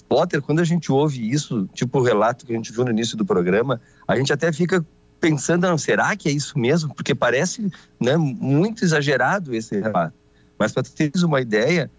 Potter, 0.08 0.42
quando 0.42 0.60
a 0.60 0.64
gente 0.64 0.92
ouve 0.92 1.30
isso, 1.30 1.68
tipo 1.74 2.00
o 2.00 2.04
relato 2.04 2.46
que 2.46 2.54
a 2.54 2.56
gente 2.56 2.72
viu 2.72 2.86
no 2.86 2.92
início 2.92 3.18
do 3.18 3.26
programa, 3.26 3.82
a 4.08 4.16
gente 4.16 4.32
até 4.32 4.52
fica 4.52 4.86
pensando, 5.20 5.68
não, 5.68 5.78
será 5.78 6.16
que 6.16 6.28
é 6.30 6.32
isso 6.32 6.58
mesmo? 6.58 6.94
Porque 6.94 7.14
parece 7.14 7.70
né, 8.00 8.18
muito 8.18 8.84
exagerado 8.84 9.54
esse 9.54 9.80
relato. 9.80 10.14
Mas 10.58 10.72
para 10.72 10.84
teres 10.84 11.24
uma 11.24 11.42
ideia, 11.42 11.90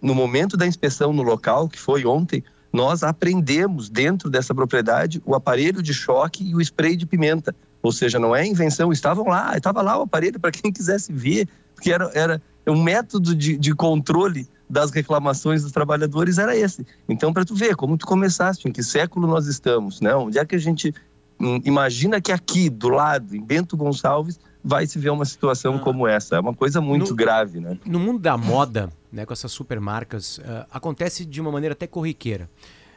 no 0.00 0.14
momento 0.14 0.56
da 0.56 0.66
inspeção 0.66 1.12
no 1.12 1.22
local, 1.22 1.68
que 1.68 1.78
foi 1.78 2.04
ontem, 2.04 2.42
nós 2.72 3.02
aprendemos 3.02 3.88
dentro 3.88 4.30
dessa 4.30 4.54
propriedade 4.54 5.22
o 5.24 5.34
aparelho 5.34 5.82
de 5.82 5.92
choque 5.92 6.44
e 6.44 6.54
o 6.54 6.60
spray 6.60 6.96
de 6.96 7.06
pimenta. 7.06 7.54
Ou 7.82 7.92
seja, 7.92 8.18
não 8.18 8.36
é 8.36 8.46
invenção, 8.46 8.92
estavam 8.92 9.26
lá, 9.26 9.56
estava 9.56 9.82
lá 9.82 9.98
o 9.98 10.02
aparelho 10.02 10.38
para 10.38 10.50
quem 10.50 10.72
quisesse 10.72 11.12
ver, 11.12 11.48
porque 11.74 11.92
era, 11.92 12.10
era 12.14 12.42
um 12.66 12.82
método 12.82 13.34
de, 13.34 13.56
de 13.56 13.74
controle 13.74 14.46
das 14.70 14.92
reclamações 14.92 15.62
dos 15.62 15.72
trabalhadores 15.72 16.38
era 16.38 16.56
esse. 16.56 16.86
Então, 17.08 17.32
para 17.32 17.44
tu 17.44 17.56
ver 17.56 17.74
como 17.74 17.98
tu 17.98 18.06
começaste, 18.06 18.68
em 18.68 18.72
que 18.72 18.84
século 18.84 19.26
nós 19.26 19.46
estamos, 19.46 20.00
né? 20.00 20.14
Onde 20.14 20.38
é 20.38 20.44
que 20.44 20.54
a 20.54 20.58
gente 20.58 20.94
hum, 21.40 21.60
imagina 21.64 22.20
que 22.20 22.30
aqui, 22.30 22.70
do 22.70 22.88
lado, 22.88 23.34
em 23.34 23.42
Bento 23.42 23.76
Gonçalves, 23.76 24.38
vai 24.62 24.86
se 24.86 24.96
ver 24.96 25.10
uma 25.10 25.24
situação 25.24 25.74
ah. 25.74 25.78
como 25.80 26.06
essa. 26.06 26.36
É 26.36 26.40
uma 26.40 26.54
coisa 26.54 26.80
muito 26.80 27.10
no, 27.10 27.16
grave, 27.16 27.58
né? 27.58 27.76
No 27.84 27.98
mundo 27.98 28.20
da 28.20 28.36
moda, 28.36 28.90
né, 29.12 29.26
com 29.26 29.32
essas 29.32 29.50
supermarcas, 29.50 30.38
uh, 30.38 30.64
acontece 30.70 31.24
de 31.24 31.40
uma 31.40 31.50
maneira 31.50 31.72
até 31.72 31.88
corriqueira. 31.88 32.48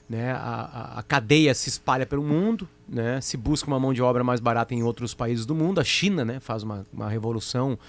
Né? 0.07 0.31
A, 0.31 0.35
a, 0.37 0.99
a, 0.99 1.03
cadeia 1.03 1.55
se 1.55 1.69
espalha 1.69 2.05
pelo 2.05 2.21
mundo, 2.21 2.69
né? 2.87 3.19
se 3.19 3.35
busca 3.35 3.67
uma 3.67 3.79
mão 3.79 3.93
de 3.93 4.01
obra 4.01 4.23
mais 4.23 4.39
barata 4.39 4.75
em 4.75 4.83
outros 4.83 5.15
países 5.15 5.43
do 5.43 5.55
mundo. 5.55 5.79
A 5.79 5.83
China 5.83 6.23
né, 6.23 6.39
faz 6.39 6.61
uma, 6.61 6.85
uma 6.93 7.09
revolução 7.09 7.79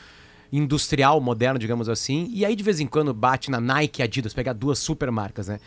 industrial 0.57 1.21
moderna, 1.21 1.59
digamos 1.59 1.89
assim. 1.89 2.29
E 2.33 2.45
aí 2.45 2.55
de 2.55 2.63
vez 2.63 2.81
em 2.81 2.87
quando 2.87 3.13
bate 3.13 3.51
na 3.51 3.61
Nike 3.61 4.01
e 4.01 4.03
Adidas, 4.03 4.35
pegar 4.35 4.53
duas 4.53 4.79
supermarcas, 4.79 5.49
né? 5.49 5.59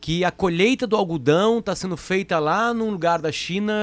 que 0.00 0.24
a 0.24 0.30
colheita 0.30 0.86
do 0.86 0.96
algodão 0.96 1.58
está 1.58 1.74
sendo 1.74 1.96
feita 1.96 2.38
lá 2.38 2.72
num 2.72 2.90
lugar 2.90 3.20
da 3.20 3.32
China 3.32 3.74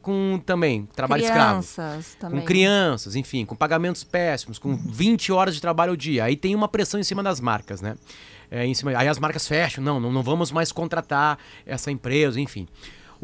com 0.00 0.40
também 0.44 0.86
trabalho 0.94 1.24
crianças, 1.24 1.68
escravo. 1.68 2.16
Também. 2.20 2.40
Com 2.40 2.46
crianças, 2.46 3.16
enfim, 3.16 3.44
com 3.44 3.56
pagamentos 3.56 4.04
péssimos, 4.04 4.58
com 4.58 4.76
20 4.76 5.32
horas 5.32 5.54
de 5.54 5.60
trabalho 5.60 5.90
ao 5.90 5.96
dia. 5.96 6.24
Aí 6.24 6.36
tem 6.36 6.54
uma 6.54 6.68
pressão 6.68 7.00
em 7.00 7.02
cima 7.02 7.22
das 7.22 7.40
marcas, 7.40 7.80
né? 7.80 7.96
É, 8.50 8.64
em 8.64 8.74
cima, 8.74 8.96
aí 8.96 9.08
as 9.08 9.18
marcas 9.18 9.48
fecham, 9.48 9.82
não, 9.82 9.98
não, 9.98 10.12
não 10.12 10.22
vamos 10.22 10.52
mais 10.52 10.70
contratar 10.70 11.38
essa 11.66 11.90
empresa, 11.90 12.40
enfim. 12.40 12.68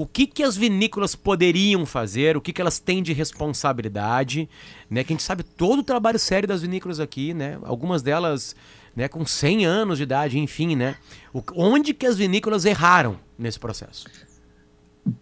O 0.01 0.07
que, 0.07 0.27
que 0.27 0.43
as 0.43 0.57
vinícolas 0.57 1.15
poderiam 1.15 1.85
fazer? 1.85 2.35
O 2.35 2.41
que, 2.41 2.55
que 2.55 2.61
elas 2.63 2.79
têm 2.79 3.03
de 3.03 3.13
responsabilidade? 3.13 4.49
Né? 4.89 5.05
Que 5.05 5.13
a 5.13 5.15
gente 5.15 5.23
sabe 5.23 5.43
todo 5.43 5.81
o 5.81 5.83
trabalho 5.83 6.19
sério 6.19 6.49
das 6.49 6.63
vinícolas 6.63 6.99
aqui, 6.99 7.35
né? 7.35 7.59
Algumas 7.65 8.01
delas 8.01 8.57
né, 8.97 9.09
com 9.09 9.27
100 9.27 9.67
anos 9.67 9.99
de 9.99 10.05
idade, 10.05 10.39
enfim, 10.39 10.75
né? 10.75 10.97
O, 11.35 11.43
onde 11.55 11.93
que 11.93 12.07
as 12.07 12.17
vinícolas 12.17 12.65
erraram 12.65 13.19
nesse 13.39 13.61
processo? 13.61 14.07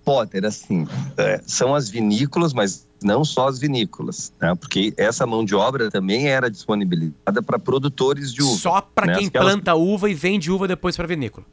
Potter, 0.04 0.44
assim, 0.44 0.86
é, 1.16 1.40
são 1.44 1.74
as 1.74 1.88
vinícolas, 1.88 2.52
mas 2.52 2.86
não 3.02 3.24
só 3.24 3.48
as 3.48 3.58
vinícolas, 3.58 4.32
né? 4.40 4.54
porque 4.54 4.94
essa 4.96 5.26
mão 5.26 5.44
de 5.44 5.56
obra 5.56 5.90
também 5.90 6.28
era 6.28 6.48
disponibilizada 6.48 7.42
para 7.42 7.58
produtores 7.58 8.32
de 8.32 8.44
uva. 8.44 8.56
Só 8.56 8.80
para 8.80 9.06
né? 9.08 9.18
quem 9.18 9.26
Aquelas... 9.26 9.54
planta 9.54 9.74
uva 9.74 10.08
e 10.08 10.14
vende 10.14 10.52
uva 10.52 10.68
depois 10.68 10.96
para 10.96 11.08
vinícola 11.08 11.44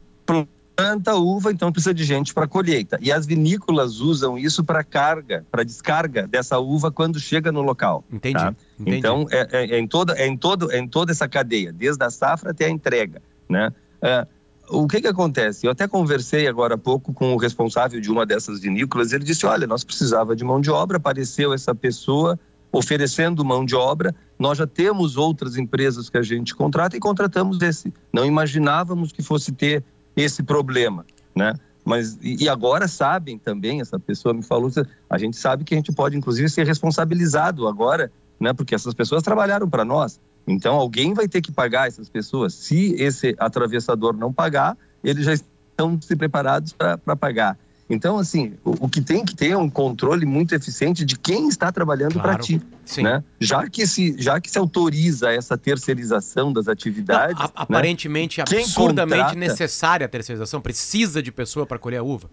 planta 0.75 1.15
uva, 1.15 1.51
então 1.51 1.71
precisa 1.71 1.93
de 1.93 2.03
gente 2.03 2.33
para 2.33 2.47
colheita. 2.47 2.97
E 3.01 3.11
as 3.11 3.25
vinícolas 3.25 3.99
usam 3.99 4.37
isso 4.37 4.63
para 4.63 4.83
carga, 4.83 5.45
para 5.49 5.63
descarga 5.63 6.27
dessa 6.27 6.59
uva 6.59 6.91
quando 6.91 7.19
chega 7.19 7.51
no 7.51 7.61
local. 7.61 8.03
Entendi. 8.11 8.35
Tá? 8.35 8.53
entendi. 8.79 8.97
Então 8.97 9.25
é, 9.31 9.47
é, 9.51 9.75
é, 9.75 9.79
em 9.79 9.87
toda, 9.87 10.13
é, 10.17 10.27
em 10.27 10.37
todo, 10.37 10.71
é 10.71 10.77
em 10.77 10.87
toda 10.87 11.11
essa 11.11 11.27
cadeia, 11.27 11.71
desde 11.71 12.03
a 12.03 12.09
safra 12.09 12.51
até 12.51 12.65
a 12.65 12.69
entrega, 12.69 13.21
né? 13.47 13.71
É, 14.01 14.27
o 14.69 14.87
que 14.87 14.99
que 14.99 15.07
acontece? 15.07 15.65
Eu 15.65 15.71
até 15.71 15.87
conversei 15.87 16.47
agora 16.47 16.75
há 16.75 16.77
pouco 16.77 17.13
com 17.13 17.33
o 17.33 17.37
responsável 17.37 18.01
de 18.01 18.11
uma 18.11 18.25
dessas 18.25 18.59
vinícolas. 18.59 19.13
Ele 19.13 19.23
disse: 19.23 19.45
olha, 19.45 19.67
nós 19.67 19.83
precisava 19.83 20.35
de 20.35 20.43
mão 20.43 20.59
de 20.59 20.71
obra, 20.71 20.97
apareceu 20.97 21.53
essa 21.53 21.73
pessoa 21.73 22.39
oferecendo 22.71 23.45
mão 23.45 23.63
de 23.63 23.75
obra. 23.75 24.13
Nós 24.37 24.57
já 24.57 24.67
temos 24.67 25.17
outras 25.17 25.55
empresas 25.55 26.09
que 26.09 26.17
a 26.17 26.21
gente 26.21 26.53
contrata 26.53 26.97
e 26.97 26.99
contratamos 26.99 27.61
esse. 27.61 27.93
Não 28.11 28.25
imaginávamos 28.25 29.11
que 29.11 29.21
fosse 29.21 29.51
ter 29.51 29.83
esse 30.15 30.43
problema, 30.43 31.05
né? 31.35 31.53
Mas 31.83 32.17
e 32.21 32.49
agora 32.49 32.87
sabem 32.87 33.37
também, 33.37 33.79
essa 33.79 33.99
pessoa 33.99 34.33
me 34.33 34.41
falou, 34.41 34.71
a 35.07 35.17
gente 35.19 35.37
sabe 35.37 35.63
que 35.63 35.75
a 35.75 35.77
gente 35.77 35.91
pode 35.91 36.17
inclusive 36.17 36.49
ser 36.49 36.65
responsabilizado 36.65 37.67
agora, 37.67 38.11
né? 38.39 38.53
Porque 38.53 38.73
essas 38.73 38.93
pessoas 38.93 39.21
trabalharam 39.21 39.69
para 39.69 39.85
nós. 39.85 40.19
Então 40.47 40.75
alguém 40.75 41.13
vai 41.13 41.27
ter 41.27 41.41
que 41.41 41.51
pagar 41.51 41.87
essas 41.87 42.09
pessoas. 42.09 42.53
Se 42.53 42.95
esse 42.97 43.35
atravessador 43.37 44.15
não 44.17 44.33
pagar, 44.33 44.75
eles 45.03 45.25
já 45.25 45.33
estão 45.33 45.99
se 46.01 46.15
preparados 46.15 46.73
para 46.73 47.15
pagar. 47.15 47.57
Então, 47.87 48.17
assim, 48.17 48.53
o, 48.63 48.85
o, 48.85 48.89
que 48.89 48.99
tem 48.99 49.23
que 49.23 49.35
ter 49.35 49.51
é 49.51 49.57
um 49.57 49.69
controle 49.69 50.25
muito 50.25 50.55
eficiente 50.55 51.05
de 51.05 51.17
quem 51.17 51.47
está 51.47 51.71
trabalhando 51.71 52.13
claro, 52.13 52.29
para 52.29 52.39
ti. 52.39 52.59
Sim. 52.83 53.03
Né? 53.03 53.23
Já, 53.39 53.67
que 53.69 53.85
se, 53.85 54.15
já 54.17 54.41
que 54.41 54.49
se 54.49 54.57
autoriza 54.57 55.31
essa 55.31 55.55
terceirização 55.55 56.51
das 56.51 56.67
atividades. 56.67 57.37
Não, 57.37 57.45
a, 57.45 57.47
né? 57.47 57.53
Aparentemente, 57.55 58.41
absurdamente 58.41 59.21
contrata... 59.21 59.39
necessária 59.39 60.05
a 60.05 60.09
terceirização, 60.09 60.59
precisa 60.61 61.21
de 61.21 61.31
pessoa 61.31 61.65
para 61.65 61.77
colher 61.77 61.97
a 61.97 62.03
uva. 62.03 62.29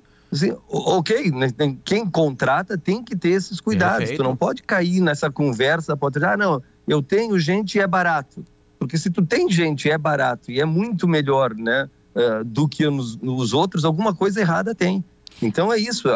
Ok, 0.66 1.30
né, 1.30 1.48
quem 1.84 2.09
contrata 2.09 2.78
tem 2.78 3.05
que 3.05 3.14
ter 3.14 3.30
esses 3.30 3.61
cuidados. 3.61 3.98
Perfeito. 3.98 4.22
Tu 4.22 4.24
não 4.24 4.34
pode 4.34 4.62
cair 4.62 5.00
nessa 5.00 5.30
conversa, 5.30 5.94
pode 5.94 6.14
dizer, 6.14 6.26
ah, 6.26 6.36
não, 6.38 6.62
eu 6.88 7.03
tenho 7.03 7.38
gente 7.38 7.76
e 7.76 7.80
é 7.80 7.86
barato. 7.86 8.42
Porque 8.78 8.96
se 8.96 9.11
tu 9.11 9.24
tem 9.24 9.50
gente 9.50 9.88
e 9.88 9.90
é 9.90 9.98
barato 9.98 10.50
e 10.50 10.59
é 10.59 10.64
muito 10.64 11.07
melhor 11.07 11.55
né, 11.55 11.88
uh, 12.14 12.42
do 12.42 12.66
que 12.66 12.88
nos, 12.88 13.16
nos 13.18 13.53
outros, 13.53 13.84
alguma 13.84 14.14
coisa 14.14 14.40
errada 14.40 14.74
tem. 14.74 15.05
Então 15.41 15.72
é 15.72 15.78
isso, 15.78 16.09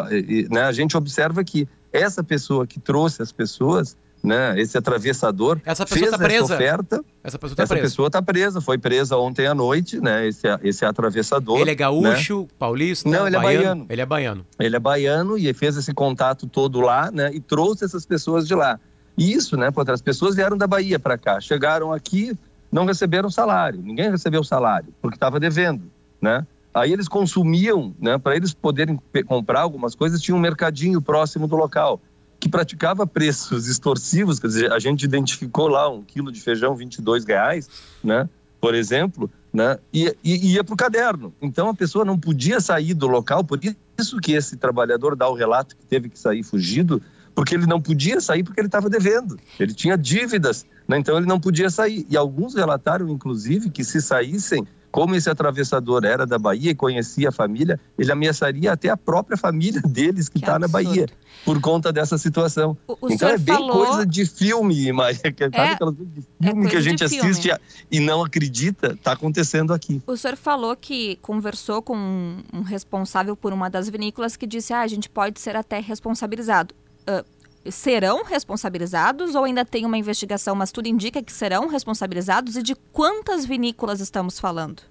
né? 0.49 0.63
A 0.63 0.71
gente 0.71 0.95
observa 0.95 1.43
que 1.43 1.67
essa 1.91 2.23
pessoa 2.23 2.67
que 2.67 2.79
trouxe 2.79 3.21
as 3.21 3.31
pessoas, 3.31 3.95
né? 4.23 4.59
Esse 4.59 4.77
atravessador 4.77 5.59
essa 5.65 5.85
pessoa 5.85 5.99
fez 5.99 6.11
tá 6.11 6.17
presa. 6.17 6.43
essa 6.43 6.55
oferta. 6.55 7.05
Essa 7.23 7.39
pessoa 7.39 7.53
está 7.53 7.63
essa 7.63 7.73
presa. 7.73 7.87
pessoa 7.87 8.07
está 8.07 8.21
presa, 8.21 8.61
foi 8.61 8.77
presa 8.77 9.17
ontem 9.17 9.47
à 9.47 9.53
noite, 9.53 9.99
né? 9.99 10.27
Esse 10.27 10.47
esse 10.63 10.85
atravessador. 10.85 11.59
Ele 11.59 11.71
é 11.71 11.75
gaúcho, 11.75 12.41
né? 12.41 12.47
paulista, 12.57 13.09
Não, 13.09 13.27
ele 13.27 13.35
é 13.35 13.39
baiano? 13.39 13.61
é 13.61 13.63
baiano. 13.63 13.85
Ele 13.89 14.01
é 14.01 14.05
baiano. 14.05 14.45
Ele 14.59 14.75
é 14.75 14.79
baiano 14.79 15.37
e 15.37 15.53
fez 15.53 15.77
esse 15.77 15.93
contato 15.93 16.47
todo 16.47 16.79
lá, 16.79 17.11
né? 17.11 17.31
E 17.33 17.39
trouxe 17.39 17.85
essas 17.85 18.05
pessoas 18.05 18.47
de 18.47 18.55
lá. 18.55 18.79
E 19.17 19.33
isso, 19.33 19.57
né? 19.57 19.71
Porque 19.71 19.91
as 19.91 20.01
pessoas 20.01 20.35
vieram 20.35 20.57
da 20.57 20.67
Bahia 20.67 20.99
para 20.99 21.17
cá, 21.17 21.41
chegaram 21.41 21.91
aqui, 21.91 22.37
não 22.71 22.85
receberam 22.85 23.29
salário. 23.29 23.81
Ninguém 23.81 24.11
recebeu 24.11 24.43
salário 24.43 24.93
porque 25.01 25.15
estava 25.15 25.39
devendo, 25.39 25.83
né? 26.21 26.45
Aí 26.77 26.93
eles 26.93 27.07
consumiam, 27.07 27.95
né, 27.99 28.19
para 28.19 28.35
eles 28.35 28.53
poderem 28.53 28.99
comprar 29.25 29.61
algumas 29.61 29.95
coisas, 29.95 30.21
tinha 30.21 30.35
um 30.35 30.39
mercadinho 30.39 31.01
próximo 31.01 31.47
do 31.47 31.55
local 31.55 31.99
que 32.39 32.47
praticava 32.47 33.07
preços 33.07 33.67
extorsivos, 33.67 34.39
quer 34.39 34.45
dizer, 34.45 34.71
a 34.71 34.77
gente 34.77 35.01
identificou 35.01 35.67
lá 35.67 35.89
um 35.89 36.03
quilo 36.03 36.31
de 36.31 36.39
feijão 36.39 36.75
22 36.75 37.25
reais, 37.25 37.67
né, 38.03 38.29
por 38.61 38.75
exemplo, 38.75 39.27
né, 39.51 39.79
e, 39.91 40.15
e 40.23 40.53
ia 40.53 40.63
para 40.63 40.73
o 40.75 40.77
caderno. 40.77 41.33
Então 41.41 41.67
a 41.69 41.73
pessoa 41.73 42.05
não 42.05 42.15
podia 42.15 42.61
sair 42.61 42.93
do 42.93 43.07
local, 43.07 43.43
por 43.43 43.59
isso 43.97 44.19
que 44.19 44.33
esse 44.33 44.55
trabalhador 44.55 45.15
dá 45.15 45.27
o 45.27 45.33
relato 45.33 45.75
que 45.75 45.83
teve 45.83 46.09
que 46.09 46.19
sair 46.19 46.43
fugido, 46.43 47.01
porque 47.33 47.55
ele 47.55 47.65
não 47.65 47.81
podia 47.81 48.21
sair 48.21 48.43
porque 48.43 48.59
ele 48.61 48.67
estava 48.67 48.87
devendo, 48.87 49.39
ele 49.59 49.73
tinha 49.73 49.97
dívidas, 49.97 50.63
né, 50.87 50.99
então 50.99 51.17
ele 51.17 51.25
não 51.25 51.39
podia 51.39 51.71
sair. 51.71 52.05
E 52.07 52.15
alguns 52.15 52.53
relataram, 52.53 53.09
inclusive, 53.09 53.71
que 53.71 53.83
se 53.83 53.99
saíssem 53.99 54.63
como 54.97 55.13
esse 55.13 55.29
atravessador 55.29 56.03
era 56.05 56.25
da 56.25 56.39
Bahia 56.39 56.71
e 56.71 56.75
conhecia 56.75 57.29
a 57.29 57.31
família, 57.31 57.79
ele 57.99 58.11
ameaçaria 58.11 58.71
até 58.71 58.89
a 58.89 58.97
própria 58.97 59.37
família 59.37 59.79
deles 59.85 60.27
que 60.27 60.39
está 60.39 60.57
na 60.57 60.67
Bahia, 60.67 61.05
por 61.45 61.61
conta 61.61 61.93
dessa 61.93 62.17
situação. 62.17 62.75
O, 62.87 62.97
o 63.01 63.13
então 63.13 63.29
é 63.29 63.37
bem 63.37 63.53
falou... 63.53 63.85
coisa 63.85 64.07
de 64.07 64.25
filme, 64.25 64.89
Maria, 64.91 65.31
que 65.31 65.43
é, 65.43 65.51
sabe 65.51 65.73
aquelas 65.73 65.95
coisas 65.95 66.15
de 66.15 66.21
filme 66.41 66.65
é 66.65 66.69
que 66.71 66.75
a 66.75 66.81
gente 66.81 67.03
assiste 67.03 67.51
e 67.91 67.99
não 67.99 68.23
acredita, 68.23 68.93
está 68.93 69.11
acontecendo 69.11 69.71
aqui. 69.71 70.01
O 70.07 70.17
senhor 70.17 70.35
falou 70.35 70.75
que 70.75 71.17
conversou 71.17 71.79
com 71.79 72.41
um 72.51 72.63
responsável 72.63 73.35
por 73.35 73.53
uma 73.53 73.69
das 73.69 73.87
vinícolas 73.87 74.35
que 74.35 74.47
disse, 74.47 74.73
ah, 74.73 74.81
a 74.81 74.87
gente 74.87 75.11
pode 75.11 75.39
ser 75.39 75.55
até 75.55 75.79
responsabilizado. 75.79 76.73
Uh, 77.07 77.23
serão 77.69 78.23
responsabilizados 78.23 79.35
ou 79.35 79.43
ainda 79.43 79.65
tem 79.65 79.85
uma 79.85 79.97
investigação, 79.97 80.55
mas 80.55 80.71
tudo 80.71 80.87
indica 80.87 81.21
que 81.21 81.31
serão 81.31 81.67
responsabilizados? 81.67 82.55
E 82.55 82.63
de 82.63 82.75
quantas 82.91 83.45
vinícolas 83.45 83.99
estamos 83.99 84.39
falando? 84.39 84.81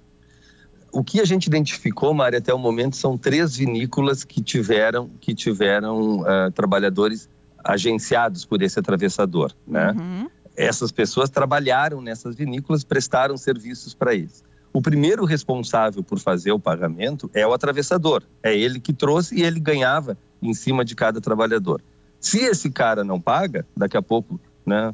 O 0.93 1.05
que 1.05 1.21
a 1.21 1.25
gente 1.25 1.47
identificou, 1.47 2.15
Mária, 2.15 2.39
até 2.39 2.55
o 2.55 2.59
momento 2.59 2.97
são 2.97 3.19
três 3.19 3.57
vinícolas 3.57 4.25
que 4.25 4.43
tiveram, 4.43 5.11
que 5.21 5.35
tiveram 5.35 6.21
uh, 6.21 6.51
trabalhadores 6.55 7.29
agenciados 7.63 8.45
por 8.45 8.63
esse 8.63 8.79
atravessador, 8.79 9.53
né? 9.67 9.93
Uhum. 9.93 10.31
Essas 10.57 10.91
pessoas 10.91 11.29
trabalharam 11.29 12.01
nessas 12.01 12.35
vinícolas, 12.35 12.83
prestaram 12.83 13.37
serviços 13.37 13.93
para 13.93 14.15
eles. 14.15 14.43
O 14.73 14.81
primeiro 14.81 15.25
responsável 15.25 16.03
por 16.03 16.19
fazer 16.19 16.53
o 16.53 16.59
pagamento 16.59 17.31
é 17.35 17.47
o 17.47 17.53
atravessador. 17.53 18.23
É 18.43 18.57
ele 18.57 18.81
que 18.81 18.93
trouxe 18.93 19.35
e 19.35 19.43
ele 19.43 19.61
ganhava 19.61 20.17
em 20.41 20.55
cima 20.55 20.85
de 20.85 20.95
cada 20.95 21.21
trabalhador. 21.21 21.83
Se 22.27 22.41
esse 22.41 22.71
cara 22.71 23.05
não 23.05 23.21
paga, 23.21 23.65
daqui 23.77 23.97
a 23.97 24.03
pouco 24.03 24.41
né, 24.67 24.93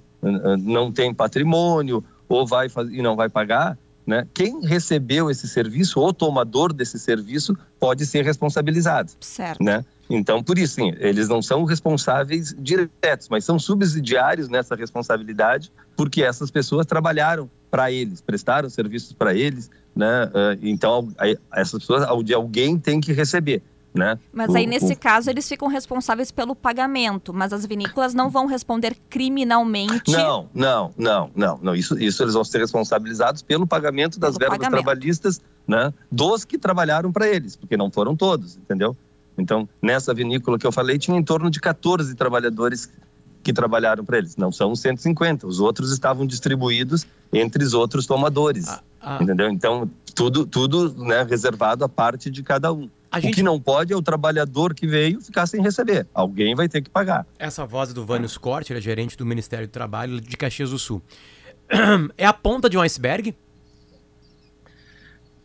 não 0.60 0.92
tem 0.92 1.14
patrimônio 1.14 2.04
ou 2.28 2.46
vai 2.46 2.68
fazer, 2.68 2.92
e 2.94 3.00
não 3.00 3.16
vai 3.16 3.30
pagar, 3.30 3.78
né, 4.06 4.28
quem 4.34 4.60
recebeu 4.60 5.30
esse 5.30 5.48
serviço, 5.48 5.98
o 5.98 6.12
tomador 6.12 6.74
desse 6.74 6.98
serviço, 6.98 7.56
pode 7.80 8.04
ser 8.04 8.22
responsabilizado. 8.22 9.12
Certo. 9.18 9.64
Né? 9.64 9.82
Então, 10.10 10.42
por 10.42 10.58
isso, 10.58 10.74
sim, 10.74 10.92
eles 10.98 11.26
não 11.26 11.40
são 11.40 11.64
responsáveis 11.64 12.54
diretos, 12.58 13.30
mas 13.30 13.46
são 13.46 13.58
subsidiários 13.58 14.50
nessa 14.50 14.74
responsabilidade, 14.74 15.72
porque 15.96 16.22
essas 16.22 16.50
pessoas 16.50 16.84
trabalharam 16.84 17.50
para 17.70 17.90
eles, 17.90 18.20
prestaram 18.20 18.68
serviços 18.68 19.14
para 19.14 19.32
eles, 19.34 19.70
né? 19.96 20.30
Então, 20.60 21.08
essas 21.54 21.80
pessoas, 21.80 22.02
alguém 22.04 22.78
tem 22.78 23.00
que 23.00 23.14
receber. 23.14 23.62
Né? 23.94 24.18
Mas 24.32 24.54
aí, 24.54 24.66
nesse 24.66 24.94
o... 24.94 24.98
caso, 24.98 25.28
eles 25.28 25.46
ficam 25.46 25.68
responsáveis 25.68 26.30
pelo 26.30 26.56
pagamento, 26.56 27.34
mas 27.34 27.52
as 27.52 27.66
vinícolas 27.66 28.14
não 28.14 28.30
vão 28.30 28.46
responder 28.46 28.96
criminalmente. 29.10 30.10
Não, 30.10 30.48
não, 30.54 30.90
não, 30.96 31.30
não. 31.36 31.58
não. 31.62 31.74
Isso, 31.74 31.98
isso 31.98 32.22
eles 32.22 32.32
vão 32.32 32.42
ser 32.42 32.58
responsabilizados 32.58 33.42
pelo 33.42 33.66
pagamento 33.66 34.18
das 34.18 34.38
pelo 34.38 34.50
verbas 34.50 34.58
pagamento. 34.58 34.82
trabalhistas 34.82 35.42
né, 35.68 35.92
dos 36.10 36.44
que 36.44 36.56
trabalharam 36.56 37.12
para 37.12 37.28
eles, 37.28 37.54
porque 37.54 37.76
não 37.76 37.90
foram 37.90 38.16
todos, 38.16 38.56
entendeu? 38.56 38.96
Então, 39.36 39.68
nessa 39.80 40.14
vinícola 40.14 40.58
que 40.58 40.66
eu 40.66 40.72
falei, 40.72 40.98
tinha 40.98 41.18
em 41.18 41.22
torno 41.22 41.50
de 41.50 41.60
14 41.60 42.14
trabalhadores 42.14 42.88
que 43.42 43.52
trabalharam 43.52 44.04
para 44.04 44.18
eles. 44.18 44.36
Não 44.36 44.52
são 44.52 44.74
150, 44.74 45.46
os 45.46 45.60
outros 45.60 45.90
estavam 45.90 46.26
distribuídos 46.26 47.06
entre 47.32 47.64
os 47.64 47.74
outros 47.74 48.06
tomadores, 48.06 48.68
ah, 48.68 48.82
ah. 49.00 49.18
entendeu? 49.20 49.50
Então, 49.50 49.90
tudo, 50.14 50.46
tudo 50.46 50.94
né, 51.04 51.22
reservado 51.24 51.84
à 51.84 51.88
parte 51.88 52.30
de 52.30 52.42
cada 52.42 52.72
um. 52.72 52.88
A 53.12 53.20
gente... 53.20 53.34
O 53.34 53.36
que 53.36 53.42
não 53.42 53.60
pode 53.60 53.92
é 53.92 53.96
o 53.96 54.00
trabalhador 54.00 54.72
que 54.72 54.86
veio 54.86 55.20
ficar 55.20 55.46
sem 55.46 55.60
receber. 55.62 56.06
Alguém 56.14 56.54
vai 56.54 56.66
ter 56.66 56.80
que 56.80 56.88
pagar. 56.88 57.26
Essa 57.38 57.66
voz 57.66 57.92
do 57.92 58.06
Vânio 58.06 58.26
Scott, 58.26 58.72
ele 58.72 58.78
é 58.78 58.82
gerente 58.82 59.18
do 59.18 59.26
Ministério 59.26 59.68
do 59.68 59.70
Trabalho 59.70 60.18
de 60.18 60.34
Caxias 60.34 60.70
do 60.70 60.78
Sul. 60.78 61.02
É 62.16 62.24
a 62.24 62.32
ponta 62.32 62.70
de 62.70 62.78
um 62.78 62.80
iceberg? 62.80 63.34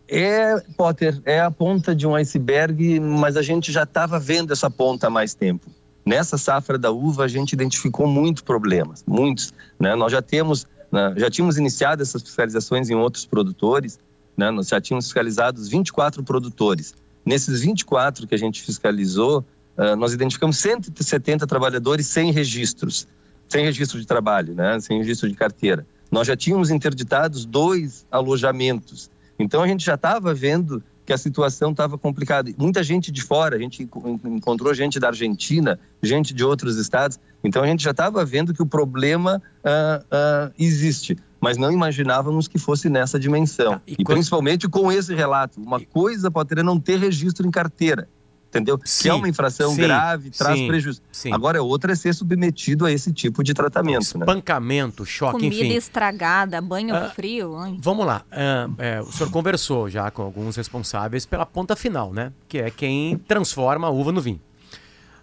É, 0.08 0.58
Potter, 0.78 1.22
é 1.26 1.42
a 1.42 1.52
ponta 1.52 1.94
de 1.94 2.08
um 2.08 2.16
iceberg, 2.16 3.00
mas 3.00 3.36
a 3.36 3.42
gente 3.42 3.72
já 3.72 3.84
estava 3.84 4.18
vendo 4.18 4.54
essa 4.54 4.70
ponta 4.70 5.08
há 5.08 5.10
mais 5.10 5.34
tempo. 5.34 5.70
Nessa 6.06 6.38
safra 6.38 6.78
da 6.78 6.90
uva, 6.92 7.26
a 7.26 7.28
gente 7.28 7.52
identificou 7.52 8.08
muitos 8.08 8.42
problemas, 8.42 9.04
muitos. 9.06 9.54
Né? 9.78 9.94
Nós 9.96 10.14
já 10.14 10.22
temos, 10.22 10.66
né, 10.90 11.14
já 11.18 11.30
tínhamos 11.30 11.58
iniciado 11.58 12.02
essas 12.02 12.22
fiscalizações 12.22 12.90
em 12.90 12.96
outros 12.96 13.26
produtores, 13.26 14.00
né? 14.38 14.50
nós 14.50 14.70
já 14.70 14.80
tínhamos 14.80 15.06
fiscalizados 15.06 15.68
24 15.68 16.24
produtores. 16.24 16.96
Nesses 17.28 17.60
24 17.60 18.26
que 18.26 18.34
a 18.34 18.38
gente 18.38 18.62
fiscalizou, 18.62 19.46
uh, 19.78 19.98
nós 19.98 20.14
identificamos 20.14 20.56
170 20.60 21.46
trabalhadores 21.46 22.08
sem 22.08 22.32
registros, 22.32 23.06
sem 23.50 23.66
registro 23.66 24.00
de 24.00 24.08
trabalho, 24.08 24.56
né? 24.56 24.80
sem 24.80 24.98
registro 25.00 25.28
de 25.28 25.36
carteira. 25.36 25.86
Nós 26.10 26.26
já 26.26 26.38
tínhamos 26.38 26.70
interditados 26.70 27.46
dois 27.46 28.06
alojamentos. 28.10 29.12
Então 29.38 29.62
a 29.62 29.68
gente 29.68 29.86
já 29.86 29.96
estava 29.96 30.34
vendo 30.34 30.82
que 31.08 31.14
a 31.14 31.18
situação 31.18 31.72
estava 31.72 31.98
complicada. 31.98 32.52
Muita 32.58 32.84
gente 32.84 33.14
de 33.14 33.24
fora, 33.24 33.56
a 33.56 33.60
gente 33.60 33.90
encontrou 34.26 34.74
gente 34.74 35.00
da 35.00 35.08
Argentina, 35.08 35.80
gente 36.04 36.34
de 36.34 36.44
outros 36.44 36.76
estados. 36.76 37.18
Então 37.42 37.64
a 37.64 37.66
gente 37.66 37.82
já 37.82 37.92
estava 37.92 38.26
vendo 38.26 38.54
que 38.54 38.62
o 38.62 38.66
problema 38.66 39.42
uh, 39.64 40.04
uh, 40.04 40.54
existe 40.60 41.18
mas 41.40 41.56
não 41.56 41.72
imaginávamos 41.72 42.48
que 42.48 42.58
fosse 42.58 42.90
nessa 42.90 43.20
dimensão. 43.20 43.74
Tá, 43.74 43.82
e, 43.86 43.94
e 43.94 43.96
quando... 43.98 44.16
principalmente 44.16 44.68
com 44.68 44.92
esse 44.92 45.14
relato. 45.14 45.62
Uma 45.62 45.80
e... 45.80 45.86
coisa 45.86 46.32
pode 46.32 46.50
ter 46.50 46.64
não 46.64 46.80
ter 46.80 46.98
registro 46.98 47.48
em 47.48 47.52
carteira. 47.52 48.10
Entendeu? 48.58 48.80
Sim, 48.84 49.04
que 49.04 49.10
é 49.10 49.14
uma 49.14 49.30
infração 49.30 49.72
sim, 49.74 49.82
grave, 49.82 50.30
traz 50.32 50.58
sim, 50.58 50.68
prejuízo. 50.68 51.02
Agora, 51.32 51.62
outra 51.62 51.94
é 51.94 51.96
ser 51.96 52.14
submetido 52.14 52.86
a 52.86 52.92
esse 52.92 53.14
tipo 53.14 53.44
de 53.44 53.54
tratamento. 53.54 54.18
Né? 54.18 54.26
Espancamento, 54.26 55.04
né? 55.04 55.10
choque, 55.10 55.34
Comida 55.34 55.48
enfim. 55.56 55.64
Comida 55.64 55.78
estragada, 55.78 56.62
banho 56.62 56.96
uh, 56.96 57.10
frio. 57.12 57.56
Vamos 57.80 58.06
lá. 58.06 58.24
Uh, 58.32 58.76
é, 58.78 59.02
o 59.02 59.12
senhor 59.12 59.32
conversou 59.32 59.90
já 59.90 60.10
com 60.12 60.22
alguns 60.22 60.56
responsáveis 60.56 61.26
pela 61.26 61.46
ponta 61.46 61.76
final, 61.76 62.14
né? 62.14 62.32
Que 62.48 62.60
é 62.60 62.70
quem 62.70 63.18
transforma 63.18 63.88
a 63.88 63.90
uva 63.90 64.12
no 64.12 64.22
vinho. 64.22 64.42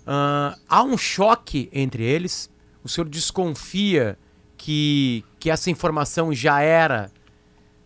Uh, 0.03 0.59
há 0.69 0.83
um 0.83 0.97
choque 0.97 1.69
entre 1.73 2.03
eles. 2.03 2.51
O 2.83 2.89
senhor 2.89 3.09
desconfia 3.09 4.19
que, 4.57 5.25
que 5.39 5.51
essa 5.51 5.71
informação 5.71 6.33
já 6.33 6.61
era 6.61 7.11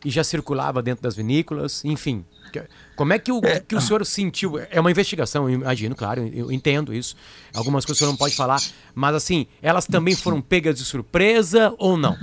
e 0.05 0.11
já 0.11 0.23
circulava 0.23 0.83
dentro 0.83 1.03
das 1.03 1.17
vinícolas, 1.17 1.85
enfim. 1.85 2.25
Como 2.97 3.13
é 3.13 3.19
que 3.19 3.31
o, 3.31 3.41
é. 3.45 3.61
que 3.61 3.75
o 3.75 3.81
senhor 3.81 4.05
sentiu? 4.07 4.59
É 4.71 4.81
uma 4.81 4.91
investigação, 4.91 5.49
eu 5.49 5.55
imagino, 5.55 5.95
claro, 5.95 6.27
eu 6.27 6.51
entendo 6.51 6.95
isso. 6.95 7.15
Algumas 7.55 7.85
coisas 7.85 7.99
o 7.99 8.01
senhor 8.01 8.11
não 8.11 8.17
pode 8.17 8.35
falar, 8.35 8.61
mas 8.95 9.15
assim, 9.15 9.47
elas 9.61 9.87
também 9.87 10.15
foram 10.17 10.41
pegas 10.41 10.77
de 10.77 10.85
surpresa 10.85 11.75
ou 11.79 11.97
não? 11.97 12.17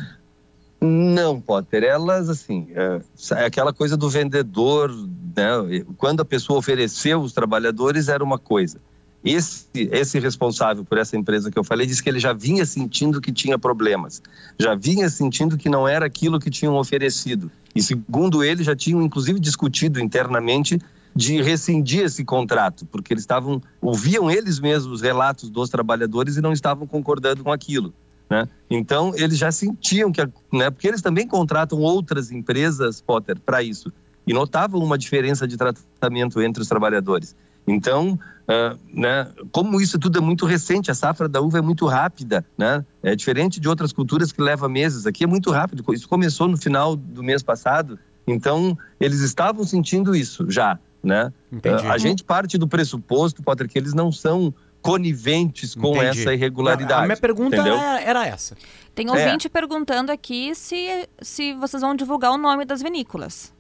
Não, 0.82 1.40
Potter. 1.40 1.84
Elas, 1.84 2.30
assim, 2.30 2.68
é, 2.72 3.02
é 3.42 3.46
aquela 3.46 3.74
coisa 3.74 3.96
do 3.96 4.10
vendedor, 4.10 4.92
né? 5.36 5.86
Quando 5.98 6.22
a 6.22 6.26
pessoa 6.26 6.60
ofereceu 6.60 7.22
os 7.22 7.34
trabalhadores, 7.34 8.08
era 8.08 8.24
uma 8.24 8.38
coisa. 8.38 8.80
Esse, 9.26 9.66
esse 9.74 10.20
responsável 10.20 10.86
por 10.86 11.00
essa 11.00 11.18
empresa 11.18 11.50
que 11.50 11.58
eu 11.58 11.64
falei 11.64 11.88
disse 11.88 12.04
que 12.04 12.08
ele 12.08 12.20
já 12.20 12.32
vinha 12.32 12.64
sentindo 12.64 13.20
que 13.20 13.32
tinha 13.32 13.58
problemas, 13.58 14.22
já 14.60 14.76
vinha 14.76 15.10
sentindo 15.10 15.58
que 15.58 15.68
não 15.68 15.88
era 15.88 16.06
aquilo 16.06 16.40
que 16.40 16.52
tinham 16.52 16.76
oferecido. 16.76 17.52
E 17.74 17.82
segundo 17.82 18.44
ele, 18.44 18.64
já 18.64 18.76
tinham 18.76 19.02
inclusive 19.02 19.40
discutido 19.40 20.00
internamente 20.00 20.80
de 21.16 21.42
rescindir 21.42 22.04
esse 22.04 22.24
contrato, 22.24 22.86
porque 22.86 23.14
eles 23.14 23.24
estavam 23.24 23.62
ouviam 23.82 24.30
eles 24.30 24.60
mesmos 24.60 24.94
os 24.96 25.02
relatos 25.02 25.50
dos 25.50 25.70
trabalhadores 25.70 26.38
e 26.38 26.42
não 26.42 26.54
estavam 26.54 26.86
concordando 26.86 27.44
com 27.44 27.52
aquilo. 27.52 27.94
Né? 28.30 28.48
Então 28.70 29.12
eles 29.16 29.38
já 29.38 29.52
sentiam 29.52 30.12
que, 30.12 30.22
né, 30.54 30.70
porque 30.70 30.88
eles 30.88 31.02
também 31.02 31.28
contratam 31.28 31.80
outras 31.80 32.32
empresas, 32.32 33.02
Potter, 33.02 33.40
para 33.40 33.64
isso 33.64 33.92
e 34.28 34.34
notavam 34.34 34.82
uma 34.82 34.98
diferença 34.98 35.48
de 35.48 35.58
tratamento 35.58 36.42
entre 36.42 36.62
os 36.62 36.68
trabalhadores. 36.68 37.36
Então, 37.68 38.20
uh, 38.48 38.80
né, 38.94 39.28
como 39.52 39.80
isso 39.82 39.98
tudo 40.00 40.18
é 40.18 40.22
muito 40.22 40.46
recente, 40.46 40.92
a 40.92 40.94
safra 40.94 41.28
da 41.28 41.42
uva 41.42 41.60
é 41.60 41.62
muito 41.62 41.86
rápida, 41.86 42.46
né? 42.58 42.86
É 43.04 43.16
diferente 43.16 43.60
de 43.60 43.68
outras 43.68 43.92
culturas 43.92 44.32
que 44.32 44.42
leva 44.42 44.68
meses. 44.70 45.06
Aqui 45.06 45.24
é 45.24 45.28
muito 45.28 45.52
rápido. 45.52 45.84
Isso 45.94 46.08
começou 46.08 46.48
no 46.48 46.58
final 46.58 46.96
do 46.96 47.24
mês 47.24 47.44
passado. 47.44 48.00
Então, 48.28 48.78
eles 49.00 49.22
estavam 49.22 49.64
sentindo 49.64 50.16
isso 50.16 50.50
já, 50.50 50.80
né? 51.04 51.32
Uh, 51.52 51.92
a 51.92 51.98
gente 51.98 52.24
parte 52.24 52.58
do 52.58 52.68
pressuposto, 52.68 53.44
Potter, 53.44 53.68
que 53.68 53.78
eles 53.78 53.94
não 53.94 54.12
são 54.12 54.54
coniventes 54.86 55.74
com 55.74 55.96
Entendi. 55.96 56.22
essa 56.22 56.34
irregularidade. 56.34 56.94
A 56.94 57.06
minha 57.06 57.18
pergunta 57.18 57.56
era, 57.56 58.02
era 58.02 58.28
essa. 58.28 58.56
Tem 58.94 59.10
ouvinte 59.10 59.48
é. 59.48 59.50
perguntando 59.50 60.12
aqui 60.12 60.54
se, 60.54 61.10
se 61.20 61.54
vocês 61.54 61.82
vão 61.82 61.96
divulgar 61.96 62.32
o 62.32 62.38
nome 62.38 62.66
das 62.66 62.84
vinícolas. 62.84 63.52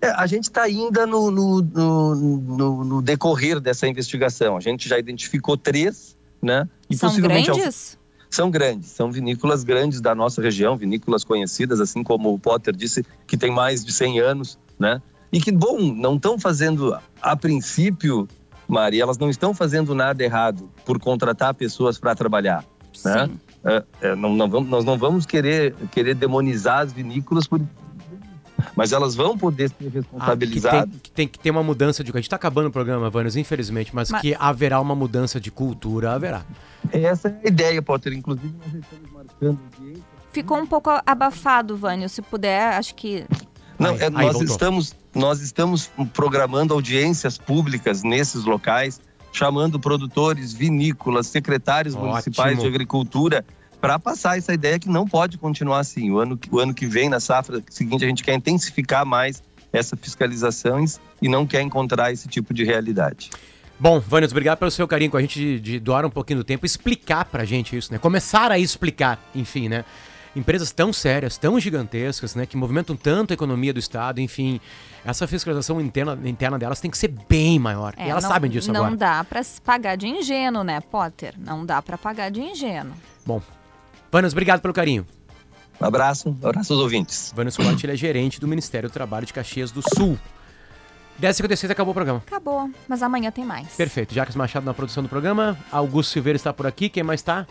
É, 0.00 0.10
a 0.10 0.26
gente 0.26 0.44
está 0.44 0.62
ainda 0.62 1.06
no, 1.06 1.30
no, 1.30 1.60
no, 1.60 2.84
no, 2.84 3.02
decorrer 3.02 3.60
dessa 3.60 3.86
investigação. 3.86 4.56
A 4.56 4.60
gente 4.60 4.88
já 4.88 4.98
identificou 4.98 5.56
três, 5.56 6.16
né? 6.40 6.66
E 6.88 6.96
São 6.96 7.20
grandes? 7.20 7.98
São 8.30 8.48
grandes, 8.48 8.90
são 8.90 9.10
vinícolas 9.10 9.64
grandes 9.64 10.00
da 10.00 10.14
nossa 10.14 10.40
região, 10.40 10.76
vinícolas 10.76 11.24
conhecidas, 11.24 11.80
assim 11.80 12.04
como 12.04 12.32
o 12.32 12.38
Potter 12.38 12.74
disse, 12.74 13.04
que 13.26 13.36
tem 13.36 13.50
mais 13.50 13.84
de 13.84 13.92
100 13.92 14.20
anos, 14.20 14.58
né? 14.78 15.02
E 15.32 15.40
que, 15.40 15.50
bom, 15.50 15.92
não 15.92 16.14
estão 16.14 16.38
fazendo, 16.38 16.96
a 17.20 17.36
princípio, 17.36 18.28
Maria, 18.68 19.02
elas 19.02 19.18
não 19.18 19.28
estão 19.28 19.52
fazendo 19.52 19.96
nada 19.96 20.22
errado 20.22 20.70
por 20.84 21.00
contratar 21.00 21.52
pessoas 21.54 21.98
para 21.98 22.14
trabalhar, 22.14 22.64
né? 23.04 23.26
Sim. 23.26 23.40
É, 23.64 23.84
é, 24.00 24.14
não, 24.14 24.34
não 24.34 24.48
vamos, 24.48 24.70
nós 24.70 24.84
não 24.84 24.96
vamos 24.96 25.26
querer, 25.26 25.74
querer 25.90 26.14
demonizar 26.14 26.78
as 26.78 26.92
vinícolas 26.92 27.46
por, 27.46 27.60
mas 28.76 28.92
elas 28.92 29.14
vão 29.14 29.36
poder 29.36 29.70
ser 29.70 29.88
responsabilizadas. 29.88 30.80
Ah, 30.82 30.86
que, 30.86 30.90
tem, 30.90 31.00
que, 31.00 31.10
tem, 31.10 31.28
que 31.28 31.38
ter 31.38 31.50
uma 31.50 31.62
mudança 31.62 32.02
de. 32.02 32.10
A 32.10 32.14
gente 32.14 32.24
está 32.24 32.36
acabando 32.36 32.68
o 32.68 32.70
programa, 32.70 33.10
Vânios, 33.10 33.36
infelizmente, 33.36 33.94
mas, 33.94 34.10
mas, 34.10 34.20
que 34.20 34.36
haverá 34.38 34.80
uma 34.80 34.94
mudança 34.94 35.40
de 35.40 35.50
cultura, 35.50 36.12
haverá. 36.12 36.44
Essa 36.92 37.28
é 37.28 37.40
a 37.44 37.48
ideia, 37.48 37.82
Potter. 37.82 38.12
Inclusive, 38.12 38.54
nós 38.58 38.74
estamos 38.74 39.12
marcando 39.12 39.58
audiência. 39.74 40.04
Ficou 40.32 40.58
um 40.58 40.66
pouco 40.66 40.90
abafado, 41.04 41.76
Vânio. 41.76 42.08
Se 42.08 42.22
puder, 42.22 42.74
acho 42.74 42.94
que. 42.94 43.24
Não, 43.78 43.94
é, 43.94 44.10
nós, 44.10 44.40
estamos, 44.42 44.94
nós 45.14 45.40
estamos 45.40 45.90
programando 46.12 46.74
audiências 46.74 47.38
públicas 47.38 48.02
nesses 48.02 48.44
locais, 48.44 49.00
chamando 49.32 49.80
produtores, 49.80 50.52
vinícolas, 50.52 51.28
secretários 51.28 51.94
Ótimo. 51.94 52.10
municipais 52.10 52.58
de 52.58 52.66
agricultura 52.66 53.44
para 53.80 53.98
passar 53.98 54.36
essa 54.36 54.52
ideia 54.52 54.78
que 54.78 54.88
não 54.88 55.06
pode 55.06 55.38
continuar 55.38 55.80
assim. 55.80 56.10
O 56.10 56.18
ano, 56.18 56.38
o 56.50 56.58
ano 56.58 56.74
que 56.74 56.86
vem, 56.86 57.08
na 57.08 57.18
safra 57.18 57.62
seguinte, 57.70 58.04
a 58.04 58.08
gente 58.08 58.22
quer 58.22 58.34
intensificar 58.34 59.06
mais 59.06 59.42
essa 59.72 59.96
fiscalização 59.96 60.84
e 61.22 61.28
não 61.28 61.46
quer 61.46 61.62
encontrar 61.62 62.12
esse 62.12 62.28
tipo 62.28 62.52
de 62.52 62.64
realidade. 62.64 63.30
Bom, 63.78 63.98
Vânios, 63.98 64.32
obrigado 64.32 64.58
pelo 64.58 64.70
seu 64.70 64.86
carinho 64.86 65.10
com 65.10 65.16
a 65.16 65.20
gente 65.22 65.38
de, 65.38 65.60
de 65.60 65.80
doar 65.80 66.04
um 66.04 66.10
pouquinho 66.10 66.40
do 66.40 66.44
tempo, 66.44 66.66
explicar 66.66 67.24
pra 67.24 67.44
gente 67.46 67.74
isso, 67.74 67.90
né? 67.90 67.98
Começar 67.98 68.52
a 68.52 68.58
explicar, 68.58 69.18
enfim, 69.34 69.68
né? 69.70 69.84
Empresas 70.36 70.70
tão 70.70 70.92
sérias, 70.92 71.38
tão 71.38 71.58
gigantescas, 71.58 72.34
né? 72.34 72.44
Que 72.44 72.56
movimentam 72.56 72.94
tanto 72.94 73.32
a 73.32 73.34
economia 73.34 73.72
do 73.72 73.80
Estado, 73.80 74.20
enfim. 74.20 74.60
Essa 75.04 75.26
fiscalização 75.26 75.80
interna, 75.80 76.18
interna 76.24 76.58
delas 76.58 76.78
tem 76.78 76.90
que 76.90 76.98
ser 76.98 77.08
bem 77.08 77.58
maior. 77.58 77.94
É, 77.96 78.06
e 78.06 78.10
elas 78.10 78.22
não, 78.22 78.30
sabem 78.30 78.50
disso 78.50 78.68
não 78.70 78.80
agora. 78.80 78.90
Não 78.90 78.98
dá 78.98 79.24
pra 79.24 79.40
pagar 79.64 79.96
de 79.96 80.06
ingênuo, 80.06 80.62
né, 80.62 80.80
Potter? 80.80 81.34
Não 81.38 81.64
dá 81.64 81.80
pra 81.80 81.96
pagar 81.96 82.30
de 82.30 82.40
ingênuo. 82.42 82.92
Bom, 83.26 83.40
Vanas, 84.10 84.32
obrigado 84.32 84.60
pelo 84.60 84.74
carinho. 84.74 85.06
Um 85.80 85.86
abraço, 85.86 86.28
um 86.28 86.48
abraço 86.48 86.72
aos 86.72 86.82
ouvintes. 86.82 87.32
Vanas 87.34 87.54
Scott, 87.54 87.86
ele 87.86 87.92
é 87.92 87.96
gerente 87.96 88.38
do 88.38 88.46
Ministério 88.46 88.88
do 88.88 88.92
Trabalho 88.92 89.24
de 89.24 89.32
Caxias 89.32 89.70
do 89.70 89.80
Sul. 89.96 90.18
10h56 91.20 91.70
acabou 91.70 91.92
o 91.92 91.94
programa. 91.94 92.22
Acabou, 92.26 92.70
mas 92.88 93.02
amanhã 93.02 93.30
tem 93.30 93.44
mais. 93.44 93.74
Perfeito. 93.74 94.12
Jacques 94.14 94.34
Machado 94.34 94.64
na 94.64 94.74
produção 94.74 95.02
do 95.02 95.08
programa. 95.08 95.56
Augusto 95.70 96.12
Silveira 96.12 96.36
está 96.36 96.52
por 96.52 96.66
aqui. 96.66 96.88
Quem 96.88 97.02
mais 97.02 97.20
está? 97.20 97.46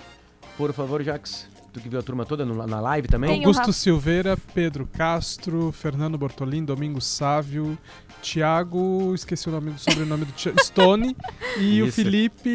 Por 0.58 0.74
favor, 0.74 1.04
Jacques. 1.04 1.48
Tu 1.72 1.80
que 1.80 1.90
viu 1.90 2.00
a 2.00 2.04
turma 2.04 2.26
toda 2.26 2.46
no, 2.46 2.66
na 2.66 2.80
live 2.80 3.08
também? 3.08 3.30
Tem 3.30 3.46
Augusto 3.46 3.72
Silveira, 3.72 4.36
Pedro 4.54 4.88
Castro, 4.88 5.72
Fernando 5.72 6.18
Bortolim, 6.18 6.66
Domingos 6.66 7.06
Sávio, 7.06 7.78
Tiago, 8.22 9.14
esqueci 9.14 9.48
o 9.48 9.52
nome 9.52 9.72
do 9.72 9.80
sobrenome 9.80 10.26
do 10.26 10.32
Thiago, 10.34 10.60
Stone 10.64 11.16
e 11.58 11.80
Isso. 11.80 11.90
o 11.90 11.92
Felipe, 11.92 12.50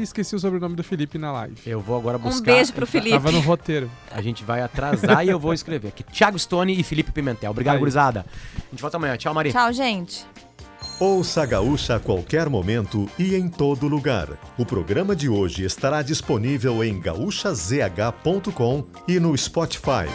esqueci 0.00 0.36
o 0.36 0.38
sobrenome 0.38 0.76
do 0.76 0.84
Felipe 0.84 1.18
na 1.18 1.32
live. 1.32 1.56
Eu 1.66 1.80
vou 1.80 1.96
agora 1.96 2.18
buscar. 2.18 2.52
Um 2.52 2.54
beijo 2.56 2.72
pro 2.72 2.86
Felipe. 2.86 3.10
Tava 3.10 3.32
no 3.32 3.40
roteiro. 3.40 3.90
A 4.12 4.22
gente 4.22 4.44
vai 4.44 4.62
atrasar 4.62 5.26
e 5.26 5.28
eu 5.28 5.40
vou 5.40 5.52
escrever 5.52 5.88
aqui. 5.88 6.04
Tiago 6.04 6.38
Stone 6.38 6.78
e 6.78 6.82
Felipe 6.82 7.10
Pimentel. 7.10 7.50
Obrigado, 7.50 7.74
Aí. 7.74 7.80
gurizada. 7.80 8.24
A 8.56 8.70
gente 8.70 8.80
volta 8.80 8.96
amanhã. 8.96 9.16
Tchau, 9.16 9.34
Maria. 9.34 9.52
Tchau, 9.52 9.72
gente. 9.72 10.24
Ouça 11.00 11.42
a 11.42 11.46
Gaúcha 11.46 11.96
a 11.96 12.00
qualquer 12.00 12.48
momento 12.48 13.08
e 13.18 13.34
em 13.34 13.48
todo 13.48 13.88
lugar. 13.88 14.28
O 14.56 14.64
programa 14.64 15.16
de 15.16 15.28
hoje 15.28 15.64
estará 15.64 16.02
disponível 16.02 16.84
em 16.84 17.00
gaúchazh.com 17.00 18.84
e 19.08 19.18
no 19.18 19.36
Spotify. 19.36 20.06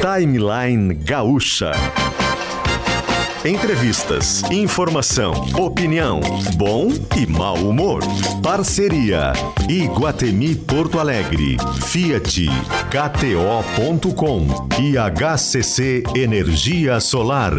Timeline 0.00 0.94
Gaúcha. 0.94 1.72
Entrevistas, 3.44 4.42
informação, 4.50 5.32
opinião, 5.56 6.20
bom 6.56 6.88
e 7.16 7.26
mau 7.26 7.54
humor. 7.54 8.02
Parceria 8.42 9.32
Iguatemi 9.68 10.56
Porto 10.56 10.98
Alegre, 10.98 11.56
Fiat, 11.84 12.46
KTO.com 12.90 14.46
e 14.80 14.96
HCC 14.98 16.02
Energia 16.16 16.98
Solar. 16.98 17.52